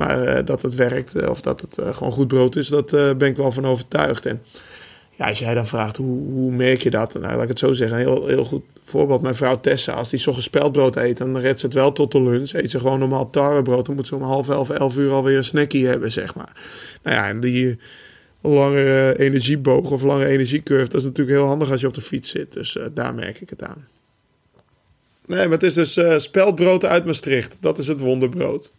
Maar 0.00 0.38
uh, 0.38 0.44
dat 0.44 0.62
het 0.62 0.74
werkt 0.74 1.16
uh, 1.16 1.28
of 1.28 1.40
dat 1.40 1.60
het 1.60 1.78
uh, 1.78 1.94
gewoon 1.94 2.12
goed 2.12 2.28
brood 2.28 2.56
is, 2.56 2.68
dat 2.68 2.90
ben 2.90 3.28
ik 3.28 3.36
wel 3.36 3.52
van 3.52 3.66
overtuigd. 3.66 4.26
En 4.26 4.42
ja, 5.16 5.28
als 5.28 5.38
jij 5.38 5.54
dan 5.54 5.66
vraagt, 5.66 5.96
hoe, 5.96 6.32
hoe 6.32 6.52
merk 6.52 6.82
je 6.82 6.90
dat? 6.90 7.14
Nou, 7.14 7.34
laat 7.34 7.42
ik 7.42 7.48
het 7.48 7.58
zo 7.58 7.72
zeggen. 7.72 7.98
Een 7.98 8.06
heel, 8.06 8.26
heel 8.26 8.44
goed 8.44 8.62
voorbeeld. 8.84 9.22
Mijn 9.22 9.34
vrouw 9.34 9.60
Tessa, 9.60 9.92
als 9.92 10.10
die 10.10 10.18
zo'n 10.18 10.42
speldbrood 10.42 10.96
eet, 10.96 11.16
dan 11.16 11.38
redt 11.38 11.60
ze 11.60 11.66
het 11.66 11.74
wel 11.74 11.92
tot 11.92 12.12
de 12.12 12.22
lunch. 12.22 12.52
Eet 12.52 12.70
ze 12.70 12.78
gewoon 12.78 12.98
normaal 12.98 13.30
tarwebrood, 13.30 13.86
dan 13.86 13.94
moet 13.94 14.06
ze 14.06 14.14
om 14.14 14.22
half 14.22 14.48
elf, 14.48 14.70
elf 14.70 14.96
uur 14.96 15.12
alweer 15.12 15.36
een 15.36 15.44
snackie 15.44 15.86
hebben, 15.86 16.12
zeg 16.12 16.34
maar. 16.34 16.52
Nou 17.02 17.16
ja, 17.16 17.28
en 17.28 17.40
die 17.40 17.78
lange 18.40 19.14
energieboog 19.18 19.90
of 19.90 20.02
lange 20.02 20.26
energiecurve, 20.26 20.90
dat 20.90 21.00
is 21.00 21.04
natuurlijk 21.06 21.36
heel 21.36 21.46
handig 21.46 21.70
als 21.70 21.80
je 21.80 21.86
op 21.86 21.94
de 21.94 22.00
fiets 22.00 22.30
zit. 22.30 22.52
Dus 22.52 22.76
daar 22.94 23.14
merk 23.14 23.40
ik 23.40 23.50
het 23.50 23.62
aan. 23.62 23.86
Nee, 25.26 25.42
maar 25.42 25.58
het 25.58 25.62
is 25.62 25.74
dus 25.74 26.22
speldbrood 26.24 26.84
uit 26.84 27.04
Maastricht. 27.04 27.56
Dat 27.60 27.78
is 27.78 27.86
het 27.86 28.00
wonderbrood 28.00 28.72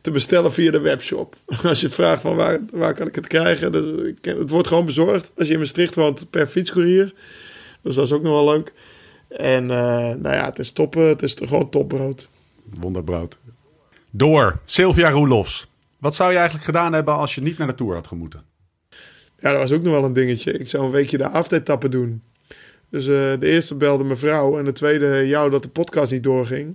te 0.00 0.10
bestellen 0.10 0.52
via 0.52 0.70
de 0.70 0.80
webshop. 0.80 1.36
Als 1.62 1.80
je 1.80 1.88
vraagt 1.88 2.20
van 2.20 2.36
waar, 2.36 2.58
waar 2.70 2.94
kan 2.94 3.06
ik 3.06 3.14
het 3.14 3.26
krijgen, 3.26 3.72
het 4.22 4.50
wordt 4.50 4.68
gewoon 4.68 4.84
bezorgd. 4.84 5.30
Als 5.36 5.46
je 5.46 5.52
in 5.52 5.58
Maastricht 5.58 5.94
woont 5.94 6.30
per 6.30 6.46
fietscourier. 6.46 7.14
Dus 7.82 7.94
dat 7.94 8.04
is 8.04 8.12
ook 8.12 8.22
nog 8.22 8.32
wel 8.32 8.54
leuk. 8.54 8.72
En 9.28 9.62
uh, 9.62 9.68
nou 9.68 10.34
ja, 10.34 10.44
het 10.44 10.58
is 10.58 10.72
top, 10.72 10.94
het 10.94 11.22
is 11.22 11.34
gewoon 11.38 11.70
topbrood. 11.70 12.28
Wonderbrood. 12.80 13.36
Door, 14.10 14.60
Sylvia 14.64 15.10
Roelofs. 15.10 15.66
Wat 15.98 16.14
zou 16.14 16.30
je 16.30 16.36
eigenlijk 16.36 16.66
gedaan 16.66 16.92
hebben 16.92 17.14
als 17.14 17.34
je 17.34 17.40
niet 17.40 17.58
naar 17.58 17.66
de 17.66 17.74
Tour 17.74 17.94
had 17.94 18.06
gemoeten? 18.06 18.42
Ja, 19.40 19.50
dat 19.50 19.60
was 19.60 19.72
ook 19.72 19.82
nog 19.82 19.92
wel 19.92 20.04
een 20.04 20.12
dingetje. 20.12 20.52
Ik 20.52 20.68
zou 20.68 20.84
een 20.84 20.90
weekje 20.90 21.18
de 21.18 21.28
aftertappen 21.28 21.90
doen. 21.90 22.22
Dus 22.90 23.06
uh, 23.06 23.14
de 23.14 23.46
eerste 23.46 23.74
belde 23.74 24.04
mevrouw 24.04 24.58
en 24.58 24.64
de 24.64 24.72
tweede 24.72 25.26
jou 25.26 25.50
dat 25.50 25.62
de 25.62 25.68
podcast 25.68 26.12
niet 26.12 26.22
doorging. 26.22 26.74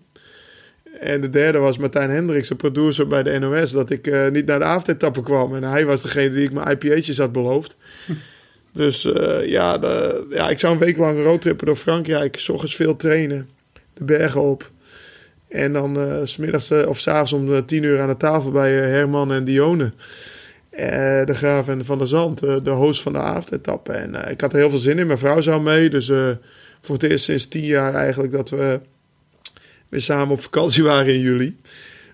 En 1.03 1.21
de 1.21 1.29
derde 1.29 1.57
was 1.57 1.77
Martijn 1.77 2.09
Hendricks, 2.09 2.47
de 2.47 2.55
producer 2.55 3.07
bij 3.07 3.23
de 3.23 3.39
NOS, 3.39 3.71
dat 3.71 3.89
ik 3.89 4.07
uh, 4.07 4.27
niet 4.29 4.45
naar 4.45 4.59
de 4.59 4.65
avondetappen 4.65 5.23
kwam. 5.23 5.55
En 5.55 5.63
hij 5.63 5.85
was 5.85 6.01
degene 6.01 6.29
die 6.29 6.43
ik 6.43 6.51
mijn 6.51 6.67
IPA'tjes 6.69 7.17
had 7.17 7.31
beloofd. 7.31 7.75
dus 8.73 9.05
uh, 9.05 9.45
ja, 9.45 9.77
de, 9.77 10.25
ja, 10.29 10.49
ik 10.49 10.59
zou 10.59 10.73
een 10.73 10.79
week 10.79 10.97
lang 10.97 11.23
roadtrippen 11.23 11.65
door 11.65 11.75
Frankrijk. 11.75 12.39
S 12.39 12.49
ochtends 12.49 12.75
veel 12.75 12.95
trainen, 12.95 13.49
de 13.93 14.03
bergen 14.03 14.41
op. 14.41 14.71
En 15.47 15.73
dan 15.73 15.97
uh, 15.97 16.17
smiddags 16.23 16.71
of 16.71 16.99
s'avonds 16.99 17.33
om 17.33 17.65
tien 17.65 17.83
uur 17.83 18.01
aan 18.01 18.09
de 18.09 18.17
tafel 18.17 18.51
bij 18.51 18.71
Herman 18.71 19.33
en 19.33 19.43
Dione. 19.43 19.91
de 21.25 21.33
Graaf 21.33 21.67
en 21.67 21.85
Van 21.85 21.97
der 21.97 22.07
Zand, 22.07 22.39
de 22.39 22.69
host 22.69 23.01
van 23.01 23.13
de 23.13 23.19
avondetappe. 23.19 23.91
En 23.91 24.29
ik 24.29 24.41
had 24.41 24.53
er 24.53 24.59
heel 24.59 24.69
veel 24.69 24.79
zin 24.79 24.99
in. 24.99 25.07
Mijn 25.07 25.19
vrouw 25.19 25.41
zou 25.41 25.61
mee, 25.61 25.89
dus 25.89 26.11
voor 26.81 26.95
het 26.95 27.03
eerst 27.03 27.25
sinds 27.25 27.47
tien 27.47 27.65
jaar 27.65 27.93
eigenlijk 27.93 28.31
dat 28.31 28.49
we 28.49 28.79
weer 29.93 30.01
samen 30.01 30.29
op 30.33 30.41
vakantie 30.41 30.83
waren 30.93 31.13
in 31.13 31.19
juli. 31.19 31.57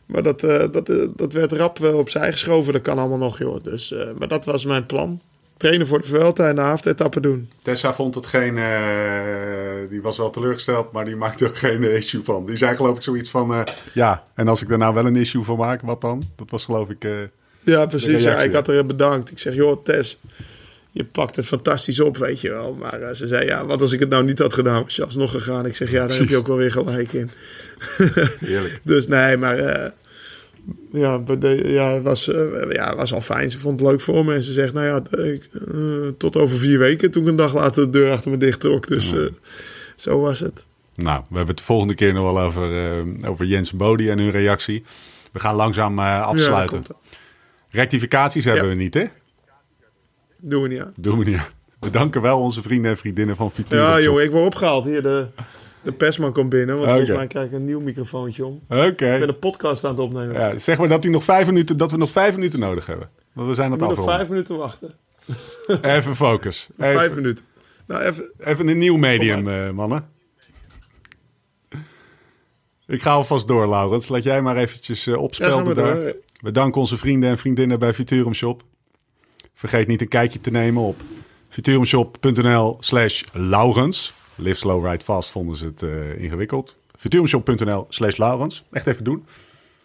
Maar 0.05 0.23
dat, 0.23 0.43
eh, 0.43 0.65
dat, 0.71 0.89
eh, 0.89 1.05
dat 1.15 1.33
werd 1.33 1.51
rap 1.51 1.77
wel 1.77 1.97
opzij 1.97 2.31
geschoven. 2.31 2.73
Dat 2.73 2.81
kan 2.81 2.97
allemaal 2.99 3.17
nog, 3.17 3.37
joh. 3.39 3.63
Dus, 3.63 3.91
eh, 3.93 4.07
maar 4.17 4.27
dat 4.27 4.45
was 4.45 4.65
mijn 4.65 4.85
plan. 4.85 5.21
Trainen 5.57 5.87
voor 5.87 6.01
de 6.01 6.07
Vuelta 6.07 6.47
en 6.47 6.55
de 6.55 6.61
avondetappe 6.61 7.19
doen. 7.19 7.49
Tessa 7.61 7.93
vond 7.93 8.15
het 8.15 8.25
geen... 8.25 8.57
eh, 8.57 9.89
die 9.89 10.01
was 10.01 10.17
wel 10.17 10.29
teleurgesteld, 10.29 10.91
maar 10.91 11.05
die 11.05 11.15
maakte 11.15 11.47
ook 11.47 11.57
geen 11.57 11.83
eh, 11.83 11.95
issue 11.95 12.23
van. 12.23 12.45
Die 12.45 12.55
zei 12.57 12.75
geloof 12.75 12.95
ik 12.97 13.03
zoiets 13.03 13.29
van... 13.29 13.53
eh, 13.53 13.61
ja, 13.93 14.23
en 14.35 14.47
als 14.47 14.61
ik 14.61 14.71
er 14.71 14.77
nou 14.77 14.93
wel 14.93 15.05
een 15.05 15.15
issue 15.15 15.43
van 15.43 15.57
maak, 15.57 15.81
wat 15.81 16.01
dan? 16.01 16.25
Dat 16.35 16.49
was 16.51 16.65
geloof 16.65 16.89
ik... 16.89 17.03
eh, 17.03 17.11
Ja, 17.61 17.85
precies. 17.85 18.23
Ja, 18.23 18.41
ik 18.41 18.53
had 18.53 18.67
er 18.67 18.85
bedankt. 18.85 19.31
Ik 19.31 19.39
zeg, 19.39 19.53
joh, 19.55 19.83
Tess, 19.83 20.19
je 20.99 21.05
pakt 21.05 21.35
het 21.35 21.45
fantastisch 21.45 21.99
op, 21.99 22.17
weet 22.17 22.41
je 22.41 22.49
wel. 22.49 22.73
Maar 22.73 23.01
eh, 23.01 23.15
ze 23.15 23.27
zei, 23.27 23.45
ja, 23.45 23.65
wat 23.65 23.81
als 23.81 23.91
ik 23.91 23.99
het 23.99 24.09
nou 24.09 24.23
niet 24.23 24.39
had 24.39 24.53
gedaan? 24.53 24.83
Was 24.83 24.95
je 24.95 25.03
alsnog 25.03 25.31
gegaan? 25.31 25.65
Ik 25.65 25.75
zeg, 25.75 25.91
ja, 25.91 26.07
daar 26.07 26.17
heb 26.17 26.29
je 26.29 26.37
ook 26.37 26.47
wel 26.47 26.57
weer 26.57 26.71
gelijk 26.71 27.13
in. 27.13 27.29
heerlijk. 28.39 28.79
Dus 28.83 29.07
nee, 29.07 29.37
maar 29.37 29.57
eh, 29.57 29.91
ja, 30.91 31.21
ja, 31.63 31.93
het 31.93 32.03
was, 32.03 32.27
eh, 32.27 32.71
ja, 32.71 32.95
was 32.95 33.13
al 33.13 33.21
fijn. 33.21 33.51
Ze 33.51 33.59
vond 33.59 33.79
het 33.79 33.89
leuk 33.89 34.01
voor 34.01 34.25
me. 34.25 34.33
En 34.33 34.43
ze 34.43 34.51
zegt, 34.51 34.73
nou 34.73 34.85
ja, 34.85 35.23
ik, 35.23 35.49
tot 36.17 36.35
over 36.35 36.57
vier 36.57 36.79
weken. 36.79 37.11
Toen 37.11 37.23
ik 37.23 37.29
een 37.29 37.35
dag 37.35 37.53
later 37.53 37.83
de 37.83 37.89
deur 37.89 38.11
achter 38.11 38.31
me 38.31 38.37
dicht 38.37 38.59
trok. 38.59 38.87
Dus 38.87 39.13
zo 39.95 40.19
was 40.21 40.39
het. 40.39 40.65
Nou, 40.95 41.19
we 41.19 41.35
hebben 41.35 41.47
het 41.47 41.57
de 41.57 41.63
volgende 41.63 41.93
keer 41.93 42.13
nog 42.13 42.33
wel 42.33 42.39
over, 42.43 42.69
over 43.25 43.45
Jens 43.45 43.71
en 43.71 43.77
Bodie 43.77 44.09
en 44.11 44.19
hun 44.19 44.31
reactie. 44.31 44.83
We 45.31 45.39
gaan 45.39 45.55
langzaam 45.55 45.97
Ja, 45.97 46.21
afsluiten. 46.21 46.83
Rectificaties 47.69 48.45
hebben 48.45 48.63
Ja. 48.63 48.69
we 48.69 48.75
niet, 48.75 48.93
hè? 48.93 49.05
Doen 50.41 50.61
we 50.61 50.67
niet 50.67 50.79
aan. 50.79 50.93
Doen 50.97 51.19
we 51.19 51.25
niet. 51.25 51.37
aan. 51.37 51.47
We 51.79 51.89
danken 51.89 52.21
wel 52.21 52.39
onze 52.39 52.61
vrienden 52.61 52.91
en 52.91 52.97
vriendinnen 52.97 53.35
van 53.35 53.51
Futura. 53.51 53.97
Ja, 53.97 54.03
jongen, 54.03 54.23
ik 54.23 54.31
word 54.31 54.45
opgehaald. 54.45 54.85
Hier, 54.85 55.01
de, 55.01 55.27
de 55.81 55.91
persman 55.91 56.33
komt 56.33 56.49
binnen. 56.49 56.75
Want 56.75 56.87
Oké. 56.87 56.95
volgens 56.95 57.17
mij 57.17 57.27
krijg 57.27 57.47
ik 57.47 57.53
een 57.53 57.65
nieuw 57.65 57.79
microfoontje 57.79 58.45
om. 58.45 58.61
Oké. 58.69 58.85
Ik 58.85 59.19
ben 59.19 59.27
een 59.27 59.39
podcast 59.39 59.83
aan 59.83 59.91
het 59.91 59.99
opnemen. 59.99 60.33
Ja, 60.33 60.57
zeg 60.57 60.77
maar 60.77 60.87
dat, 60.87 61.03
nog 61.03 61.23
vijf 61.23 61.45
minuten, 61.45 61.77
dat 61.77 61.91
we 61.91 61.97
nog 61.97 62.11
vijf 62.11 62.35
minuten 62.35 62.59
nodig 62.59 62.85
hebben. 62.85 63.09
Want 63.33 63.47
we 63.47 63.53
zijn 63.53 63.71
het 63.71 63.79
moet 63.79 63.89
nog 63.89 63.97
afronden. 63.97 64.15
vijf 64.15 64.29
minuten 64.29 64.57
wachten. 64.57 64.93
Even 65.95 66.15
focus. 66.15 66.69
Vijf 66.77 67.01
Even, 67.01 67.15
minuten. 67.15 67.45
Nou, 67.87 68.03
even. 68.03 68.31
even 68.39 68.67
een 68.67 68.77
nieuw 68.77 68.97
medium, 68.97 69.47
eh, 69.47 69.69
mannen. 69.69 70.07
Ik 72.87 73.01
ga 73.01 73.11
alvast 73.11 73.47
door, 73.47 73.67
Laurens. 73.69 74.07
Laat 74.09 74.23
jij 74.23 74.41
maar 74.41 74.57
eventjes 74.57 75.03
gaan 75.03 75.15
opspelden 75.15 75.65
we 75.67 75.73
daar. 75.73 75.95
door. 75.95 76.15
We 76.41 76.51
danken 76.51 76.79
onze 76.79 76.97
vrienden 76.97 77.29
en 77.29 77.37
vriendinnen 77.37 77.79
bij 77.79 77.93
Futurum 77.93 78.33
Shop. 78.33 78.63
Vergeet 79.59 79.87
niet 79.87 80.01
een 80.01 80.07
kijkje 80.07 80.41
te 80.41 80.51
nemen 80.51 80.83
op 80.83 80.95
futurumshop.nl 81.49 82.77
slash 82.79 83.23
Laurens. 83.33 84.13
Live 84.35 84.55
slow, 84.57 84.85
ride 84.85 85.03
fast 85.03 85.31
vonden 85.31 85.55
ze 85.55 85.65
het 85.65 85.81
eh, 85.83 86.21
ingewikkeld. 86.23 86.75
futurumshop.nl 86.95 87.85
slash 87.89 88.17
Laurens. 88.17 88.63
Echt 88.71 88.87
even 88.87 89.03
doen. 89.03 89.25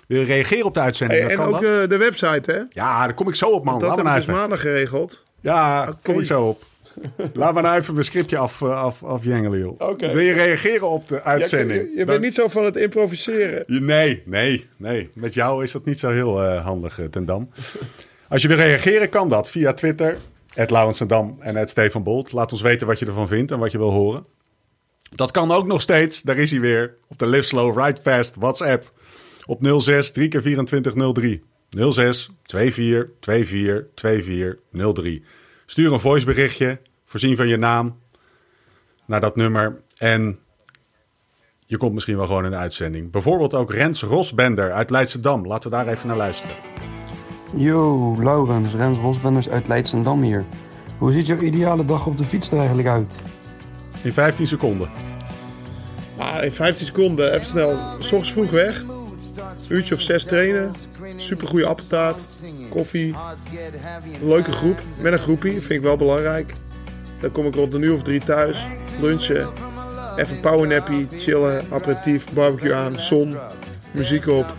Wil 0.07 0.19
je 0.21 0.25
reageren 0.27 0.65
op 0.65 0.75
de 0.75 0.81
uitzending? 0.81 1.21
Hey, 1.21 1.31
en 1.31 1.37
kan 1.37 1.47
ook 1.47 1.53
dat. 1.63 1.83
eh, 1.83 1.89
de 1.89 1.97
website, 1.97 2.53
hè? 2.53 2.59
Ja, 2.69 3.05
daar 3.05 3.15
kom 3.15 3.29
ik 3.29 3.35
zo 3.35 3.47
op, 3.51 3.65
man. 3.65 3.79
Dat 3.79 3.89
Laat 3.89 3.97
heb 3.97 4.05
maar 4.07 4.19
ik 4.19 4.27
dus 4.27 4.35
maandag 4.35 4.61
geregeld. 4.61 5.23
Ja, 5.41 5.85
daar 5.85 5.95
kom 6.03 6.19
ik 6.19 6.27
zo 6.27 6.43
op. 6.43 6.65
Laat 7.35 7.55
maar 7.55 7.63
nou 7.63 7.77
even 7.79 7.93
mijn 7.95 8.07
scriptje 8.07 8.39
af, 8.39 8.63
eh, 8.63 8.83
af, 8.83 9.03
afjengelen, 9.03 9.59
joh. 9.59 9.99
Wil 9.99 10.19
je 10.19 10.33
reageren 10.33 10.89
op 10.89 11.09
de 11.09 11.15
Ja, 11.15 11.21
uitzending? 11.23 11.89
je, 11.91 11.97
Dan- 11.97 12.07
bent 12.07 12.21
niet 12.21 12.35
zo 12.35 12.49
van 12.49 12.65
het 12.65 12.77
improviseren. 12.77 13.85
Nee, 13.85 14.23
nee, 14.27 14.67
nee. 14.77 15.09
Met 15.15 15.35
jou 15.35 15.63
is 15.63 15.73
dat 15.73 15.85
niet 15.85 15.99
zo 15.99 16.11
heel 16.11 16.43
handig, 16.45 17.01
ten 17.11 17.25
Dam. 17.25 17.49
Als 18.35 18.43
je 18.43 18.49
wil 18.49 18.57
reageren, 18.57 19.09
kan 19.09 19.29
dat 19.29 19.51
via 19.51 19.73
Twitter. 19.73 20.19
Het 20.55 20.71
en 21.39 21.57
het 21.57 21.71
Stefan 21.71 22.03
Bolt. 22.03 22.33
Laat 22.33 22.53
ons 22.53 22.61
weten 22.61 22.87
wat 22.87 22.99
je 22.99 23.07
ervan 23.07 23.29
vindt 23.29 23.51
en 23.51 23.59
wat 23.59 23.71
je 23.71 23.79
wil 23.79 23.91
horen. 23.91 24.27
Dat 25.11 25.31
kan 25.31 25.51
ook 25.51 25.67
nog 25.67 25.81
steeds, 25.81 26.23
daar 26.23 26.37
is 26.37 26.51
hij 26.51 26.61
weer, 26.61 26.97
op 27.09 27.19
de 27.19 27.27
Live 27.27 27.43
Slow 27.43 27.79
Ride 27.79 28.01
Fast 28.01 28.35
WhatsApp. 28.37 28.93
Op 29.47 29.81
06 29.81 30.11
3 30.11 30.29
keer 30.29 30.43
24 30.43 31.13
03. 31.13 31.43
06 31.71 32.31
24 32.45 33.11
24 33.21 33.95
24 33.95 34.95
03. 34.95 35.25
Stuur 35.67 35.93
een 35.93 36.01
voiceberichtje, 36.01 36.79
voorzien 37.05 37.37
van 37.37 37.49
je 37.49 37.57
naam, 37.57 37.99
naar 39.07 39.21
dat 39.21 39.37
nummer. 39.37 39.83
En 39.99 40.39
je 41.67 41.77
komt 41.77 41.93
misschien 41.93 42.17
wel 42.17 42.27
gewoon 42.27 42.45
in 42.45 42.51
de 42.51 42.57
uitzending. 42.57 43.11
Bijvoorbeeld 43.11 43.55
ook 43.55 43.73
Rens 43.73 44.03
Rosbender 44.03 44.73
uit 44.73 44.91
Leidschendam. 44.91 45.47
Laten 45.47 45.71
we 45.71 45.77
daar 45.77 45.89
even 45.89 46.09
naar 46.09 46.17
luisteren. 46.17 46.94
Yo, 47.57 48.15
Laurens, 48.23 48.75
Rens 48.75 48.99
Rosbenders 48.99 49.49
uit 49.49 49.69
Leidsendam 49.69 50.23
hier. 50.23 50.45
Hoe 50.99 51.13
ziet 51.13 51.27
jouw 51.27 51.39
ideale 51.39 51.85
dag 51.85 52.07
op 52.07 52.17
de 52.17 52.25
fiets 52.25 52.51
er 52.51 52.59
eigenlijk 52.59 52.89
uit? 52.89 53.13
In 54.03 54.13
15 54.13 54.47
seconden. 54.47 54.91
Maar 56.17 56.45
in 56.45 56.53
15 56.53 56.87
seconden, 56.87 57.33
even 57.33 57.47
snel. 57.47 57.71
S 57.99 58.05
ochtends 58.05 58.33
vroeg 58.33 58.51
weg. 58.51 58.85
Uurtje 59.69 59.95
of 59.95 60.01
zes 60.01 60.25
trainen. 60.25 60.73
Supergoeie 61.17 61.67
appeltaart. 61.67 62.21
Koffie. 62.71 63.15
Een 64.21 64.29
leuke 64.29 64.53
groep. 64.53 64.79
Met 65.01 65.13
een 65.13 65.19
groepie, 65.19 65.53
vind 65.53 65.71
ik 65.71 65.83
wel 65.83 65.97
belangrijk. 65.97 66.53
Dan 67.21 67.33
kom 67.33 67.47
ik 67.47 67.55
rond 67.55 67.75
een 67.75 67.83
uur 67.83 67.95
of 67.95 68.03
drie 68.03 68.21
thuis. 68.21 68.67
Lunchen. 69.01 69.49
Even 70.17 70.41
powernappy, 70.41 71.07
chillen, 71.17 71.65
aperitief, 71.71 72.33
barbecue 72.33 72.75
aan, 72.75 72.99
zon, 72.99 73.37
muziek 73.91 74.27
op. 74.29 74.55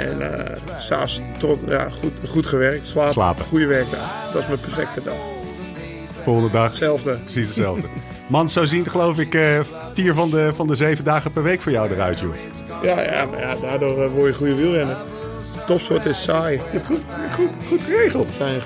En 0.00 0.46
eh 0.48 0.56
s'avonds 0.78 1.20
tot, 1.38 1.58
ja, 1.68 1.88
goed, 1.88 2.12
goed 2.28 2.46
gewerkt, 2.46 2.86
slapen, 2.86 3.12
Slapen. 3.12 3.44
goede 3.44 3.66
werkdag. 3.66 4.30
Dat 4.32 4.42
is 4.42 4.48
mijn 4.48 4.60
perfecte 4.60 5.02
dag. 5.02 5.14
Volgende 6.22 6.50
dag 6.50 6.68
Hetzelfde. 6.68 7.16
precies 7.18 7.46
hetzelfde. 7.46 7.86
Man, 8.28 8.48
zo 8.48 8.64
zien 8.64 8.86
geloof 8.90 9.18
ik 9.18 9.34
eh, 9.34 9.60
vier 9.94 10.14
van 10.14 10.30
de, 10.30 10.50
van 10.54 10.66
de 10.66 10.74
zeven 10.74 11.04
dagen 11.04 11.30
per 11.32 11.42
week 11.42 11.60
voor 11.60 11.72
jou 11.72 11.90
eruit, 11.90 12.18
joh. 12.20 12.34
Ja, 12.82 13.00
ja, 13.02 13.26
maar 13.26 13.40
ja, 13.40 13.54
daardoor 13.62 14.02
eh, 14.04 14.10
word 14.10 14.26
je 14.28 14.34
goede 14.34 14.54
wielrenner. 14.54 14.96
Topsport 15.66 16.04
is 16.04 16.22
saai. 16.22 16.56
Je 16.56 16.62
hebt 16.70 16.86
goed, 16.86 17.00
goed, 17.34 17.48
goed 17.68 17.82
geregeld. 17.82 18.34
Zijn, 18.34 18.60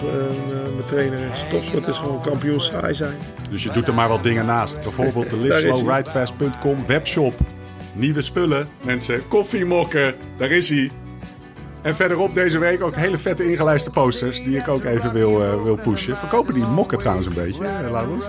mijn 0.74 0.86
trainer 0.86 1.18
is 1.18 1.44
topsport 1.50 1.86
is 1.88 1.96
gewoon 1.96 2.20
kampioen 2.22 2.60
saai 2.60 2.94
zijn. 2.94 3.16
Dus 3.50 3.62
je 3.62 3.70
doet 3.70 3.88
er 3.88 3.94
maar 3.94 4.08
wat 4.08 4.22
dingen 4.22 4.46
naast. 4.46 4.80
Bijvoorbeeld 4.82 5.30
de 5.30 5.36
liveslowridefast.com 5.36 6.86
webshop. 6.86 7.34
Nieuwe 7.92 8.22
spullen, 8.22 8.68
mensen. 8.84 9.28
Koffiemokken, 9.28 10.14
daar 10.36 10.50
is 10.50 10.68
hij. 10.68 10.90
En 11.84 11.94
verderop 11.94 12.34
deze 12.34 12.58
week 12.58 12.82
ook 12.82 12.96
hele 12.96 13.18
vette 13.18 13.50
ingelijste 13.50 13.90
posters... 13.90 14.44
die 14.44 14.56
ik 14.56 14.68
ook 14.68 14.84
even 14.84 15.12
wil, 15.12 15.44
eh, 15.44 15.62
wil 15.62 15.76
pushen. 15.82 16.16
Verkopen 16.16 16.54
die 16.54 16.64
mokken 16.64 16.98
trouwens 16.98 17.26
een 17.26 17.34
beetje, 17.34 17.64
eh, 17.64 17.90
Laurens? 17.90 18.28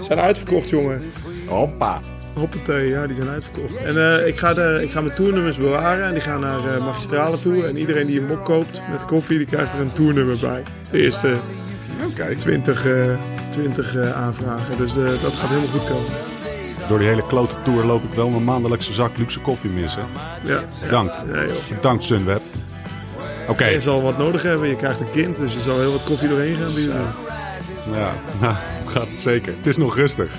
Zijn 0.00 0.18
uitverkocht, 0.18 0.68
jongen. 0.68 1.12
Hoppa. 1.46 2.00
Hoppatee, 2.34 2.88
ja, 2.88 3.06
die 3.06 3.16
zijn 3.16 3.28
uitverkocht. 3.28 3.76
En 3.76 4.18
eh, 4.18 4.26
ik, 4.26 4.38
ga 4.38 4.54
de, 4.54 4.78
ik 4.82 4.90
ga 4.90 5.00
mijn 5.00 5.14
toernummers 5.14 5.56
bewaren. 5.56 6.04
En 6.06 6.10
die 6.10 6.20
gaan 6.20 6.40
naar 6.40 6.74
eh 6.74 6.84
magistrale 6.84 7.38
toe. 7.40 7.66
En 7.66 7.76
iedereen 7.78 8.06
die 8.06 8.20
een 8.20 8.26
mok 8.26 8.44
koopt 8.44 8.80
met 8.90 9.04
koffie, 9.04 9.38
die 9.38 9.46
krijgt 9.46 9.72
er 9.72 9.80
een 9.80 9.92
toernummer 9.92 10.36
bij. 10.40 10.62
De 10.90 10.98
eerste 10.98 11.34
Oké. 12.04 12.34
20, 12.36 12.86
eh 12.86 12.92
20 13.50 13.96
eh, 13.96 14.12
aanvragen. 14.12 14.76
Dus 14.76 14.96
eh, 14.96 15.04
dat 15.22 15.32
gaat 15.32 15.48
helemaal 15.48 15.68
goed 15.68 15.84
komen. 15.84 16.10
Door 16.88 16.98
die 16.98 17.08
hele 17.08 17.26
klote 17.26 17.54
tour 17.64 17.84
loop 17.84 18.04
ik 18.04 18.12
wel 18.12 18.28
mijn 18.28 18.44
maandelijkse 18.44 18.92
zak 18.92 19.16
luxe 19.16 19.40
koffie 19.40 19.70
missen. 19.70 20.02
Ja, 20.44 20.60
Bedankt. 20.82 21.16
ja. 21.32 21.74
Bedankt 21.74 22.04
Sunweb. 22.04 22.42
Oké, 23.48 23.66
Je 23.66 23.80
zal 23.80 24.02
wat 24.02 24.18
nodig 24.18 24.42
hebben. 24.42 24.68
Je 24.68 24.76
krijgt 24.76 25.00
een 25.00 25.10
kind, 25.10 25.36
dus 25.36 25.52
je 25.52 25.60
zal 25.60 25.78
heel 25.78 25.92
wat 25.92 26.04
koffie 26.04 26.28
doorheen 26.28 26.56
gaan 26.56 26.74
duwen. 26.74 26.96
ja, 27.94 28.12
nou, 28.40 28.54
het 28.58 28.88
gaat 28.88 29.08
zeker. 29.14 29.54
Het 29.56 29.66
is 29.66 29.76
nog 29.76 29.96
rustig. 29.96 30.34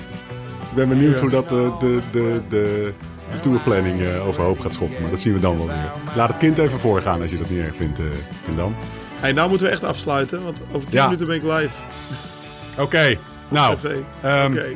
Ik 0.70 0.74
ben 0.74 0.88
benieuwd 0.88 1.14
Ja. 1.14 1.20
hoe 1.20 1.30
dat 1.30 1.48
de, 1.48 1.70
de, 1.78 2.00
de, 2.10 2.40
de, 2.48 2.92
de 3.30 3.40
tourplanning 3.40 4.00
eh, 4.00 4.26
overhoop 4.26 4.60
gaat 4.60 4.74
schoppen. 4.74 5.00
Maar 5.00 5.10
dat 5.10 5.20
zien 5.20 5.32
we 5.32 5.40
dan 5.40 5.56
wel 5.56 5.66
weer. 5.66 5.90
Laat 6.16 6.28
het 6.28 6.36
kind 6.36 6.58
even 6.58 6.80
voorgaan 6.80 7.22
als 7.22 7.30
je 7.30 7.36
dat 7.38 7.50
niet 7.50 7.58
erg 7.58 7.76
vindt, 7.76 7.98
eh 7.98 8.04
Van 8.44 8.56
Dam. 8.56 8.76
Hey, 9.20 9.32
nou 9.32 9.48
moeten 9.48 9.66
we 9.66 9.72
echt 9.72 9.84
afsluiten, 9.84 10.42
want 10.44 10.56
over 10.72 10.88
10 10.88 10.98
Ja. 10.98 11.04
minuten 11.04 11.26
ben 11.26 11.36
ik 11.36 11.42
live. 11.42 11.74
Oké, 12.78 13.16
nou, 13.50 13.76
ehm, 14.22 14.52
Oké. 14.52 14.66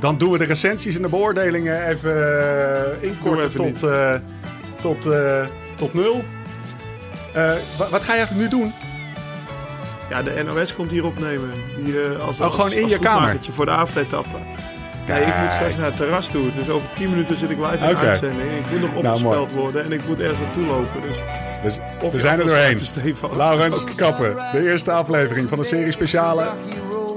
dan 0.00 0.18
doen 0.18 0.30
we 0.32 0.38
de 0.38 0.44
recensies 0.44 0.96
en 0.96 1.02
de 1.02 1.08
beoordelingen 1.08 1.86
even 1.88 2.12
eh, 3.02 3.08
inkorten 3.08 3.44
even 3.44 3.64
tot, 3.72 3.82
eh, 3.90 4.14
tot, 4.80 5.06
eh, 5.06 5.44
tot 5.76 5.94
nul. 5.94 6.24
Eh, 7.32 7.52
wa- 7.78 7.88
wat 7.90 8.02
ga 8.04 8.12
je 8.12 8.18
eigenlijk 8.18 8.50
nu 8.52 8.58
doen? 8.60 8.72
Ja, 10.10 10.22
de 10.22 10.42
NOS 10.46 10.74
komt 10.74 10.90
hier 10.90 11.04
opnemen. 11.04 11.50
Eh, 11.86 12.26
als, 12.26 12.40
Oh, 12.40 12.52
gewoon 12.52 12.72
in 12.72 12.88
je 12.88 12.98
kamer? 12.98 13.36
voor 13.50 13.64
de 13.64 13.70
avondetappe. 13.70 14.36
Nee, 15.06 15.20
ik 15.20 15.36
moet 15.42 15.52
straks 15.52 15.76
naar 15.76 15.84
het 15.84 15.96
terras 15.96 16.26
toe. 16.28 16.54
Dus 16.54 16.68
over 16.68 16.88
10 16.94 17.10
minuten 17.10 17.36
zit 17.36 17.50
ik 17.50 17.56
live 17.58 17.72
in 17.72 17.78
de 17.94 17.96
uitzending. 17.96 18.50
Ik 18.66 18.70
moet 18.70 18.80
nog 18.80 18.92
Nou, 18.92 19.04
opgespeld 19.06 19.52
worden 19.52 19.84
en 19.84 19.92
ik 19.92 20.06
moet 20.06 20.20
ergens 20.20 20.40
naartoe 20.40 20.66
lopen. 20.66 21.02
Dus 21.02 21.16
Dus, 21.62 21.78
of 22.02 22.12
we 22.12 22.20
zijn 22.20 22.38
er 22.40 22.46
doorheen. 22.46 22.78
Laurens 23.36 23.84
Kappen, 23.96 24.36
de 24.52 24.70
eerste 24.70 24.92
aflevering 24.92 25.48
van 25.48 25.58
een 25.58 25.64
serie 25.64 25.92
speciale 25.92 26.44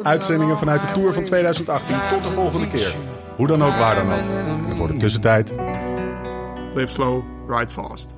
uitzendingen 0.04 0.58
vanuit 0.58 0.82
de 0.82 0.88
Tour 0.94 1.14
van 1.14 1.24
2018. 1.24 1.96
Tot 2.10 2.24
de 2.24 2.30
volgende 2.32 2.68
keer. 2.68 2.94
Hoe 3.36 3.48
dan 3.48 3.64
ook, 3.64 3.76
waar 3.76 3.96
dan 3.96 4.12
ook. 4.14 4.20
En 4.70 4.76
voor 4.76 4.88
de 4.88 4.98
tussentijd, 4.98 5.54
Live 6.74 6.92
slow, 6.94 7.24
ride 7.48 7.72
fast. 7.74 8.10